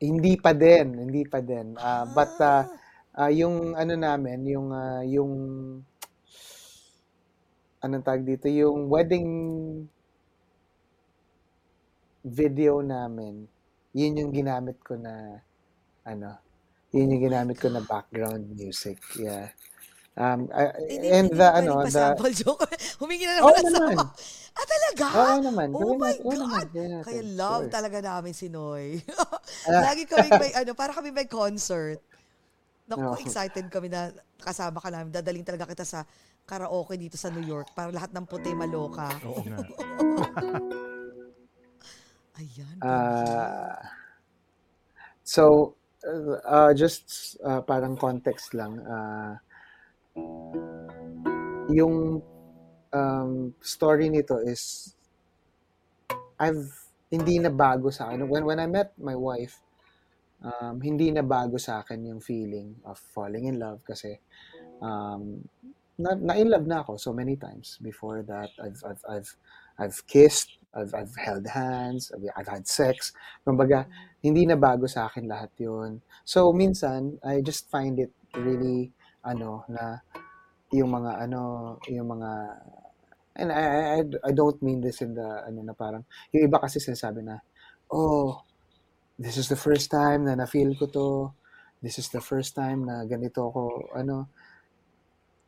[0.00, 1.76] hindi pa din, hindi pa din.
[1.76, 2.64] Ah, but uh,
[3.12, 5.32] ah, yung ano namin, yung ah, yung
[7.84, 9.28] anong tawag dito, yung wedding
[12.24, 13.44] video namin,
[13.92, 15.44] yun yung ginamit ko na
[16.08, 16.40] ano,
[16.88, 18.96] yun yung ginamit ko na background music.
[19.20, 19.52] Yeah.
[20.14, 22.70] Um, hindi, and hindi the ano, the joke.
[23.02, 23.98] Humingi na naman ng naman.
[23.98, 24.04] sama.
[24.54, 25.06] Ah, talaga?
[25.10, 25.68] Oo naman.
[25.74, 26.68] Oh gawin my naman, God!
[26.70, 27.74] gawin natin, Kaya love sure.
[27.74, 29.02] talaga namin si Noy.
[29.66, 29.90] Ah.
[29.90, 31.98] Lagi kami may, ano, para kami may concert.
[32.86, 33.18] Naku, Oo.
[33.18, 35.10] excited kami na kasama ka namin.
[35.10, 36.06] Dadaling talaga kita sa
[36.44, 39.08] karaoke dito sa New York para lahat ng puti maloka.
[39.24, 39.58] Oo nga.
[42.38, 42.76] Ayan.
[42.84, 43.78] Ah,
[45.24, 48.78] so, uh, uh, just uh, parang context lang.
[48.84, 49.34] Uh,
[51.74, 52.22] yung
[52.94, 54.94] um, story nito is
[56.38, 56.70] I've
[57.10, 58.26] hindi na bago sa akin.
[58.26, 59.62] When, when I met my wife,
[60.42, 64.18] um, hindi na bago sa akin yung feeling of falling in love kasi
[64.82, 65.40] um,
[65.96, 68.50] na, na in love na ako so many times before that.
[68.58, 69.30] I've I've I've
[69.78, 73.14] I've kissed I've I've held hands I've, I've had sex.
[73.46, 73.86] Kumbaga
[74.20, 76.02] hindi na bago sa akin lahat yun.
[76.26, 78.90] So minsan I just find it really
[79.24, 79.98] ano na
[80.74, 81.40] yung mga ano
[81.88, 82.30] yung mga
[83.36, 83.62] and I,
[83.98, 84.00] I
[84.30, 87.38] I- don't mean this in the ano na parang yung iba kasi sinasabi na
[87.90, 88.42] oh
[89.18, 91.08] this is the first time na na-feel ko to.
[91.82, 93.62] This is the first time na ganito ako
[93.94, 94.26] ano.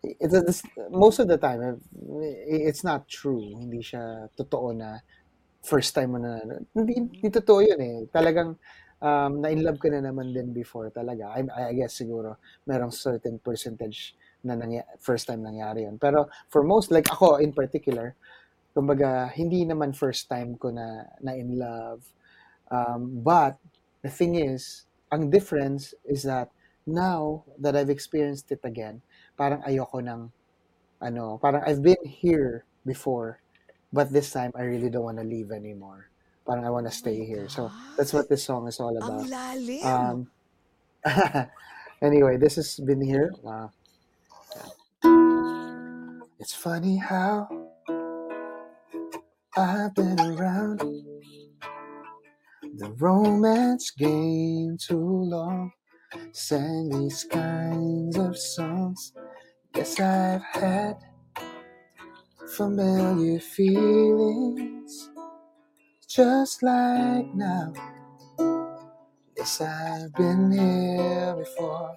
[0.03, 3.43] It's, it's most of the time eh, it's not true.
[3.59, 5.01] Hindi siya totoo na
[5.65, 6.39] first time mo na
[6.75, 7.99] hindi, hindi totoo yun eh.
[8.13, 8.55] Talagang
[9.03, 11.33] um, na in love ka na naman din before talaga.
[11.35, 12.37] I, I guess siguro
[12.69, 15.99] merong certain percentage na nangya, first time nangyari yun.
[15.99, 18.15] Pero for most like ako in particular
[18.77, 22.05] kumbaga hindi naman first time ko na na in love
[22.69, 23.57] um, but
[24.05, 26.53] the thing is ang difference is that
[26.85, 29.01] now that I've experienced it again
[29.33, 30.29] parang ayoko ng
[31.01, 33.41] ano, parang I've been here before,
[33.93, 36.09] but this time I really don't want to leave anymore.
[36.47, 37.49] Parang I want to stay here.
[37.49, 39.27] So that's what this song is all about.
[39.83, 40.31] Um,
[42.03, 43.33] anyway, this has been here.
[43.43, 43.71] Wow.
[46.39, 47.49] It's funny how
[49.57, 50.79] I've been around
[52.79, 55.73] the romance game too long.
[56.33, 59.13] Sang these kinds of songs.
[59.73, 60.97] Guess I've had
[62.55, 64.76] familiar feelings,
[66.17, 67.75] just like now.
[69.37, 71.95] Yes, I've been here before.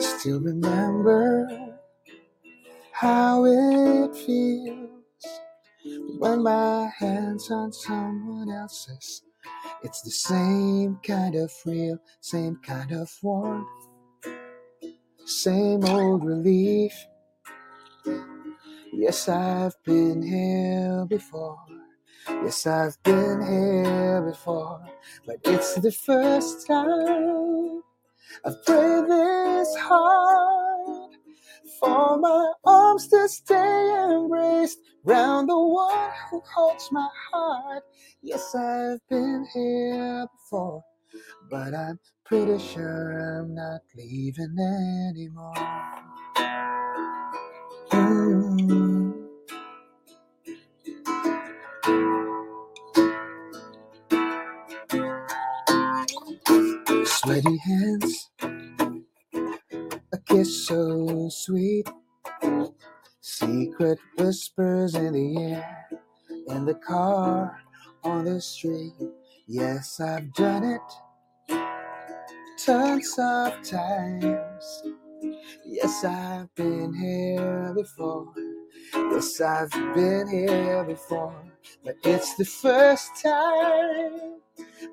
[0.00, 1.48] Still remember
[2.90, 4.90] how it feels
[6.18, 9.22] when my hands on someone else's
[9.84, 13.68] It's the same kind of real, same kind of warmth,
[15.24, 16.94] same old relief.
[18.92, 21.58] Yes, I've been here before.
[22.28, 24.80] Yes, I've been here before,
[25.26, 27.82] but it's the first time
[28.44, 31.12] I've prayed this hard
[31.80, 37.84] for my arms to stay embraced round the one who holds my heart.
[38.22, 40.82] Yes, I've been here before,
[41.50, 44.56] but I'm pretty sure I'm not leaving
[45.10, 45.54] anymore.
[47.90, 48.25] Mm.
[57.26, 58.30] Sweaty hands,
[60.12, 61.88] a kiss so sweet,
[63.20, 65.88] secret whispers in the air,
[66.48, 67.60] in the car,
[68.04, 68.94] on the street.
[69.48, 70.82] Yes, I've done it
[72.64, 74.82] tons of times.
[75.66, 78.32] Yes, I've been here before.
[78.94, 81.34] Yes, I've been here before,
[81.84, 84.35] but it's the first time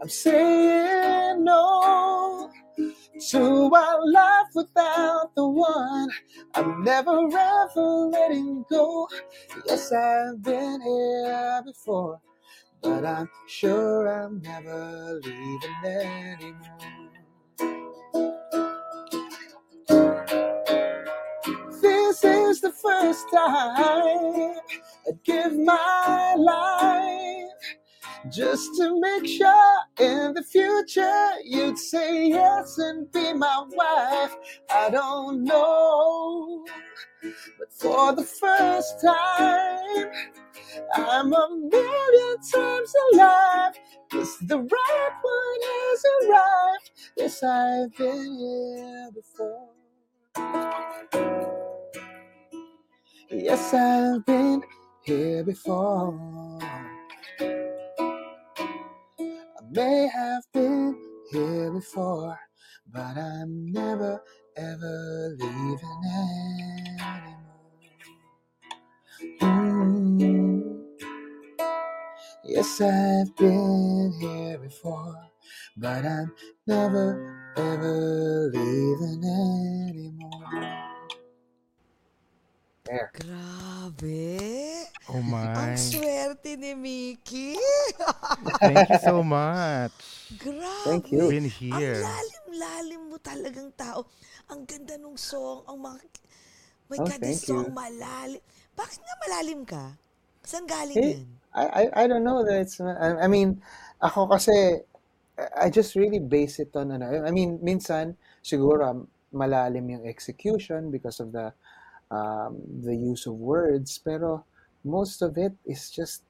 [0.01, 2.51] I'm saying no
[3.31, 6.09] to a life without the one.
[6.55, 7.81] I'm never ever
[8.11, 9.07] letting go.
[9.67, 12.19] Yes, I've been here before,
[12.81, 16.79] but I'm sure I'm never leaving anymore.
[21.81, 24.55] This is the first time
[25.07, 27.52] I'd give my life
[28.31, 34.35] just to make sure in the future you'd say yes and be my wife.
[34.69, 36.65] I don't know,
[37.59, 40.11] but for the first time,
[40.95, 43.73] I'm a million times alive.
[44.13, 46.91] Yes, the right one has arrived.
[47.17, 49.69] Yes, I've been here before.
[53.29, 54.63] Yes, I've been
[55.03, 56.59] here before.
[59.73, 60.95] May have been
[61.31, 62.39] here before,
[62.91, 64.21] but I'm never
[64.55, 67.39] ever leaving anymore.
[69.41, 70.83] Mm.
[72.45, 75.15] Yes, I've been here before,
[75.77, 76.33] but I'm
[76.67, 80.92] never ever leaving anymore.
[82.93, 83.09] There.
[83.09, 84.37] Grabe.
[85.09, 85.49] Oh my.
[85.57, 87.57] Ang swerte ni Mickey.
[88.61, 89.97] Thank you so much.
[90.37, 90.85] Grabe.
[90.85, 91.25] Thank you.
[91.25, 91.97] Been Ang here.
[91.97, 94.05] lalim-lalim mo talagang tao.
[94.45, 95.65] Ang ganda nung song.
[95.65, 95.99] Ang mga...
[96.91, 97.73] My Oh, God, this thank song you.
[97.73, 98.41] malalim.
[98.77, 99.97] Bakit nga malalim ka?
[100.45, 101.25] Saan galing Hey, yan?
[101.53, 103.61] I, I I don't know that it's I, I mean
[104.01, 104.81] ako kasi
[105.57, 108.99] I just really base it on ano I mean minsan siguro um,
[109.33, 111.49] malalim yung execution because of the
[112.13, 114.45] um, the use of words pero
[114.85, 116.21] most of it is just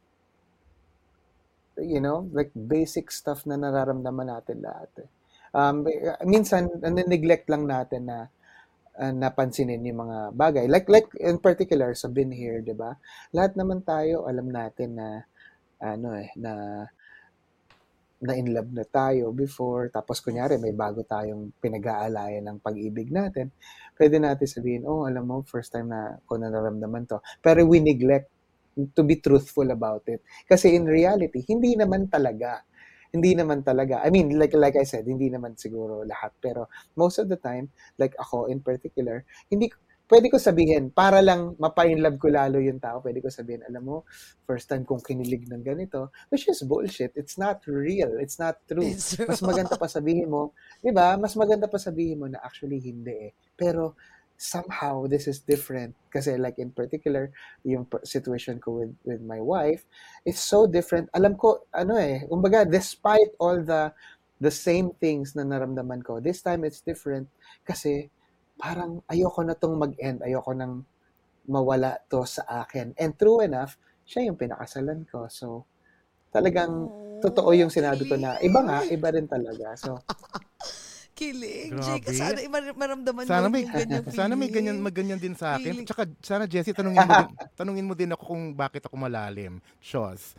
[1.75, 5.09] you know like basic stuff na nararamdaman natin lahat eh.
[5.53, 5.85] Um,
[6.25, 8.25] minsan neglect lang natin na
[8.97, 10.65] uh, napansinin yung mga bagay.
[10.65, 12.97] Like like in particular sa Been Here, 'di ba?
[13.33, 15.29] Lahat naman tayo alam natin na
[15.77, 16.85] ano eh na
[18.23, 23.51] na in love na tayo before tapos kunyari may bago tayong pinag-aalayan ng pag-ibig natin.
[23.93, 27.83] Pwede natin sabihin, "Oh, alam mo, first time na ko na naramdaman 'to." Pero we
[27.83, 28.31] neglect
[28.95, 30.23] to be truthful about it.
[30.49, 32.63] Kasi in reality, hindi naman talaga
[33.13, 34.01] hindi naman talaga.
[34.01, 36.65] I mean, like like I said, hindi naman siguro lahat, pero
[36.97, 37.69] most of the time,
[38.01, 39.21] like ako in particular,
[39.53, 39.69] hindi
[40.07, 42.99] pwede ko sabihin para lang mapa-in love ko lalo yung tao.
[42.99, 43.97] Pwede ko sabihin, alam mo,
[44.43, 47.15] first time kong kinilig ng ganito, which is bullshit.
[47.15, 48.19] It's not real.
[48.19, 48.83] It's not true.
[48.83, 49.27] It's true.
[49.29, 51.15] Mas maganda pa sabihin mo, 'di ba?
[51.15, 53.31] Mas maganda pa sabihin mo na actually hindi eh.
[53.55, 53.95] Pero
[54.43, 57.31] somehow this is different kasi like in particular
[57.63, 59.85] yung situation ko with with my wife
[60.27, 63.93] it's so different alam ko ano eh kumbaga despite all the
[64.43, 67.29] the same things na naramdaman ko this time it's different
[67.63, 68.11] kasi
[68.55, 70.85] parang ayoko na tong mag-end ayoko nang
[71.45, 73.75] mawala to sa akin and true enough
[74.07, 75.67] siya yung pinakasalan ko so
[76.31, 76.87] talagang
[77.19, 79.99] totoo yung sinabi ko na iba nga iba rin talaga so
[81.13, 81.69] Kilig.
[81.69, 82.01] Grabe.
[82.01, 84.81] Jake, sana mar- maramdaman Sana may yung ganyan sana may ganyan feeling.
[84.81, 85.69] magganyan din sa akin.
[85.69, 85.85] Feeling.
[85.85, 87.29] Tsaka sana Jessie tanungin mo din,
[87.61, 89.61] tanungin mo din ako kung bakit ako malalim.
[89.77, 90.33] Chos.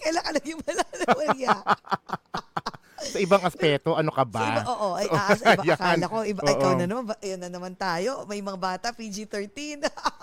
[0.00, 1.52] Kailan ka naging malalaman niya?
[3.00, 4.62] Sa ibang aspeto, ano ka Sa iba, ba?
[4.68, 5.76] oo, ay, ah, sa iba, Yan.
[5.76, 6.52] akala ko, iba, Oo.
[6.52, 9.80] ikaw na naman, ba- ayan na naman tayo, may mga bata, PG-13.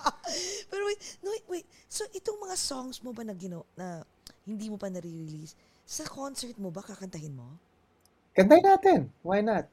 [0.69, 4.05] Pero wait, no, wait, wait, so itong mga songs mo ba na gino, na
[4.45, 5.57] hindi mo pa nare-release.
[5.83, 7.57] Sa concert mo ba, kakantahin mo?
[8.31, 9.09] Kantay natin.
[9.25, 9.65] Why not?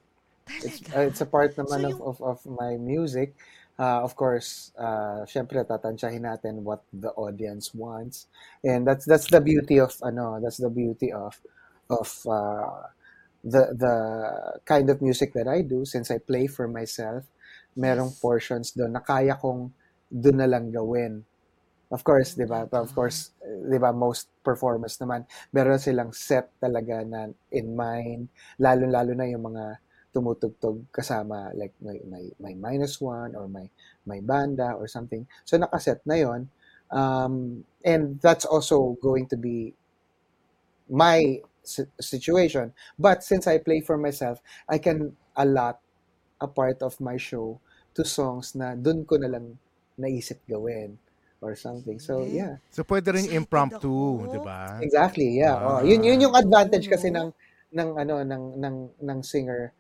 [0.65, 3.37] It's, uh, it's a part naman So of, yung- of, of my music.
[3.75, 8.31] Uh, of course, uh, syempre tatansyahin natin what the audience wants.
[8.63, 11.35] And that's that's the beauty of ano, that's the beauty of
[11.91, 12.89] of uh,
[13.45, 13.95] the the
[14.65, 17.25] kind of music that I do since I play for myself.
[17.75, 19.75] Merong portions doon na kaya kong
[20.09, 21.27] doon na lang gawin.
[21.91, 22.67] Of course, 'di ba?
[22.71, 29.13] Of course, 'di ba most performers naman meron silang set talaga na in mind, lalo-lalo
[29.15, 29.79] na yung mga
[30.15, 33.67] tumutugtog kasama like may, may, may minus one or may,
[34.07, 35.27] may banda or something.
[35.43, 36.47] So nakaset na yon
[36.95, 39.75] um, and that's also going to be
[40.89, 41.43] my
[42.01, 42.73] situation.
[42.99, 45.81] But since I play for myself, I can allot
[46.41, 47.61] a part of my show
[47.95, 49.57] to songs na dun ko na lang
[49.99, 50.99] naisip gawin
[51.41, 51.99] or something.
[51.99, 52.37] So Okay.
[52.43, 54.27] yeah, So pwede rin impromptu.
[54.29, 54.83] 'di ba?
[54.83, 55.39] exactly.
[55.39, 55.55] Yeah.
[55.57, 55.79] Ah.
[55.79, 57.31] Oh, yun yun yung advantage kasi no?
[57.31, 57.31] ng
[57.75, 59.71] ng ano ng ng ng singer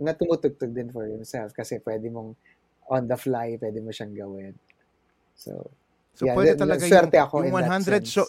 [0.00, 2.32] na tumutugtog din for himself kasi pwede mong
[2.90, 4.54] on the fly, pwede mo siyang gawin.
[5.38, 5.70] So,
[6.18, 8.10] So yeah, pwede talaga yung, ako yung in that 100 sense.
[8.10, 8.26] show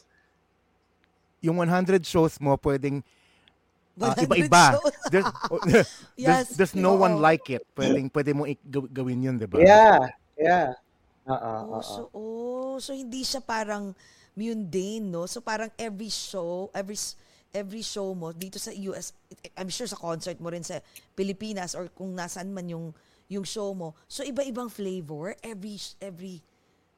[1.42, 3.02] yung 100 shows mo pwedeng
[3.98, 4.78] 100 iba-iba.
[4.78, 4.96] shows.
[5.14, 5.28] There's,
[5.68, 6.46] there's, Yes.
[6.56, 7.22] there's no one oo.
[7.22, 7.66] like it.
[7.76, 8.48] Pwedeng pwede mo
[8.88, 9.60] gawin yun, 'di ba?
[9.60, 10.00] Yeah,
[10.40, 10.70] yeah.
[11.28, 11.82] Oo, Oh, oo.
[11.84, 13.94] so, oh, so hindi siya parang
[14.34, 15.28] mundane, no?
[15.28, 17.20] So parang every show, every s-
[17.52, 19.12] every show mo dito sa US,
[19.54, 20.80] I'm sure sa concert mo rin sa
[21.14, 22.96] Pilipinas or kung nasaan man yung
[23.28, 23.94] yung show mo.
[24.08, 26.40] So iba-ibang flavor every sh- every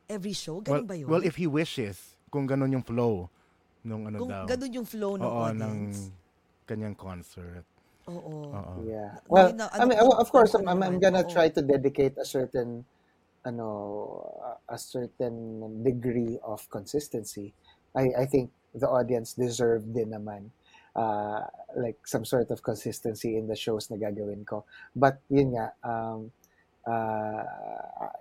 [0.05, 1.09] every show, Well, ganun ba yun?
[1.09, 1.97] well, if he wishes,
[2.29, 3.27] kung ganun yung flow
[3.83, 4.43] nung ano kung daw.
[4.47, 6.11] ganun yung flow ng Oo, ng audience.
[6.65, 7.67] kanyang concert.
[8.07, 8.51] Oo.
[8.51, 8.73] Oo.
[8.83, 9.19] Yeah.
[9.23, 11.31] Ngayon Well, na- I ano mean, of course, I'm, I'm naman, gonna oo.
[11.31, 12.83] try to dedicate a certain,
[13.43, 13.67] ano,
[14.67, 15.35] a certain
[15.83, 17.51] degree of consistency.
[17.95, 20.49] I, I think the audience deserve din naman
[20.95, 21.45] uh,
[21.77, 24.65] like some sort of consistency in the shows na gagawin ko.
[24.95, 26.31] But yun nga, um,
[26.87, 27.43] uh,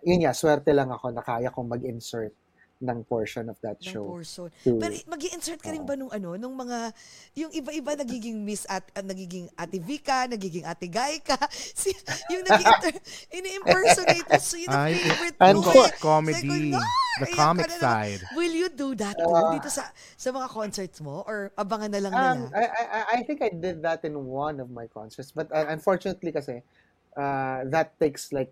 [0.04, 2.34] yun nga, swerte lang ako na kaya kong mag-insert
[2.82, 4.02] ng portion of that ng show.
[4.04, 4.50] portion.
[4.66, 6.90] to- Pero mag insert ka rin ba nung ano, nung mga,
[7.34, 11.38] yung iba-iba nagiging Miss at, ah, nagiging Ate Vika, nagiging Ate Gaika,
[11.78, 11.94] si,
[12.28, 12.58] yung nag
[13.38, 15.92] ini-impersonate mo, so yun ang favorite and mo eh.
[15.96, 16.80] comedy, ko,
[17.22, 18.20] the "Ay, comic ka na side.
[18.34, 19.52] Will you do that too Ah.
[19.52, 21.22] dito sa sa mga concerts mo?
[21.22, 22.30] Or abangan na lang nila?
[22.34, 25.46] Um, I, I, I- I think I did that in one of my concerts, but
[25.48, 26.66] uh, unfortunately kasi,
[27.14, 28.50] uh, that takes like,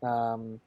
[0.00, 0.62] um,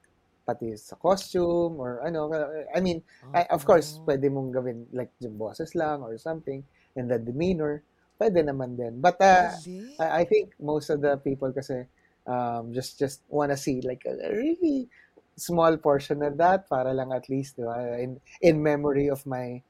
[0.50, 2.34] pati sa costume or ano,
[2.74, 3.06] I mean,
[3.38, 6.66] I, of course, pwede mong gawin like yung boses lang or something,
[6.98, 7.86] and the demeanor,
[8.18, 8.98] pwede naman din.
[8.98, 9.54] But uh.
[10.02, 11.86] I, I think most of the people kasi
[12.26, 14.90] um, just just wanna see like a, a really
[15.38, 19.62] small portion of that para lang at least di ba, in in memory of my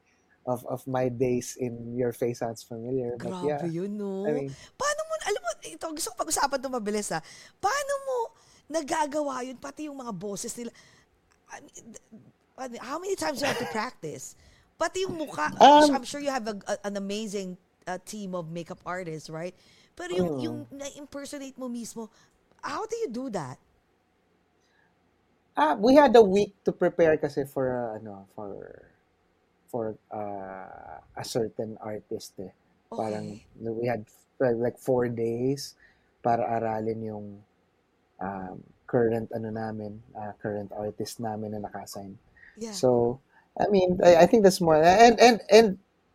[0.48, 3.14] of of my days in your face sounds familiar.
[3.20, 4.24] But Grabe yeah, yun, no?
[4.24, 7.20] I mean, Paano mo, alam mo, ito, gusto ko pag-usapan ito mabilis ha.
[7.60, 8.18] Paano mo
[8.70, 10.70] nagagawa yun, pati yung mga boses nila?
[12.58, 14.36] I mean, how many times do you have to practice?
[14.78, 17.56] Pati yung mukha, Um, I'm sure you have a, a- an amazing
[17.86, 19.54] uh, team of makeup artists, right?
[19.96, 20.36] Pero yung, Mm.
[20.36, 22.08] yung na-impersonate mo mismo,
[22.62, 23.58] how do you do that?
[25.56, 28.50] ah, we had a week to prepare kasi for uh, ano for
[29.70, 32.52] for uh, a certain artist eh.
[32.96, 33.46] Parang Okay.
[33.56, 34.04] we had
[34.40, 35.76] like four days
[36.24, 37.26] para aralin yung
[38.20, 42.14] um, current ano namin, uh, current artist namin na naka-assign.
[42.56, 42.76] Yeah.
[42.76, 43.20] So,
[43.58, 45.68] I mean, I, I think that's more and and and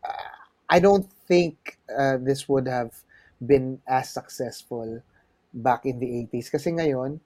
[0.05, 0.33] uh,
[0.69, 2.93] I don't think uh, this would have
[3.41, 5.01] been as successful
[5.55, 7.19] back in the 80s kasi ngayon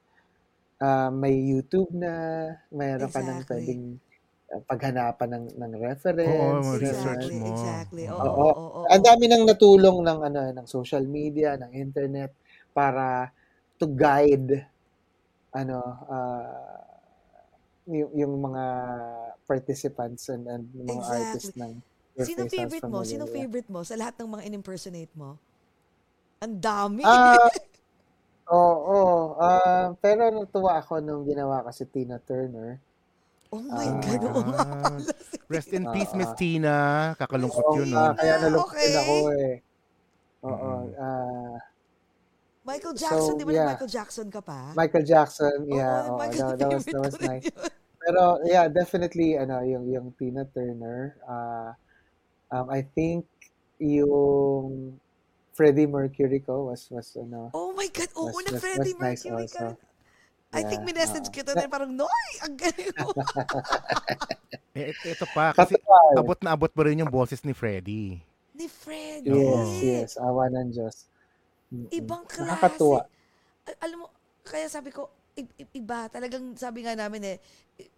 [0.82, 2.12] uh, may YouTube na,
[2.72, 3.48] mayroon ka ng Exactly.
[3.50, 3.84] pwedeng
[4.54, 6.66] uh, paghanapan ng ng reference.
[6.66, 7.46] Oo, research exactly, mo.
[7.50, 8.04] exactly.
[8.10, 8.30] Oo, Oo.
[8.30, 12.34] oo, oo, Ang dami nang natulong ng ano ng social media, ng internet
[12.72, 13.30] para
[13.80, 14.68] to guide
[15.56, 15.80] ano
[16.12, 16.78] uh,
[17.90, 18.64] yung, yung mga
[19.50, 21.18] participants and, and mga Exactly.
[21.18, 21.74] artists ng
[22.20, 23.00] Sounds favorite mo?
[23.08, 25.40] Sinong favorite mo sa lahat ng mga in-impersonate mo?
[26.44, 27.04] Ang dami.
[27.08, 27.40] Ah,
[28.54, 29.00] oo.
[29.40, 32.78] ah, pero natuwa ako nung ginawa ko si Tina Turner.
[33.50, 35.14] oh my ah, God, oo nga Ah, pala.
[35.50, 36.38] Rest in peace, Ah, Miss ah.
[36.38, 36.76] Tina.
[37.18, 38.14] Kakalungkot Oo yun, no?
[38.14, 39.02] kaya Ah, nalungkot din okay.
[39.02, 39.54] ako eh.
[40.46, 40.72] Oo.
[40.86, 41.60] Mm-mm.
[42.70, 43.68] Michael Jackson, So, di ba yeah.
[43.74, 44.60] Michael Jackson ka pa?
[44.78, 46.06] Michael Jackson, yeah.
[46.06, 47.46] Oo, oo, Michael, that, that was, that was nice.
[47.50, 47.58] yun.
[48.00, 51.18] Pero yeah, definitely ano yung yung Tina Turner.
[51.26, 51.74] Uh,
[52.54, 53.26] um, I think
[53.82, 54.96] yung
[55.58, 59.24] Freddie Mercury ko was was ano Oh my God, oo, Was- na Freddie was nice
[59.26, 59.76] Mercury ka.
[59.76, 59.90] also.
[60.50, 63.14] I think Yeah, minessage kita na parang, Noy, ang galing mo.
[64.74, 66.24] Eh, ito pa, kasi Totoo.
[66.24, 68.22] abot na abot mo rin yung boses ni Freddy.
[68.56, 69.28] Ni Fred.
[69.28, 70.10] Yes, yes.
[70.16, 71.10] Awa ng Diyos.
[71.70, 72.50] Ibang klase.
[72.50, 73.00] Nakakatuwa.
[73.66, 74.08] Al- alam mo,
[74.42, 75.06] kaya sabi ko,
[75.38, 77.38] i- i- iba, talagang sabi nga namin eh,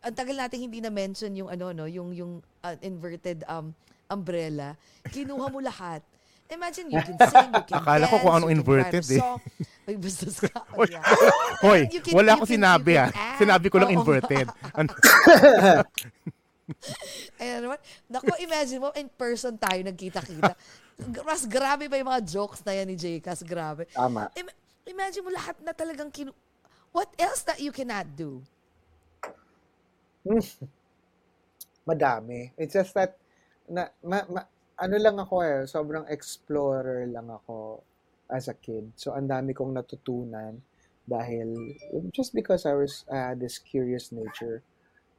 [0.03, 3.71] ang tagal nating hindi na-mention yung ano, no, yung, yung uh, inverted um,
[4.05, 4.75] umbrella.
[5.07, 6.03] Kinuha mo lahat.
[6.51, 9.05] Imagine you can sing, you can Akala dance, ko kung anong you can write inverted,
[9.07, 9.21] eh.
[9.23, 9.39] song.
[9.87, 9.95] Ay,
[10.51, 10.59] ka.
[10.75, 11.03] Hoy, Yeah.
[11.63, 13.07] Hoy, You can- wala can- sinabi ah.
[13.39, 14.03] Sinabi ko lang Oo.
[14.03, 14.51] inverted.
[14.75, 14.91] Ano?
[17.39, 17.79] Ayan naman.
[18.07, 20.51] Naku, imagine mo, in person tayo nagkita-kita.
[21.25, 23.41] Mas grabe pa yung mga jokes na yan ni Jcas.
[23.41, 23.89] Grabe.
[23.91, 24.29] Tama.
[24.37, 26.35] Im- imagine mo lahat na talagang kinu...
[26.91, 28.43] What else that you cannot do?
[31.87, 32.51] Madami.
[32.59, 33.17] It's just that,
[33.65, 34.43] na, ma, ma,
[34.77, 37.81] ano lang ako eh, sobrang explorer lang ako
[38.29, 38.91] as a kid.
[38.95, 40.61] So, ang dami kong natutunan
[41.07, 41.73] dahil,
[42.11, 44.61] just because I was, I had this curious nature.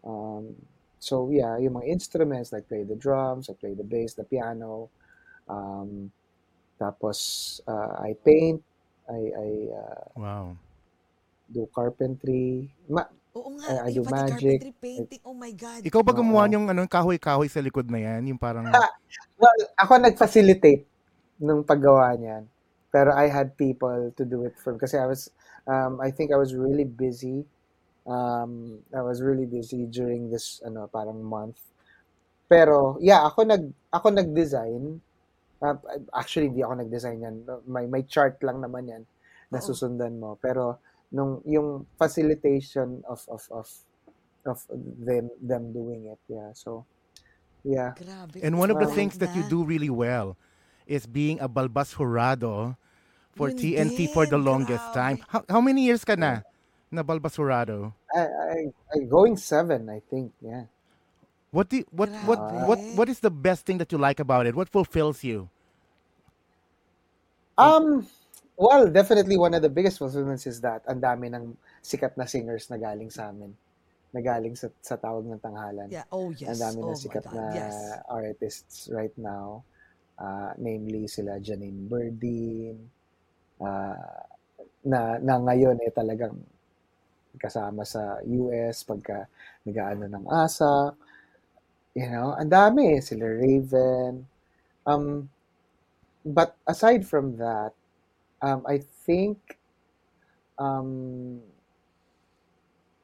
[0.04, 0.54] Um,
[0.98, 4.90] so, yeah, yung mga instruments, like play the drums, I play the bass, the piano.
[5.46, 6.10] Um,
[6.76, 7.18] tapos,
[7.66, 8.58] uh, I paint,
[9.06, 10.46] I, I uh, Wow.
[11.48, 12.66] do carpentry.
[12.88, 14.58] Ma, Oo nga, I- I do pati magic.
[14.60, 15.22] carpentry painting.
[15.24, 15.80] Oh my God.
[15.84, 16.52] Ikaw ba gumawa Oo.
[16.58, 18.28] yung ano, kahoy-kahoy sa likod na yan?
[18.28, 18.66] Yung parang,
[19.42, 20.86] Well, ako nag-facilitate
[21.42, 22.46] nung paggawa niyan.
[22.92, 25.32] Pero I had people to do it for kasi I was
[25.66, 27.42] um, I think I was really busy.
[28.04, 31.56] Um, I was really busy during this ano parang month.
[32.46, 35.00] Pero yeah, ako nag ako nag-design.
[35.62, 35.78] Uh,
[36.10, 37.36] actually hindi ako nag-design yan.
[37.70, 39.02] May may chart lang naman yan
[39.54, 40.34] na susundan mo.
[40.42, 40.82] Pero
[41.14, 43.68] nung yung facilitation of of of
[44.42, 44.58] of
[44.98, 46.18] them them doing it.
[46.26, 46.50] Yeah.
[46.58, 46.82] So
[47.62, 47.94] yeah.
[47.94, 48.42] Grabe.
[48.42, 48.96] and one of the Wow.
[48.98, 50.34] things that you do really well
[50.86, 52.74] is being a balbas jurado
[53.38, 54.98] for Yun TNT for the din, longest grabe.
[54.98, 55.16] time.
[55.30, 56.42] How, how many years ka na
[56.90, 57.94] na balbas jurado?
[58.12, 58.58] I, I,
[58.92, 60.32] I going seven, I think.
[60.42, 60.71] Yeah.
[61.52, 64.48] What do you- what what what what is the best thing that you like about
[64.48, 64.56] it?
[64.56, 65.52] What fulfills you?
[67.60, 68.08] Um.
[68.56, 72.72] Well, definitely one of the biggest fulfillments is that ang dami ng sikat na singers
[72.72, 73.52] na galing sa amin.
[74.12, 75.88] Na galing sa, sa tawag ng tanghalan.
[75.88, 76.04] Yeah.
[76.12, 76.56] Oh, yes.
[76.56, 77.76] Ang dami oh, na sikat na Yes.
[78.06, 79.64] artists right now.
[80.20, 82.76] Uh, namely sila Janine Berdin.
[83.56, 84.20] Uh,
[84.84, 86.36] na, na ngayon eh talagang
[87.40, 89.26] kasama sa US pagka
[89.64, 90.92] nag-aano ng ASA.
[91.94, 93.02] You know, ang dami.
[93.04, 94.24] Sila Raven.
[94.86, 95.28] Um,
[96.24, 97.72] but aside from that,
[98.40, 99.58] um, I think
[100.58, 101.40] um,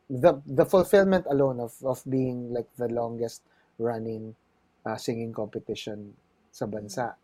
[0.09, 3.43] the the fulfillment alone of of being like the longest
[3.79, 4.35] running
[4.87, 6.17] uh, singing competition
[6.51, 7.15] sa bansa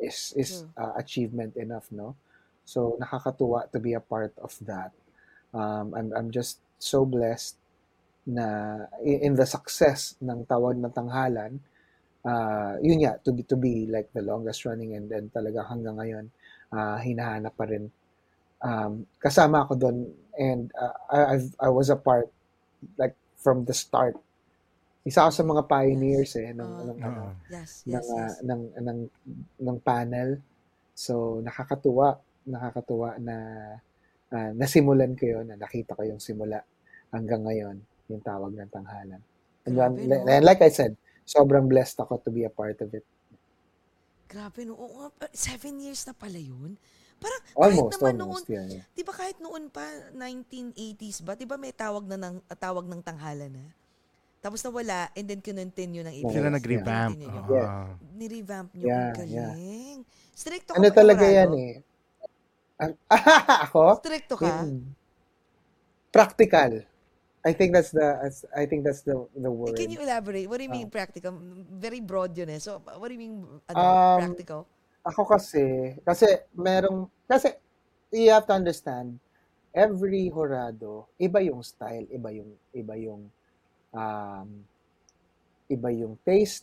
[0.00, 0.70] is is True.
[0.80, 2.16] uh, achievement enough, no?
[2.64, 4.90] So nakakatuwa to be a part of that.
[5.52, 7.60] Um, I'm I'm just so blessed
[8.26, 11.58] na in the success ng tawag na tanghalan,
[12.22, 15.98] uh, yun nga, to be, to be like the longest running and then talaga hanggang
[15.98, 16.24] ngayon,
[16.70, 17.90] uh, hinahanap pa rin.
[18.62, 19.96] Um, kasama ako doon
[20.38, 22.30] and uh, I, I've, I was a part
[22.94, 24.14] like from the start.
[25.02, 26.86] Isa ako sa mga pioneers eh ng, Ah.
[26.86, 27.34] ng, ano, Oo.
[27.50, 27.82] Yes.
[27.82, 28.06] ng, Yes.
[28.06, 28.32] yes.
[28.46, 28.98] ng, ng,
[29.58, 30.38] ng panel.
[30.94, 33.36] So, nakakatuwa, nakakatuwa na
[34.30, 36.62] ah, nasimulan ko yun, na nakita ko yung simula
[37.10, 37.76] hanggang ngayon,
[38.10, 39.20] yung tawag ng tanghalan.
[39.66, 40.30] And, Grabe, then- no?
[40.30, 43.06] and like I said, sobrang blessed ako to be a part of it.
[44.26, 44.74] Grabe, no?
[44.74, 46.74] Oo seven years na pala yun.
[47.22, 48.84] Parang Almost, kahit naman almost, noon, yeah, yeah.
[48.98, 52.90] di ba kahit noon pa, 1980s ba, di ba may tawag na ng, ah, tawag
[52.90, 53.66] ng tanghalan na?
[54.42, 56.34] Tapos nawala, and then kinontinue ng iba.
[56.34, 57.14] Sila nag-revamp.
[57.14, 57.46] Yeah.
[57.46, 57.94] Oo.
[58.18, 58.86] Ni-revamp nyo.
[58.90, 59.98] Yeah, ang galing.
[60.34, 61.72] Stricto ka Ano talaga yan eh.
[63.70, 64.02] Ako?
[64.02, 64.66] Stricto ka?
[66.10, 66.82] Practical.
[67.42, 68.06] I think that's the
[68.54, 69.74] I think that's the the word.
[69.74, 70.46] Can you elaborate?
[70.46, 71.34] What do you mean practical?
[71.74, 72.62] Very broad yun eh.
[72.62, 74.62] So, what do you mean ano, Um, practical?
[75.02, 77.58] Ako kasi, kasi merong, kasi
[78.14, 79.18] you have to understand,
[79.74, 83.26] every horado, iba yung style, iba yung, iba yung,
[83.90, 84.48] um,
[85.66, 86.62] iba yung taste,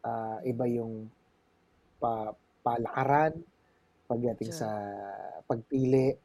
[0.00, 1.12] ah, iba yung
[2.00, 2.32] pa,
[2.64, 3.36] palakaran,
[4.08, 4.64] pagdating Sure.
[4.64, 4.70] sa
[5.44, 6.16] pagpili.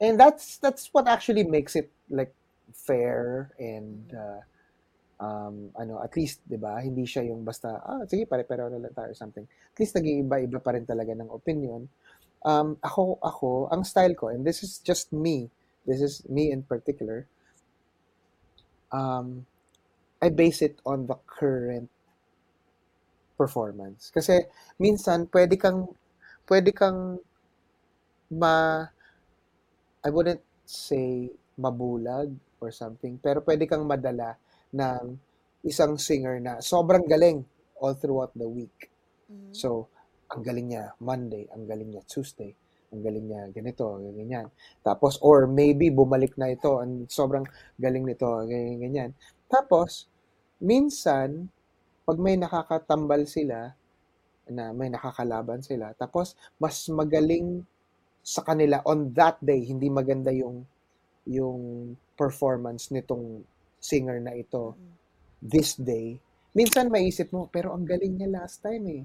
[0.00, 2.32] And that's, that's what actually makes it like
[2.74, 4.40] fair and, uh,
[5.20, 8.94] um, ano, at least, di ba, hindi siya yung basta, ah, sige, pare-pareho na lang
[8.94, 9.44] tayo something.
[9.44, 11.90] At least nag-iiba-iba pa rin talaga ng opinion.
[12.46, 15.50] Um, ako, ako, ang style ko, and this is just me,
[15.86, 17.26] this is me in particular,
[18.94, 19.44] um,
[20.22, 21.90] I base it on the current
[23.34, 24.10] performance.
[24.14, 24.46] Kasi,
[24.78, 25.90] minsan, pwede kang,
[26.46, 27.18] pwede kang
[28.30, 28.86] ma,
[30.02, 32.30] I wouldn't say mabulag
[32.60, 33.18] or something.
[33.20, 34.36] Pero pwede kang madala
[34.74, 35.16] ng
[35.66, 37.42] isang singer na sobrang galing
[37.82, 38.90] all throughout the week.
[39.30, 39.52] Mhm.
[39.54, 39.88] So,
[40.28, 42.52] ang galing niya Monday, ang galing niya Tuesday,
[42.92, 44.48] ang galing niya ganito, ganyan.
[44.84, 47.44] Tapos, or maybe bumalik na ito, ang sobrang
[47.80, 49.10] galing nito, ganyan, ganyan.
[49.48, 50.08] Tapos,
[50.60, 51.48] minsan,
[52.04, 53.72] pag may nakakatambal sila,
[54.48, 57.62] na may nakakalaban sila, tapos mas magaling
[58.24, 60.64] sa kanila on that day, hindi maganda yung
[61.28, 63.46] yung performance nitong
[63.78, 64.74] singer na ito
[65.38, 66.18] this day,
[66.52, 69.04] minsan maisip mo, pero ang galing niya last time eh.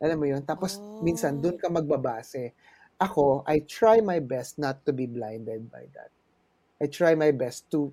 [0.00, 0.42] Alam mo yun?
[0.42, 1.04] Tapos Oh.
[1.04, 2.56] minsan doon ka magbabase.
[2.96, 6.08] Ako, I try my best not to be blinded by that.
[6.80, 7.92] I try my best to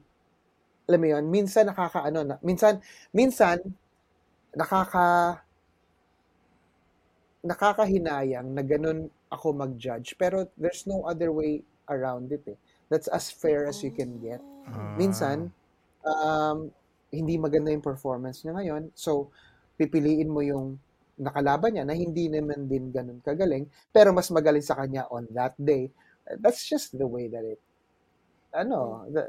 [0.90, 2.84] alam mo yun, minsan nakakaano na, minsan
[3.16, 3.64] minsan
[4.52, 5.40] nakaka
[7.48, 12.60] nakakahinayang na ganun ako mag-judge pero there's no other way around it eh.
[12.92, 14.94] That's as fair as you can get Oh.
[14.98, 15.50] minsan,
[16.06, 16.70] um,
[17.12, 18.84] hindi maganda yung performance niya ngayon.
[18.96, 19.34] So,
[19.76, 20.80] pipiliin mo yung
[21.20, 25.54] nakalaban niya na hindi naman din ganun kagaling, pero mas magaling sa kanya on that
[25.60, 25.92] day.
[26.40, 27.60] That's just the way that it,
[28.56, 29.28] ano, the,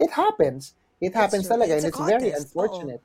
[0.00, 0.74] it happens.
[1.00, 3.02] It happens talaga It's and it's very unfortunate.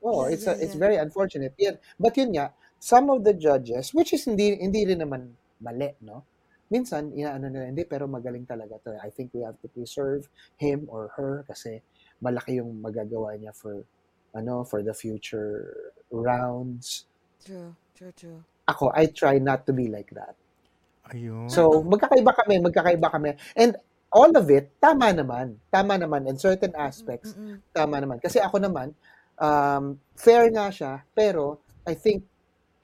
[0.00, 0.84] Oh, Yeah, it's yeah, a, it's yeah.
[0.84, 1.52] very unfortunate.
[1.60, 1.76] Yan.
[2.00, 6.24] But yun nga, some of the judges, which is hindi hindi rin naman mali, no?
[6.70, 8.94] Minsan, inaano nila, hindi, pero magaling talaga to.
[9.02, 11.82] I think we have to preserve him or her kasi
[12.22, 13.82] malaki yung magagawa niya for
[14.30, 15.74] ano for the future
[16.14, 17.10] rounds.
[17.42, 18.40] True, true, true.
[18.70, 20.38] Ako, I try not to be like that.
[21.10, 21.50] Ayun.
[21.50, 23.34] So, magkakaiba kami, magkakaiba kami.
[23.58, 23.74] And
[24.14, 25.58] all of it, tama naman.
[25.74, 26.30] Tama naman.
[26.30, 27.58] In certain aspects, Mm-mm.
[27.74, 28.22] tama naman.
[28.22, 28.94] Kasi ako naman,
[29.34, 32.22] um, fair nga siya, pero I think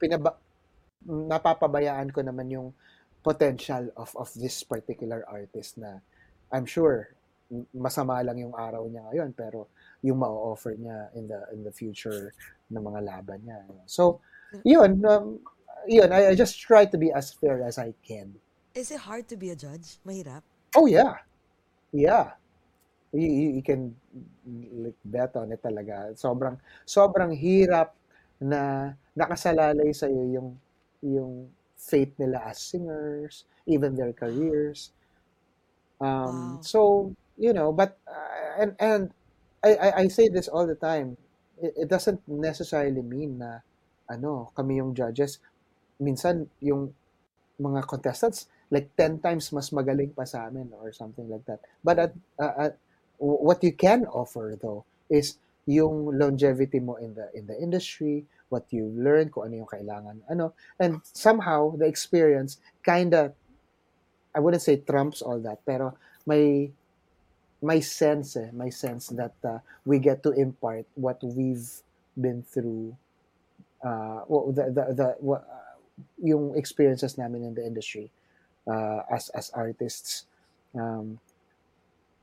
[0.00, 0.34] pinaba
[1.06, 2.68] napapabayaan ko naman yung
[3.26, 5.98] potential of of this particular artist na
[6.54, 7.10] I'm sure
[7.74, 9.66] masama lang yung araw niya ngayon pero
[10.06, 12.30] yung ma-offer niya in the in the future
[12.70, 13.62] ng mga laban niya.
[13.86, 14.22] So,
[14.66, 15.38] yun, um,
[15.86, 18.34] yun, I, I just try to be as fair as I can.
[18.74, 19.98] Is it hard to be a judge?
[20.06, 20.42] Mahirap?
[20.74, 21.22] Oh yeah.
[21.90, 22.34] Yeah.
[23.14, 23.94] You, you, you can
[24.76, 26.12] like bet on it talaga.
[26.18, 27.94] Sobrang sobrang hirap
[28.36, 30.48] na nakasalalay sa iyo yung
[31.00, 31.32] yung
[31.90, 34.92] fate nila as singers, even their careers.
[36.00, 36.60] Um Wow.
[36.60, 39.02] so, you know, but uh, and and
[39.64, 41.16] I, I I say this all the time.
[41.56, 43.64] It, it doesn't necessarily mean na
[44.10, 45.40] ano, kami yung judges.
[46.00, 46.92] Minsan yung
[47.60, 51.60] mga contestants like 10 times mas magaling pa sa amin or something like that.
[51.84, 52.72] But at, uh, at
[53.18, 58.66] what you can offer though is yung longevity mo in the in the industry, what
[58.70, 63.34] you learn, kung ano yung kailangan, ano, and somehow the experience kinda
[64.36, 65.96] I wouldn't say trumps all that, pero
[66.28, 66.68] may
[67.64, 71.64] my sense eh, my sense that uh, we get to impart what we've
[72.20, 72.96] been through
[73.84, 75.76] uh the the, the what, uh,
[76.20, 78.12] yung experiences namin in the industry
[78.68, 80.28] uh, as as artists
[80.76, 81.16] um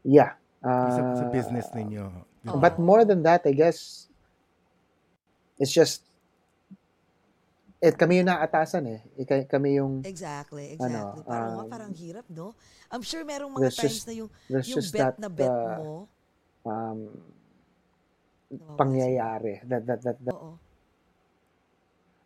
[0.06, 2.10] yeah sa, sa uh, business ninyo.
[2.62, 4.08] but more than that I guess
[5.58, 6.06] it's just
[7.84, 11.24] it kami yung naatasan eh Ika- kami yung Exactly, Ano, exactly.
[11.28, 12.56] parang nga, um, parang hirap, no?
[12.88, 15.94] I'm sure merong mga times just- na yung, yung bet that na bet uh, mo.
[16.64, 17.00] um
[18.48, 20.52] nawawala pangyayari that that that, si- that Oo,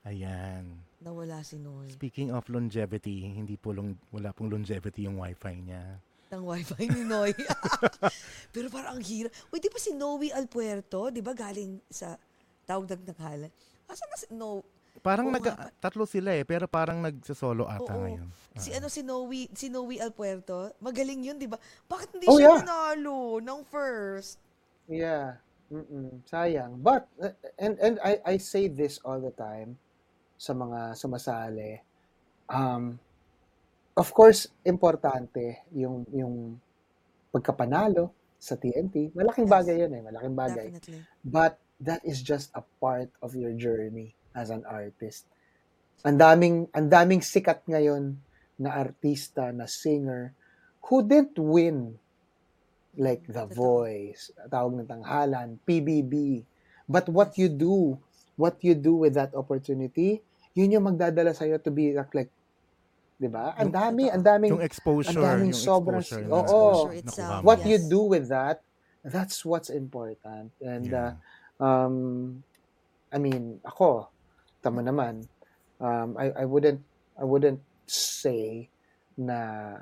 [0.03, 0.63] Ayan.
[0.99, 1.87] nawala si Noy.
[1.89, 5.99] Speaking of longevity, hindi po long, wala pong longevity yung wifi niya.
[6.27, 7.31] ng wifi ni Noy.
[8.53, 9.31] Pero parang ang hirap.
[9.47, 12.19] Uy, di ba si Noe Alpuerto, di ba galing sa
[12.63, 13.47] tawag nagnakalan?
[13.87, 14.59] Asan na si No?
[14.99, 15.69] Parang Oo nag, nga.
[15.77, 18.01] tatlo sila eh, pero parang nagsasolo ata Oo.
[18.03, 18.27] ngayon.
[18.57, 21.61] Si ano si Noe, si Noe Alpuerto, magaling yun, di ba?
[21.85, 22.65] Bakit hindi Oh, siya yeah.
[22.65, 24.41] nanalo ng first?
[24.89, 25.37] Yeah.
[25.69, 26.23] Mm-mm.
[26.25, 26.79] Sayang.
[26.81, 29.75] But uh, and and I I say this all the time
[30.39, 31.83] sa mga sumasali.
[32.49, 32.97] Um
[33.93, 36.57] of course, importante yung yung
[37.29, 39.13] pagkapanalo sa TNT.
[39.13, 39.53] Malaking Yes.
[39.53, 40.67] bagay 'yun eh, malaking bagay.
[40.73, 41.01] Definitely.
[41.21, 45.25] But that is just a part of your journey as an artist.
[46.05, 48.13] Ang daming ang daming sikat ngayon
[48.61, 50.37] na artista, na singer
[50.85, 51.97] who didn't win
[52.93, 53.45] like The.
[53.49, 56.41] Voice, tawag ng tanghalan, PBB.
[56.85, 57.97] But what you do,
[58.33, 60.21] what you do with that opportunity,
[60.53, 62.31] yun yung magdadala sa'yo to be like, like
[63.17, 63.53] 'di ba?
[63.57, 66.37] Ang Yung- dami, ang daming Yung exposure, ang daming yung sobrang- exposure oo.
[66.37, 67.45] na Exposure itself, mo.
[67.45, 67.85] what you Yes.
[67.85, 68.57] do with that,
[69.01, 70.53] that's what's important.
[70.61, 71.61] And uh, Yeah.
[71.61, 71.95] um
[73.07, 74.09] I mean, ako,
[74.61, 75.25] tama naman.
[75.77, 76.81] Um I I wouldn't
[77.17, 78.67] I wouldn't say
[79.17, 79.73] na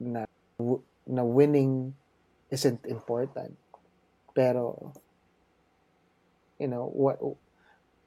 [0.00, 0.24] na
[1.06, 1.94] na winning
[2.50, 3.54] isn't important.
[4.34, 4.94] Pero,
[6.58, 7.18] you know, what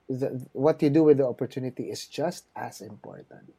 [0.08, 3.52] the, what you do with the opportunity is just as important.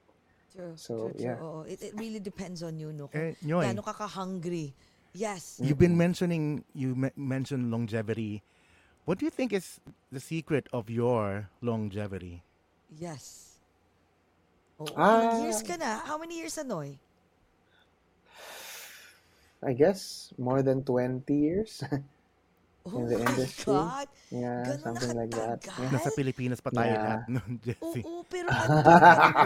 [0.55, 1.25] True, So, true, true.
[1.25, 1.39] yeah.
[1.41, 1.63] Oo.
[1.69, 3.09] It, it really depends on you, no?
[3.13, 4.73] Kung Eh, Nyoy, gaano ka ka-hungry.
[5.15, 5.61] Yes.
[5.63, 8.43] you've been mentioning, you me- mentioned longevity.
[9.05, 9.81] What do you think is
[10.11, 12.41] the secret of your longevity?
[12.89, 13.57] Yes.
[14.81, 15.45] Oh, Ah.
[15.45, 16.01] years ka na?
[16.03, 16.97] How many years na, Noy?
[19.65, 21.81] I guess more than 20 years.
[22.85, 23.73] Oh In the my industry?
[23.73, 24.09] God.
[24.29, 25.59] yeah, Ganun something like that.
[25.65, 25.89] Yeah.
[25.89, 27.01] Nasa Pilipinas pa tayo Yeah.
[27.05, 28.01] lahat nun, Jesse.
[28.05, 28.77] Oo, pero ano,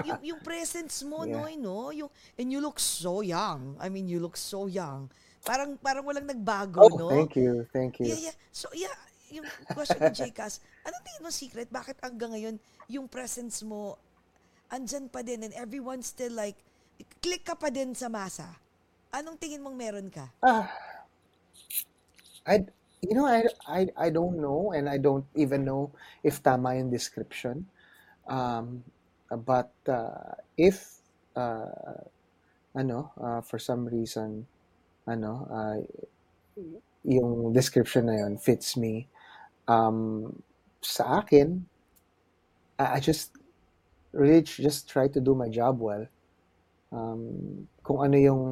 [0.07, 1.39] yung, yung presence mo, Yeah.
[1.39, 1.95] Noy, no?
[1.95, 3.79] Yung, and you look so young.
[3.79, 5.07] I mean, you look so young.
[5.47, 7.07] Parang parang walang nagbago, Oh, no?
[7.15, 7.63] thank you.
[7.71, 8.11] Thank you.
[8.11, 8.37] Yeah, yeah.
[8.51, 8.91] So, yeah,
[9.33, 11.68] yung question ni Jcas, anong tingin mo secret?
[11.68, 12.57] Bakit hanggang ngayon,
[12.89, 14.01] yung presence mo,
[14.68, 16.57] andyan pa din and everyone still like,
[17.20, 18.49] click ka pa din sa masa?
[19.12, 20.29] Anong tingin mong meron ka?
[20.45, 20.68] Ah,
[22.49, 22.64] I,
[23.05, 25.93] you know, I, I, I don't know, and I don't even know
[26.24, 27.68] if tama yung description.
[28.29, 28.85] Um,
[29.29, 31.01] but uh, if,
[31.37, 32.05] uh,
[32.76, 34.45] ano, uh, for some reason,
[35.09, 35.76] ano, uh,
[37.05, 39.09] yung description na yun fits me,
[39.69, 40.33] um,
[40.81, 41.62] sa akin,
[42.81, 43.37] I, I just
[44.12, 46.09] really just try to do my job well.
[46.91, 48.43] Um, kung ano yung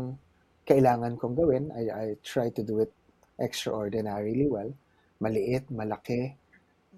[0.69, 2.93] kailangan kong gawin, I, I try to do it
[3.41, 4.71] extraordinarily well.
[5.19, 6.37] Maliit, malaki.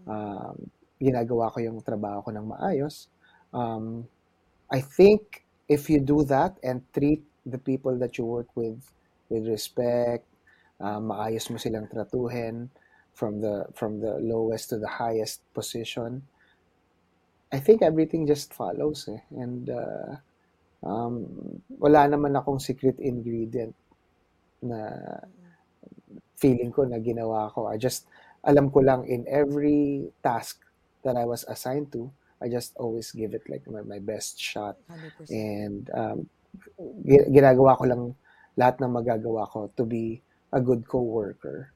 [0.04, 0.66] Um,
[0.98, 3.06] ginagawa ko yung trabaho ko ng maayos.
[3.54, 4.10] Um,
[4.66, 8.82] I think if you do that and treat the people that you work with
[9.30, 10.26] with respect,
[10.82, 12.66] uh, maayos mo silang tratuhin
[13.18, 16.22] from the from the lowest to the highest position,
[17.50, 19.18] I think everything just follows eh.
[19.34, 20.22] And uh,
[20.86, 21.26] um,
[21.66, 23.74] wala naman akong secret ingredient
[24.62, 24.94] na
[26.38, 27.66] feeling ko na ginawa ko.
[27.66, 28.06] I just,
[28.46, 30.62] alam ko lang in every task
[31.02, 32.06] that I was assigned to,
[32.38, 34.78] I just always give it like my, my best shot.
[34.86, 35.34] 100%.
[35.34, 36.18] And um,
[37.02, 38.02] gi- ginagawa ko lang
[38.54, 40.22] lahat ng magagawa ko to be
[40.54, 41.74] a good co-worker.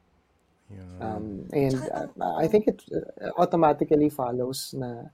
[1.02, 2.06] Um, and uh,
[2.38, 5.10] I think it uh, automatically follows na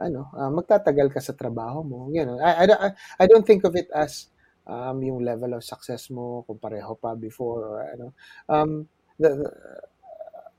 [0.00, 2.08] ano, uh, magtatagal ka sa trabaho mo.
[2.12, 2.90] You know, I, I, don't- I,
[3.20, 4.28] I don't think of it as
[4.66, 8.06] um, yung level of success mo kung pareho pa before or ano.
[8.48, 8.88] Um,
[9.20, 9.56] the, the-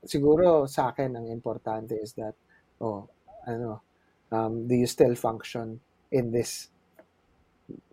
[0.06, 2.34] siguro sa akin ang importante is that
[2.80, 3.08] oh,
[3.46, 3.82] ano,
[4.30, 5.80] um, do you still function
[6.10, 6.68] in this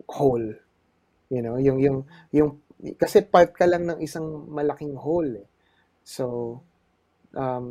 [0.09, 0.45] whole?
[1.29, 1.97] You know, yung yung
[2.33, 2.49] yung
[2.99, 5.47] kasi part ka lang ng isang malaking whole eh.
[6.05, 6.61] So,
[7.35, 7.65] um,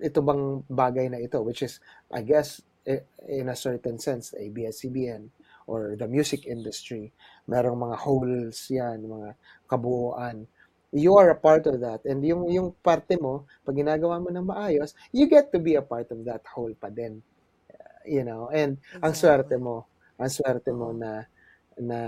[0.00, 1.80] ito bang bagay na ito, which is,
[2.12, 5.30] I guess, i- in a certain sense, ABS-CBN
[5.66, 7.12] or the music industry,
[7.48, 9.30] merong mga holes yan, mga
[9.70, 10.46] kabuuan.
[10.92, 12.04] You are a part of that.
[12.04, 15.84] And yung, yung parte mo, pag ginagawa mo ng maayos, you get to be a
[15.84, 17.22] part of that whole pa din.
[18.06, 19.62] You know, and ang swerte Exactly.
[19.62, 19.86] mo,
[20.18, 21.24] ang swerte mo na,
[21.78, 21.98] na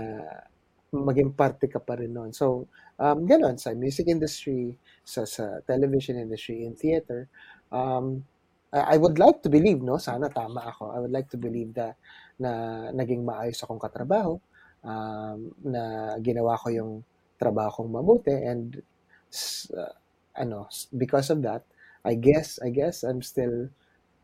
[1.03, 2.31] maging parte ka pa rin nun.
[2.31, 7.27] So, um, ganon, sa music industry, sa, sa television industry, in theater,
[7.71, 8.23] um,
[8.71, 11.75] I, I would like to believe, no, sana tama ako, I would like to believe
[11.75, 11.99] that
[12.39, 12.51] na
[12.91, 14.39] naging maayos akong katrabaho,
[14.83, 17.03] um, na ginawa ko yung
[17.39, 18.79] trabaho kong mabuti, and
[19.75, 19.93] uh,
[20.35, 21.63] ano, because of that,
[22.05, 23.69] I guess, I guess I'm still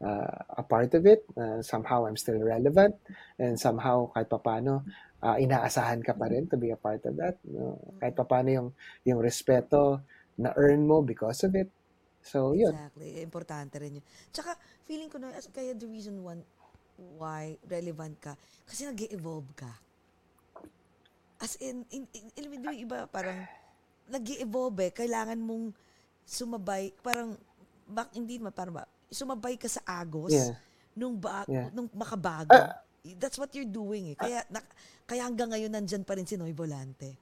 [0.04, 1.26] uh, a part of it.
[1.38, 2.96] Uh, somehow I'm still relevant,
[3.40, 4.84] and somehow kahit papano,
[5.22, 7.38] uh, inaasahan ka pa rin to be a part of that.
[7.46, 7.78] No?
[8.02, 8.70] Kahit papano yung,
[9.06, 10.02] yung respeto
[10.38, 11.70] na earn mo because of it.
[12.22, 12.74] So, yun.
[12.74, 13.22] Exactly.
[13.22, 14.06] Importante rin yun.
[14.30, 14.54] Tsaka,
[14.86, 16.42] feeling ko na, as- kaya the reason one,
[17.18, 19.70] why relevant ka, kasi nag evolve ka.
[21.42, 23.42] As in, in, in, in, in- yung iba parang,
[24.06, 24.92] nag evolve eh.
[24.94, 25.74] Kailangan mong
[26.22, 27.34] sumabay, parang,
[27.90, 30.54] bak, hindi naman, parang ba, sumabay ka sa agos Yeah.
[30.94, 31.74] nung, ba, Yeah.
[31.74, 32.54] nung makabago.
[32.54, 32.86] Ah.
[33.02, 34.16] That's what you're doing eh.
[34.16, 34.62] Kaya, na,
[35.10, 37.18] kaya hanggang ngayon nandyan pa rin si Noy Volante.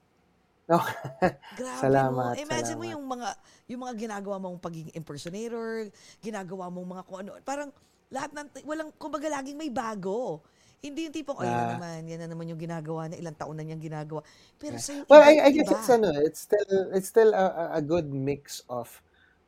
[0.68, 0.76] No.
[1.58, 2.38] Grabe Salamat, mo.
[2.38, 2.94] Imagine mo salamat.
[2.94, 3.28] yung mga
[3.66, 5.88] yung mga ginagawa mong pagiging impersonator,
[6.20, 7.30] ginagawa mong mga kung ano.
[7.42, 7.70] Parang
[8.12, 10.44] lahat ng walang kumbaga laging may bago.
[10.80, 11.72] Hindi yung tipong, oh, yan na Ah.
[11.76, 14.20] naman, yan na naman yung ginagawa na ilang taon na niyang ginagawa.
[14.56, 15.76] Pero sa yung Well, iba, I, I guess iba.
[15.76, 18.88] it's ano, it's still it's still a- a good mix of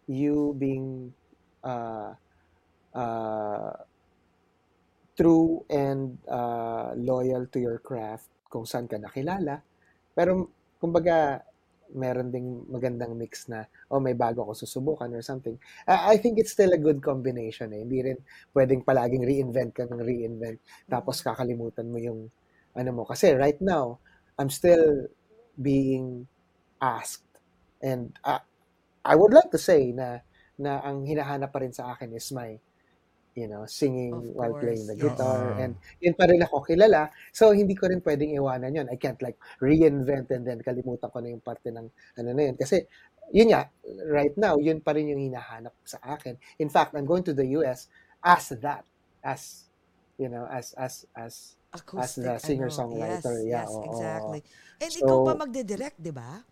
[0.04, 1.12] you being
[1.62, 2.12] uh,
[2.92, 3.72] uh,
[5.23, 9.62] true and uh, loyal to your craft kung saan ka nakilala.
[10.11, 10.51] Pero
[10.82, 11.39] kumbaga
[11.94, 13.62] meron ding magandang mix na
[13.93, 15.55] oh may bago ako susubukan or something.
[15.86, 17.86] I, I think it's still a good combination eh.
[17.86, 18.19] Hindi rin
[18.51, 20.59] pwedeng palaging reinvent ka ng reinvent
[20.90, 22.27] tapos kakalimutan mo yung
[22.74, 24.03] ano mo kasi right now
[24.40, 25.07] I'm still
[25.55, 26.27] being
[26.82, 27.31] asked.
[27.78, 28.43] And uh,
[29.07, 30.27] I would like to say na
[30.59, 32.59] na ang hinahanap pa rin sa akin is my
[33.34, 35.04] you know, singing Of while playing course, the yes.
[35.16, 35.40] guitar.
[35.52, 35.60] Oo.
[35.60, 37.09] And yun pa rin ako kilala.
[37.32, 38.86] So, hindi ko rin pwedeng iwanan yun.
[38.92, 42.56] I can't like reinvent and then kalimutan ko na yung parte ng ano na yun.
[42.60, 42.84] Kasi,
[43.32, 43.72] yun nga,
[44.12, 46.36] right now, yun pa rin yung hinahanap sa akin.
[46.60, 47.88] In fact, I'm going to the US
[48.20, 48.84] as that.
[49.24, 49.70] As,
[50.18, 53.84] you know, as, as, as, Acoustic, the ano, singer-songwriter, Yes, yeah, yes, oo.
[53.88, 54.40] exactly.
[54.76, 56.44] And So- ikaw pa magdidirect, di ba?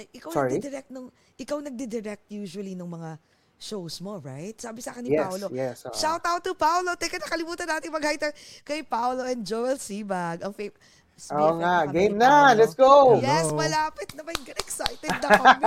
[0.00, 0.54] Ikaw Sorry?
[0.54, 3.18] nagdidirect nung, ikaw nagdidirect usually ng mga
[3.60, 4.56] shows mo, right?
[4.56, 5.46] Sabi sa akin ni yes, Paolo.
[5.52, 5.76] yes.
[5.84, 5.92] oo.
[5.92, 6.96] Shout out to Paolo.
[6.96, 8.16] Teka, nakalimutan natin mag-hi
[8.64, 10.40] kay Paolo and Joel Sibag.
[10.40, 10.80] Ang fav-
[11.20, 12.56] Oo BFF nga, game na, Paolo.
[12.56, 13.20] let's go!
[13.20, 13.60] Yes, Hello.
[13.60, 14.32] malapit na ba?
[14.32, 15.62] Excited na kami.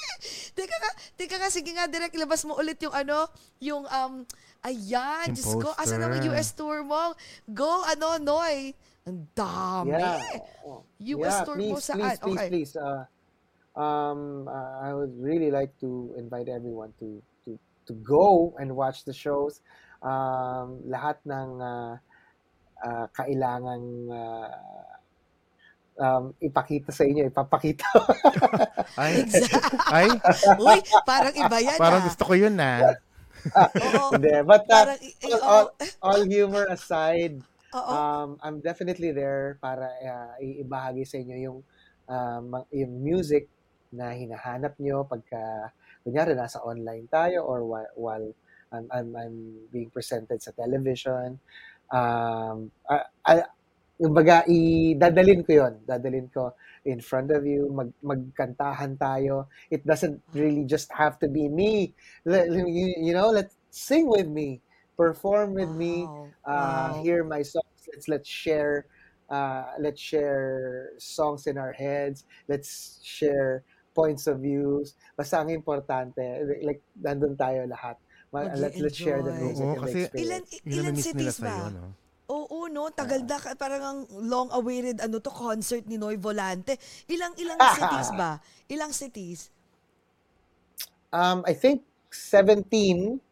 [0.56, 0.90] teka nga,
[1.20, 3.28] teka nga, sige nga, direct, labas mo ulit yung ano,
[3.60, 4.24] yung, um,
[4.64, 6.32] ayan, Yung Diyos ko, asa naman poster.
[6.32, 7.12] US tour mo?
[7.44, 8.72] Go, ano, Noy?
[9.04, 9.92] Ang dami.
[9.92, 10.40] Yeah.
[11.20, 12.00] US yeah, tour please, mo saan?
[12.00, 12.48] please, please, Okay.
[12.48, 12.72] please.
[12.72, 13.04] Uh,
[13.76, 17.20] um, uh, I would really like to invite everyone to
[17.86, 19.60] to go and watch the shows.
[20.04, 21.96] Um, lahat ng uh,
[22.84, 24.52] uh, kailangang uh,
[25.98, 27.86] um, ipakita sa inyo, ipapakita.
[29.00, 29.26] Ay,
[29.90, 30.06] ay,
[30.54, 32.06] Uy, parang iba yan parang ah.
[32.06, 32.94] gusto ko yun na.
[33.50, 35.66] Oo, Hindi, but uh, parang, all, oo, all,
[35.98, 37.42] all humor aside,
[37.74, 37.90] oo.
[37.90, 41.58] um, I'm definitely there para uh, ibahagi sa inyo yung
[42.06, 43.50] um, yung music
[43.90, 45.74] na hinahanap nyo pagka
[46.04, 48.26] kunyari nasa online tayo or while, while
[48.70, 49.36] I'm, I'm, I'm
[49.72, 51.40] being presented sa television.
[51.88, 53.34] Um, I, I,
[53.98, 54.44] yung baga,
[54.98, 56.52] dadalin ko yon dadalin ko
[56.84, 59.48] in front of you, mag, magkantahan tayo.
[59.70, 61.94] It doesn't really just have to be me.
[62.24, 64.60] Let, you, you know, let's sing with me,
[64.96, 66.04] perform with me,
[66.44, 67.02] uh, wow.
[67.02, 67.64] hear my songs.
[67.88, 68.86] Let's let's share
[69.30, 72.24] uh, let's share songs in our heads.
[72.48, 73.62] Let's share
[73.94, 74.98] points of views.
[75.14, 76.20] Basta ang importante,
[76.66, 77.94] like nandun tayo lahat.
[78.34, 80.18] Ma- Let's let's share the music Oo, and the kasi experience.
[80.18, 81.54] Ilan, ilan cities ba?
[81.54, 81.88] sa'yo, no?
[82.24, 82.88] Oo, no?
[82.90, 86.80] Tagal na, parang ang long-awaited ano to, concert ni Noy Volante.
[87.06, 88.40] Ilang, ilang cities ba?
[88.66, 89.52] Ilang cities?
[91.14, 93.22] Um, I think 17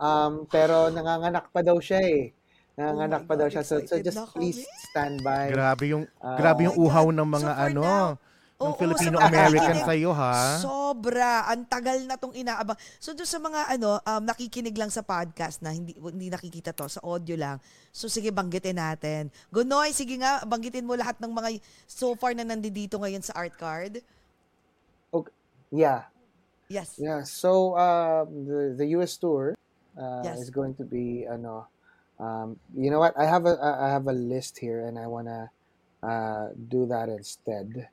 [0.00, 2.34] um, pero nanganganak pa daw siya eh.
[2.76, 3.62] Nanganganak Oh pa daw God, siya.
[3.64, 5.48] So, so just please stand by.
[5.52, 8.08] Grabe yung, Ah, grabe yung Oh uhaw ng mga So ano, now,
[8.56, 10.56] ng oo, Filipino-American sa sa'yo, ha?
[10.64, 11.44] Sobra.
[11.52, 12.76] Ang tagal na tong inaabang.
[12.96, 16.88] So doon sa mga ano, um, nakikinig lang sa podcast na hindi hindi nakikita to,
[16.88, 17.60] sa audio lang.
[17.92, 19.28] So sige, banggitin natin.
[19.52, 23.52] Gunoy, sige nga, banggitin mo lahat ng mga so far na nandito ngayon sa art
[23.60, 24.00] card.
[25.70, 26.08] Yeah.
[26.68, 26.98] Yes.
[26.98, 29.54] Yeah, so um, the the US tour
[29.94, 30.42] uh, Yes.
[30.42, 31.68] is going to be ano,
[32.18, 33.14] um, you know what?
[33.14, 35.52] I have a I I have a list here, and I wanna
[36.02, 37.86] uh, do that instead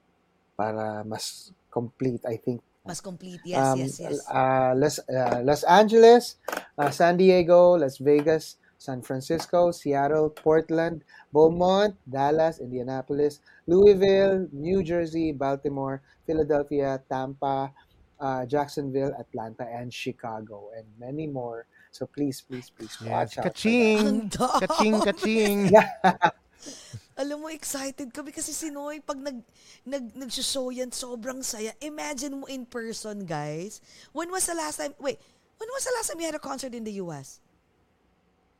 [0.58, 2.22] para mas complete.
[2.28, 2.62] I think.
[2.86, 3.40] Mas complete.
[3.46, 4.16] Yes, Um, yes, yes.
[4.28, 6.38] Uh, Los uh, Los Angeles,
[6.78, 11.02] uh, San Diego, Las Vegas, San Francisco, Seattle, Portland,
[11.32, 17.72] Beaumont, Dallas, Indianapolis, Louisville, New Jersey, Baltimore, Philadelphia, Tampa,
[18.20, 21.66] uh, Jacksonville, Atlanta, and Chicago, and many more.
[21.92, 23.10] So please, please, please Yes.
[23.10, 23.44] watch out.
[23.44, 23.56] for that.
[23.56, 24.30] Kaching!
[24.30, 25.72] Kaching, kaching!
[27.14, 29.38] Alam mo, excited kami kasi si Noy, pag nag,
[29.86, 31.70] nag, nag-show yan, sobrang saya.
[31.78, 33.86] Imagine mo in person, guys.
[34.18, 35.22] When was the last time, wait,
[35.62, 37.38] when was the last time you had a concert in the US?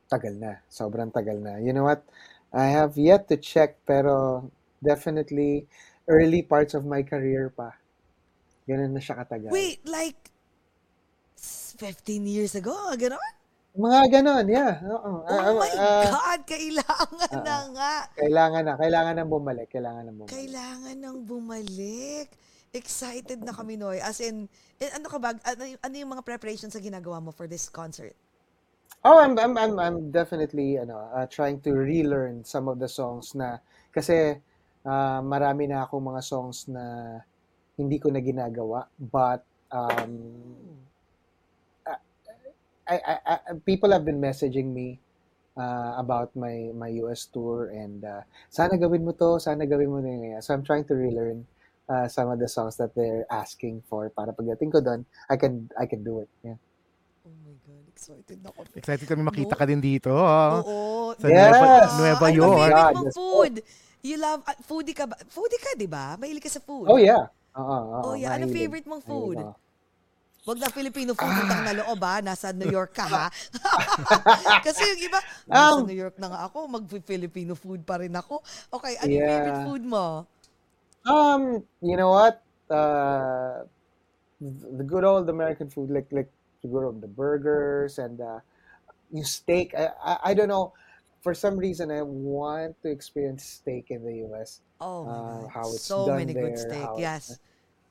[0.06, 0.62] Tagal na.
[0.70, 1.58] Sobrang tagal na.
[1.58, 2.06] You know what?
[2.54, 4.46] I have yet to check, pero
[4.78, 5.66] definitely
[6.06, 7.74] early parts of my career pa.
[8.70, 9.50] Ganun na siya katagal.
[9.50, 10.30] Wait, like,
[11.34, 13.34] s- 15 years ago, gano'n?
[13.74, 14.78] Mga ganon, yeah.
[14.86, 15.26] Oo.
[15.26, 17.94] Oh Ah, my ah, God, kailangan na nga.
[18.14, 18.74] Kailangan na.
[18.78, 19.66] Kailangan nang bumalik.
[19.66, 20.30] Kailangan nang bumalik.
[20.30, 22.26] Kailangan nang bumalik.
[22.70, 23.98] Excited na kami, Noy.
[23.98, 24.46] As in,
[24.78, 28.14] eh, ano ka ba, ano, ano yung mga preparations sa ginagawa mo for this concert?
[29.04, 33.36] Oh, I'm I'm I'm I'm definitely ano, uh, trying to relearn some of the songs
[33.36, 33.60] na
[33.92, 34.40] kasi
[34.86, 37.18] uh, marami na akong mga songs na
[37.76, 40.14] hindi ko na ginagawa but um
[42.88, 45.00] I, I, I people have been messaging me
[45.56, 49.98] uh, about my my US tour and uh, sana gawin mo to, sana gawin mo
[50.00, 50.42] na yun.
[50.42, 51.46] So I'm trying to relearn
[51.88, 55.68] uh, some of the songs that they're asking for para pagdating ko doon, I can
[55.80, 56.30] I can do it.
[56.44, 56.60] Yeah.
[57.24, 58.68] Oh my God, excited na ako.
[58.76, 59.60] Excited kami makita No?
[59.60, 60.12] ka din dito.
[60.12, 61.16] Oo.
[61.16, 61.56] Sa Yes!
[61.56, 62.52] Nueva, Nueva ano York.
[62.52, 63.54] ba favorite mong food?
[64.04, 65.16] You love, uh, foodie ka ba?
[65.32, 66.20] Foodie ka, di ba?
[66.20, 66.92] Mahilig ka sa food.
[66.92, 67.32] Oh yeah.
[67.56, 68.36] Oo, oo, Oh, yeah.
[68.36, 69.40] Ano favorite mong food?
[69.40, 69.62] Mahilig ako.
[70.44, 72.20] Wag na Filipino food, utang na loob ha.
[72.20, 73.26] Nasa New York ka ha.
[74.64, 78.44] Kasi yung iba, nasa Um, New York na nga ako, mag-Filipino food pa rin ako.
[78.76, 79.28] Okay, ano yung Yeah.
[79.28, 80.28] favorite food mo?
[81.06, 82.42] Um, you know what?
[82.70, 83.64] uh,
[84.40, 86.30] the good old American food, like like
[86.62, 88.40] the good old the burgers and uh,
[89.12, 89.74] yung steak.
[89.76, 90.72] I, I I don't know.
[91.22, 94.60] For some reason, I want to experience steak in the U.S.
[94.80, 95.50] Oh my Uh, God.
[95.52, 96.80] how it's So done many good there, steak.
[96.80, 97.38] how Yes.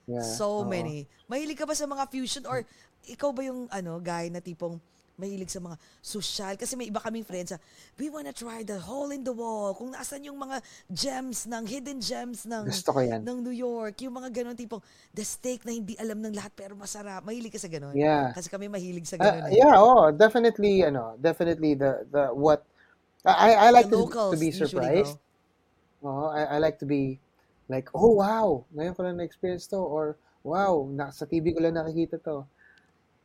[0.07, 0.67] Yeah, So oo.
[0.67, 1.05] many.
[1.27, 2.63] Mahilig ka ba sa mga fusion or
[3.05, 4.79] ikaw ba yung ano guy na tipong
[5.13, 6.53] mahilig sa mga social?
[6.57, 7.59] Kasi may iba kaming friends sa
[7.95, 9.75] we wanna try the hole in the wall.
[9.77, 10.57] Kung nasan yung mga
[10.89, 13.21] gems ng hidden gems ng Gusto ko yan.
[13.21, 14.81] ng New York, yung mga ganon tipong
[15.13, 17.21] the steak na hindi alam ng lahat pero masarap.
[17.21, 17.93] Mahilig ka sa ganon?
[17.93, 18.33] Yeah.
[18.33, 19.61] Kasi kami mahilig sa Uh, ganon eh.
[19.61, 22.65] yeah, oh, definitely, ano, definitely the the what
[23.23, 25.15] I I like the to, locals to be usually surprised.
[25.15, 25.21] go.
[26.03, 27.22] Oh, I, I like to be
[27.69, 31.79] like, oh wow, ngayon ko lang na-experience to or wow, na, sa TV ko lang
[31.79, 32.43] nakikita to.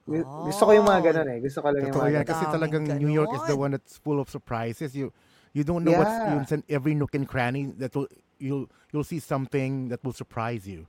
[0.09, 1.07] Gu- Gusto ko yung mga Oh.
[1.13, 1.39] ganun eh.
[1.43, 2.15] Gusto ko lang yung mga yan.
[2.23, 2.29] ganun.
[2.31, 4.95] Kasi Daming talagang New York is the one that's full of surprises.
[4.97, 5.13] You
[5.53, 6.33] you don't know what's Yeah.
[6.39, 8.09] yun, sa every nook and cranny that will
[8.39, 10.87] you'll you'll see something that will surprise you.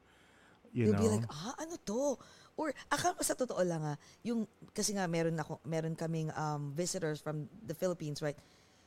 [0.72, 1.04] You You'll know.
[1.04, 2.16] be like, ah, ano to?
[2.60, 4.44] Or, akala ko sa totoo lang ah, yung,
[4.76, 8.36] kasi nga meron, ako, meron kaming um, visitors from the Philippines, right?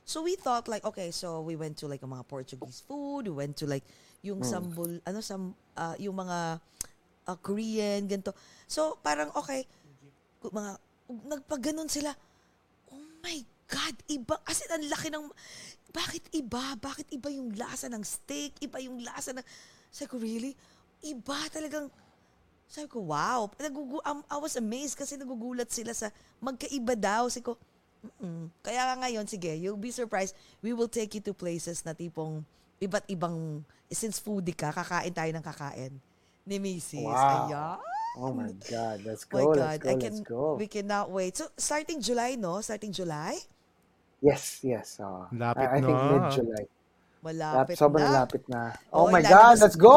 [0.05, 3.57] So we thought like, okay, so we went to like mga Portuguese food, we went
[3.59, 3.83] to like
[4.23, 6.63] yung sambul, ano, sam, ah, yung mga
[7.27, 8.35] ah, Korean, ganito.
[8.71, 9.67] So parang, okay,
[10.43, 10.79] mga,
[11.27, 12.15] nagpaganon sila,
[12.91, 15.27] oh my God, iba, as in, ang laki ng,
[15.93, 16.73] bakit iba?
[16.79, 18.57] Bakit iba yung lasa ng steak?
[18.65, 19.45] Iba yung lasa ng,
[19.93, 20.57] sabi ko, really?
[21.05, 21.93] Iba talagang,
[22.65, 23.53] sabi ko, wow.
[23.61, 26.09] Nagugu um, I was amazed kasi nagugulat sila sa
[26.41, 27.29] magkaiba daw.
[27.29, 27.61] Sabi ko,
[28.03, 30.33] mm Kaya nga ngayon, sige, you'll be surprised.
[30.65, 32.41] We will take you to places na tipong
[32.83, 35.93] iba't ibang, since foodie ka, kakain tayo ng kakain
[36.43, 37.07] ni Macy's.
[37.07, 37.47] Wow.
[37.47, 37.79] Ayan.
[38.13, 40.43] Oh my God, let's My go, God, let's go, I can, let's go.
[40.61, 41.33] we cannot wait.
[41.33, 42.61] So, starting July, no?
[42.61, 43.41] Starting July?
[44.21, 45.01] Yes, yes.
[45.01, 45.25] Oh.
[45.33, 46.11] Lapit I, I think na.
[46.13, 46.65] mid-July.
[47.23, 48.17] Malapit Lap, sobrang na.
[48.19, 48.75] lapit na.
[48.91, 49.95] Oh Oy, my God, let's go!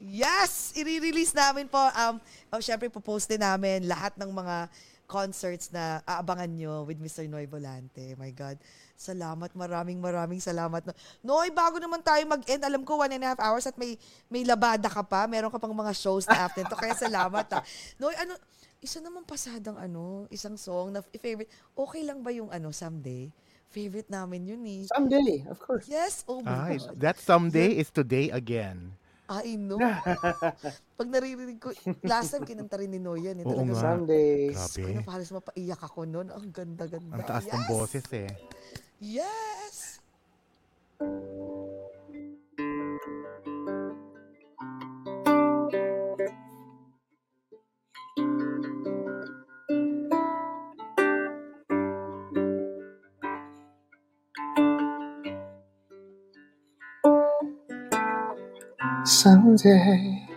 [0.00, 0.72] Yes!
[0.72, 1.78] I-release namin po.
[1.92, 2.16] Um,
[2.48, 4.72] oh, syempre, popost din namin lahat ng mga
[5.04, 7.28] concerts na aabangan nyo with Mr.
[7.28, 8.16] Noy Volante.
[8.16, 8.56] My God.
[9.02, 9.50] Salamat.
[9.52, 10.86] Maraming maraming salamat.
[10.86, 13.98] No- Noy, bago naman tayo mag-end, alam ko one and a half hours at may,
[14.26, 15.26] may labada ka pa.
[15.26, 16.78] Meron ka pang mga shows na after to.
[16.78, 17.46] Kaya salamat.
[17.50, 17.60] Ha.
[17.98, 18.38] Noy, ano,
[18.78, 21.50] isa naman pasadang ano, isang song na favorite.
[21.74, 23.26] Okay lang ba yung ano, someday?
[23.68, 24.82] Favorite namin yun eh.
[24.86, 25.88] Someday, of course.
[25.88, 26.94] Yes, oh my Ay, God.
[27.00, 28.92] that someday is today again.
[29.32, 29.80] I know.
[31.00, 31.72] Pag naririnig ko,
[32.04, 33.40] last time kinanta rin ni Noyan.
[33.40, 33.96] Eh, Oo nga.
[33.96, 34.52] Someday.
[34.52, 34.82] Grabe.
[34.84, 36.28] Ano, halos mapaiyak ako noon.
[36.28, 37.16] Ang ganda-ganda.
[37.16, 37.70] Ang taas ng Yes!
[37.70, 38.28] boses eh.
[39.04, 39.98] Yes!
[59.04, 60.28] Someday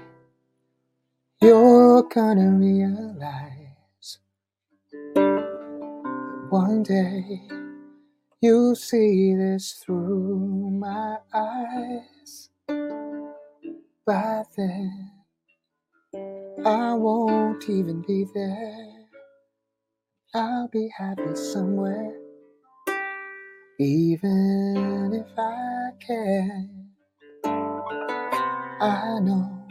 [1.39, 4.17] you're gonna realize
[6.49, 7.41] one day
[8.75, 12.49] see this through my eyes.
[14.05, 15.11] By then
[16.65, 19.07] I won't even be there.
[20.35, 22.15] I'll be happy somewhere,
[23.79, 26.91] even if I can.
[28.65, 29.67] I know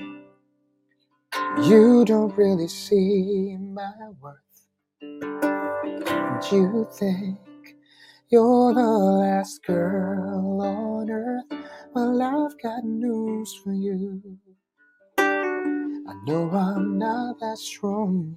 [1.65, 4.37] you don't really see my worth.
[6.11, 7.39] And you think
[8.31, 11.45] you're the last girl on earth.
[11.95, 14.23] Well, I've got news for you.
[16.09, 18.37] I know I'm not that strong,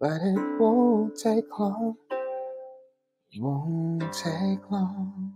[0.00, 1.96] but it won't take long.
[3.38, 5.34] Won't take long.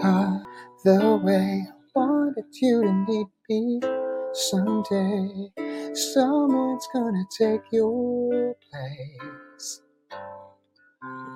[0.00, 0.42] Cause
[0.84, 3.80] the way I wanted you to need me
[4.34, 5.52] someday,
[5.94, 9.47] someone's gonna take your place.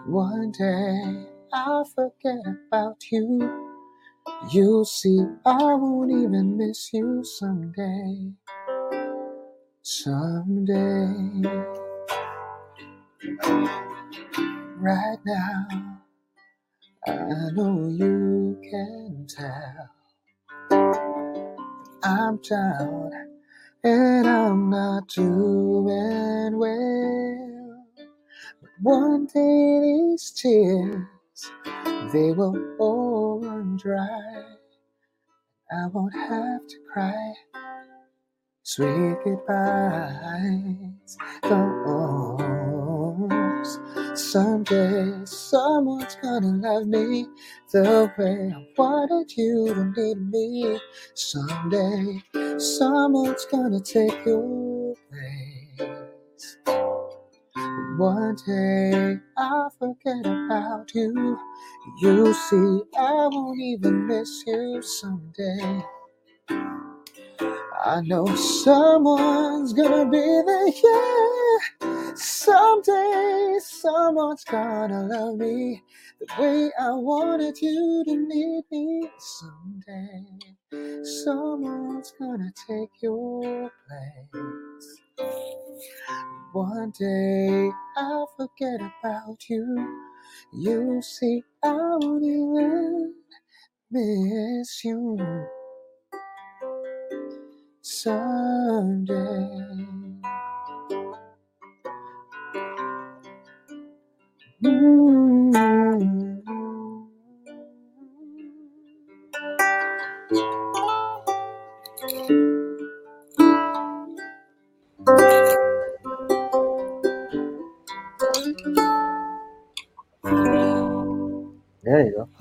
[0.06, 3.70] One day I'll forget about you.
[4.50, 8.32] You'll see I won't even miss you someday.
[9.82, 11.66] Someday.
[14.76, 15.66] Right now.
[17.06, 19.90] I know you can tell
[22.04, 23.12] I'm down
[23.84, 27.51] and I'm not doing well.
[28.82, 31.06] One day these tears,
[32.12, 34.44] they will all run dry.
[35.72, 37.34] I won't have to cry.
[38.62, 41.16] Sweet goodbyes.
[41.44, 42.38] Those
[44.14, 47.26] Someday someone's gonna love me
[47.72, 50.78] the way I wanted you to need me.
[51.14, 52.22] Someday
[52.58, 56.58] someone's gonna take your place.
[58.02, 61.38] One day I'll forget about you.
[62.02, 65.84] You see, I won't even miss you someday.
[67.84, 72.14] I know someone's gonna be there, yeah.
[72.16, 75.82] Someday, someone's gonna love me
[76.20, 79.10] the way I wanted you to need me.
[79.18, 80.24] Someday,
[81.04, 85.00] someone's gonna take your place.
[86.52, 90.02] One day, I'll forget about you.
[90.52, 93.14] You see, I won't even
[93.90, 95.18] miss you
[97.82, 99.14] someday.
[104.62, 106.31] Mm.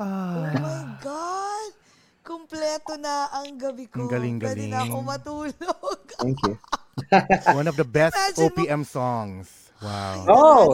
[0.01, 0.09] Go.
[0.33, 1.71] Oh Ah, my God!
[2.21, 3.97] Kumpleto na ang gabi ko.
[3.99, 4.89] Ang galing, Pwede na galing.
[4.89, 5.99] ako matulog.
[6.17, 6.55] Thank you.
[7.53, 9.47] one of the best Imagine mo- OPM songs.
[9.77, 10.25] Wow.
[10.27, 10.65] Oh.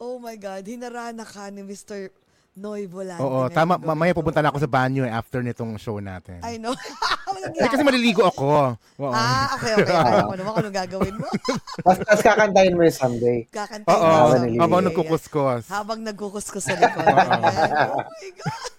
[0.00, 2.08] Oh my God, hinarana ka ni Mr.
[2.52, 3.20] Noy Volante.
[3.20, 3.76] Oo, tama.
[3.76, 4.22] Mamaya ko.
[4.22, 6.40] pupunta na ako sa banyo eh, after nitong show natin.
[6.40, 6.72] I know.
[7.38, 8.74] Eh, kasi maliligo ako.
[9.00, 9.12] Oo.
[9.12, 9.94] Ah, okay, okay.
[9.94, 11.26] Kaya ko naman kung anong gagawin mo.
[11.84, 13.38] Tapos, tapos kakantahin mo yung someday.
[13.48, 14.58] Kakantay Oo, mo Habang someday.
[14.60, 15.62] habang nagkukuskus.
[15.68, 17.04] Habang nagkukuskus sa likod.
[17.10, 18.70] Oh my God.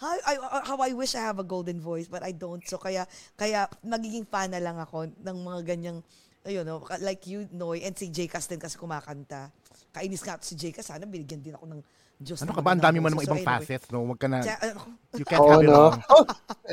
[0.00, 0.34] How I,
[0.64, 2.64] how I wish I have a golden voice but I don't.
[2.64, 3.04] So kaya
[3.36, 6.00] kaya nagiging fan na lang ako ng mga ganyang
[6.48, 9.52] ayun no, like you Noy and si Jcas din kasi kumakanta.
[9.92, 11.80] Kainis nga si Jcas, sana binigyan din ako ng
[12.20, 12.44] Diyos.
[12.44, 12.76] Ano ka ba?
[12.76, 13.32] Ang dami mo namang boses.
[13.32, 14.04] ibang So anyway, facets, no?
[14.04, 14.80] Huwag ka na, ano,
[15.16, 15.80] you can't Oh, have it no?
[15.88, 15.94] all.
[16.12, 16.24] Oh,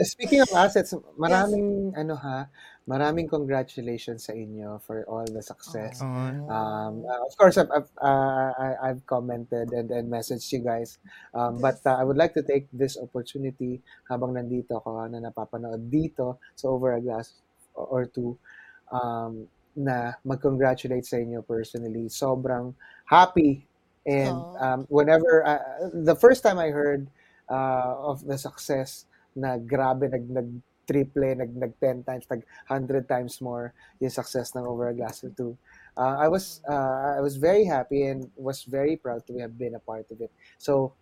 [0.03, 2.51] speaking of assets, maraming, ano ha,
[2.83, 6.03] maraming congratulations sa inyo for all the success.
[6.03, 6.07] Oh.
[6.51, 10.99] Um, uh, of course, I've, I've, uh, I- I've commented and, and messaged you guys.
[11.31, 13.79] Um, but uh, I would like to take this opportunity
[14.11, 17.39] habang nandito ako na napapanood dito sa Over a Glass
[17.75, 18.35] or Two
[18.91, 22.07] um, na mag-congratulate sa inyo personally.
[22.07, 22.71] Sobrang
[23.05, 23.66] happy.
[24.07, 27.07] And um, whenever, uh, the first time I heard
[27.51, 29.05] uh, of the success
[29.35, 30.49] na grabe, nag, nag
[30.88, 35.23] triple, nag, nag 10 times, nag 100 times more yung success ng Over a Glass
[35.23, 35.57] or Two.
[35.97, 39.75] Uh, I was uh, I was very happy and was very proud to have been
[39.75, 40.31] a part of it.
[40.57, 40.93] So,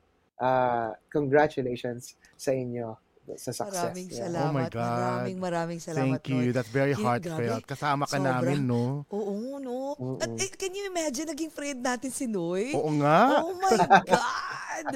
[0.41, 2.98] uh, congratulations sa inyo
[3.34, 3.89] sa success.
[3.89, 4.22] Maraming Yeah.
[4.30, 4.45] salamat.
[4.45, 4.85] Oh my God.
[4.93, 6.22] Maraming maraming salamat.
[6.22, 6.38] Thank you.
[6.38, 6.53] Noy.
[6.53, 7.65] That's very heartfelt.
[7.65, 7.65] grabe.
[7.65, 8.38] Kasama ka Sobra.
[8.38, 9.02] namin, no?
[9.10, 9.97] Oo, no.
[9.97, 10.22] Mm-mm.
[10.22, 12.77] At eh, can you imagine naging friend natin si Noy?
[12.77, 13.41] Oo nga.
[13.41, 13.73] Oh my
[14.06, 14.88] God!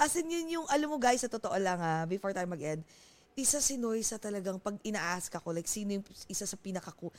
[0.00, 2.80] As in, yun yung, alam mo guys, sa totoo lang ha, before tayo mag-end,
[3.36, 7.12] isa si Noy sa talagang pag ina-ask ako, like, sino yung isa sa pinakaku...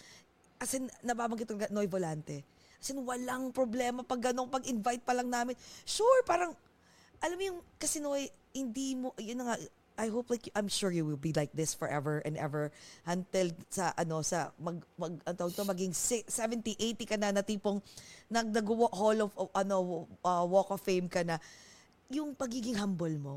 [0.55, 2.41] As in, nababanggit ko Noy Volante.
[2.79, 5.53] As in, walang problema pag ganong pag-invite pa lang namin.
[5.83, 6.55] Sure, parang,
[7.19, 9.55] alam mo yung, kasi Noy, hindi mo, yun na nga,
[9.95, 12.71] I hope like I'm sure you will be like this forever and ever
[13.07, 17.43] until sa ano sa mag mag tawag to, maging si- 70 80 ka na na
[17.43, 17.79] tipong
[18.27, 21.39] nag nag hall of ano uh, walk of fame ka na
[22.11, 23.35] yung pagiging humble mo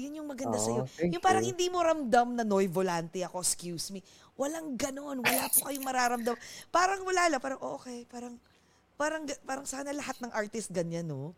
[0.00, 0.82] yun yung maganda Oo, sa iyo
[1.12, 1.52] yung parang you.
[1.52, 4.00] hindi mo ramdam na noy volante ako excuse me
[4.40, 6.36] walang ganon wala po kayong mararamdam
[6.72, 8.34] parang wala lang parang oh, okay parang
[8.96, 11.36] parang parang sana lahat ng artist ganyan no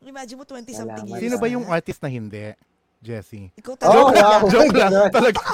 [0.00, 1.20] imagine mo 20 something Salamat.
[1.20, 2.56] years Sino ba yung artist na hindi?
[3.00, 3.48] Jessie.
[3.56, 4.40] ikaw Oh, talaga wow.
[4.52, 4.92] Joke lang.
[5.08, 5.40] Talaga.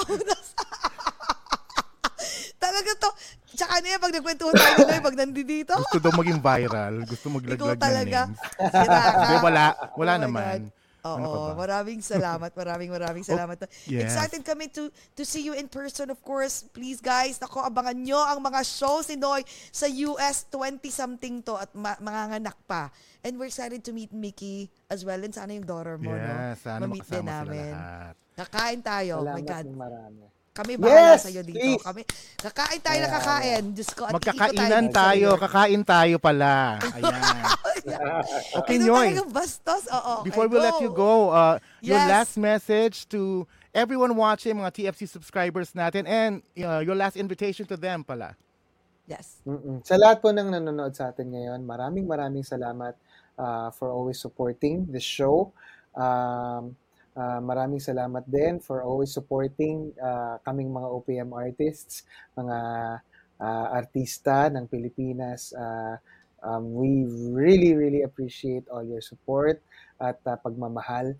[2.56, 3.10] Talaga to.
[3.56, 5.72] Tsaka na yan, pag nagkwentuhan tayo nila, pag nandito.
[5.78, 6.94] Gusto daw maging viral.
[7.06, 8.20] Gusto Ikaw maglaglag ng talaga.
[8.26, 8.38] names.
[8.68, 9.10] Sira ka.
[9.16, 9.64] Hindi, wala.
[9.94, 10.58] Wala Oh naman.
[10.66, 10.74] God.
[11.08, 11.54] Oo, Ano ba?
[11.56, 13.62] maraming salamat, maraming maraming salamat.
[13.84, 14.02] yes.
[14.04, 16.66] Excited kami to to see you in person, of course.
[16.66, 21.70] Please, guys, nako, abangan nyo ang mga shows ni Noy sa US 20-something to at
[21.72, 22.90] ma- manganganak pa.
[23.20, 26.18] And we're excited to meet Mickey as well and sana yung daughter mo, no?
[26.18, 27.72] Yes, sana Ma-meet din makasama sila namin.
[27.72, 28.14] lahat.
[28.36, 29.14] Kakain tayo.
[29.16, 29.66] Oh my Salamat God.
[29.72, 30.24] marami.
[30.56, 31.60] Kami bahala Yes, sa'yo dito.
[31.60, 31.84] please.
[31.84, 32.02] Kami,
[32.40, 33.62] kakain tayo na kakain.
[33.76, 35.36] Diyos ko, at Magkakainan tayo.
[35.36, 35.40] York.
[35.44, 36.80] Kakain tayo pala.
[36.96, 37.20] Ayan.
[37.86, 39.14] Okay, Ito Nyoy.
[39.14, 39.84] talagang bastos.
[39.86, 42.08] Oo, okay, Before we let you go, uh, your Yes.
[42.10, 47.78] last message to everyone watching, mga TFC subscribers natin, and uh, your last invitation to
[47.78, 48.34] them pala.
[49.06, 49.38] Yes.
[49.46, 49.86] Mm-mm.
[49.86, 52.98] Sa lahat po ng nanonood sa atin ngayon, maraming maraming salamat
[53.38, 55.54] uh, for always supporting the show.
[55.94, 56.74] Um,
[57.16, 62.04] uh, maraming salamat din for always supporting uh, kaming mga OPM artists,
[62.36, 62.58] mga
[63.40, 65.96] uh, artista ng Pilipinas uh,
[66.46, 69.62] Um, we really, really appreciate all your support
[69.98, 71.16] at uh, pagmamahal.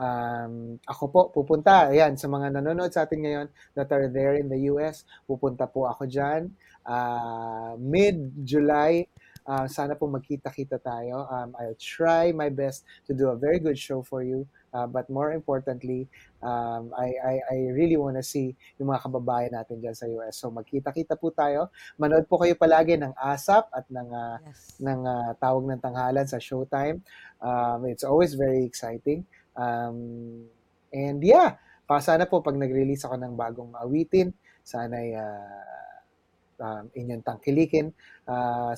[0.00, 4.48] Um, ako po, pupunta, ayan, sa mga nanonood sa atin ngayon that are there in
[4.48, 6.48] the US, pupunta po ako dyan.
[6.86, 9.04] Uh, Mid-July,
[9.44, 11.28] uh, sana po magkita-kita tayo.
[11.28, 14.48] Um, I'll try my best to do a very good show for you.
[14.70, 16.06] Uh, but more importantly,
[16.42, 20.38] um, I, I, I really want to see yung mga kababayan natin dyan sa US.
[20.38, 21.74] So magkita-kita po tayo.
[21.98, 24.78] Manood po kayo palagi ng ASAP at ng, uh, yes.
[24.78, 27.02] ng uh, Tawag ng Tanghalan sa Showtime.
[27.42, 29.26] Um, it's always very exciting.
[29.58, 30.46] Um,
[30.94, 31.58] and yeah,
[31.90, 34.30] pa sana po pag nag-release ako ng bagong awitin,
[34.62, 35.70] sana uh,
[36.62, 37.90] um, inyong tangkilikin.
[38.28, 38.76] Uh,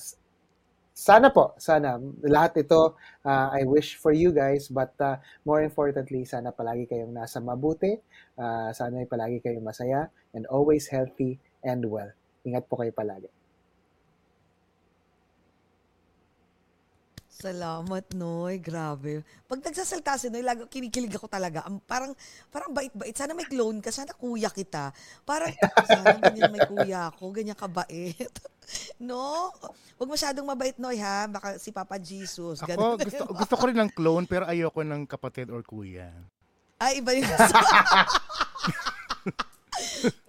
[0.93, 1.97] sana po, sana.
[2.21, 2.93] Lahat ito,
[3.25, 7.97] uh, I wish for you guys, but uh, more importantly, sana palagi kayong nasa mabuti,
[8.37, 10.07] uh, sana ay palagi kayong masaya,
[10.37, 12.13] and always healthy and well.
[12.45, 13.27] Ingat po kayo palagi.
[17.33, 18.61] Salamat, Noy.
[18.61, 19.25] Grabe.
[19.49, 21.65] Pag nagsasalta si Noy, lagi kinikilig ako talaga.
[21.65, 22.13] Um, parang,
[22.53, 23.17] parang bait-bait.
[23.17, 23.89] Sana may clone ka.
[23.89, 24.93] Sana kuya kita.
[25.25, 25.49] Parang,
[25.89, 27.33] sana ganyan may kuya ako.
[27.33, 28.29] Ganyan kabait.
[29.09, 29.49] no?
[29.97, 31.25] Huwag masyadong mabait, Noy, ha?
[31.25, 32.61] Baka si Papa Jesus.
[32.61, 33.01] Ganun.
[33.01, 36.13] Ako, gusto, gusto ko rin ng clone, pero ayoko ng kapatid or kuya.
[36.77, 37.57] Ay, iba yung gusto.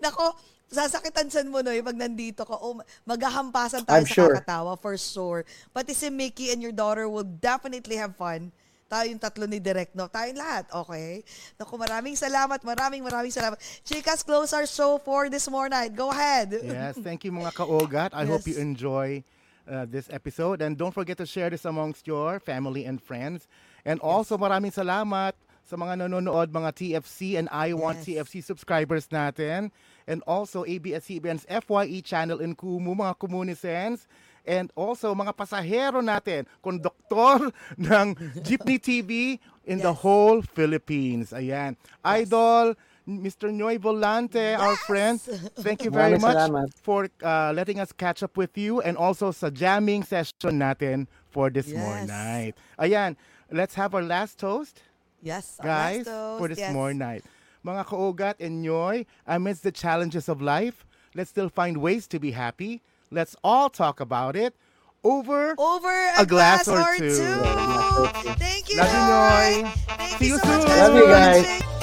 [0.00, 0.32] Nako,
[0.74, 2.58] sasakitan san mo, no, pag nandito ka.
[2.58, 4.34] Oh, maghahampasan tayo I'm sa sure.
[4.34, 5.40] kakatawa, for sure.
[5.70, 8.50] Pati si Mickey and your daughter will definitely have fun.
[8.84, 10.06] Tayo yung tatlo ni Direct, no?
[10.06, 11.24] Tayong lahat, okay?
[11.56, 13.56] Naku, maraming salamat, maraming maraming salamat.
[13.82, 15.88] Chicas, close our show for this morning.
[15.96, 16.52] Go ahead.
[16.60, 18.12] Yes, thank you mga kaogat.
[18.12, 18.30] I yes.
[18.30, 19.24] hope you enjoy
[19.66, 20.60] uh, this episode.
[20.60, 23.48] And don't forget to share this amongst your family and friends.
[23.88, 25.32] And also, maraming salamat
[25.64, 28.28] sa mga nanonood, mga TFC and I Want yes.
[28.28, 29.72] TFC subscribers natin.
[30.06, 34.06] And also ABS-CBN's FYE channel in Kumu, mga Kumunisens.
[34.44, 37.48] And also mga pasahero natin, konduktor
[37.80, 38.14] ng
[38.44, 39.82] Jeepney TV in yes.
[39.82, 41.32] the whole Philippines.
[41.32, 41.76] Ayan.
[41.80, 42.28] Yes.
[42.28, 42.76] Idol,
[43.08, 43.52] Mr.
[43.52, 44.60] Noy Volante, yes!
[44.60, 45.20] our friend.
[45.20, 46.50] Thank you very much
[46.82, 51.50] for uh, letting us catch up with you and also sa jamming session natin for
[51.50, 51.80] this yes.
[51.80, 52.54] morning night.
[52.78, 53.16] Ayan,
[53.52, 54.80] let's have our last toast.
[55.24, 56.72] Yes, guys, for this yes.
[56.72, 57.24] more night.
[57.64, 60.84] Mga kaugat and nyoy, amidst the challenges of life,
[61.14, 62.82] let's still find ways to be happy.
[63.10, 64.54] Let's all talk about it
[65.02, 67.16] over, over a, a glass, glass, or, two.
[67.16, 68.34] two.
[68.36, 70.58] Thank you, Love you, Thank See you, so soon.
[70.58, 71.73] Much Love you guys.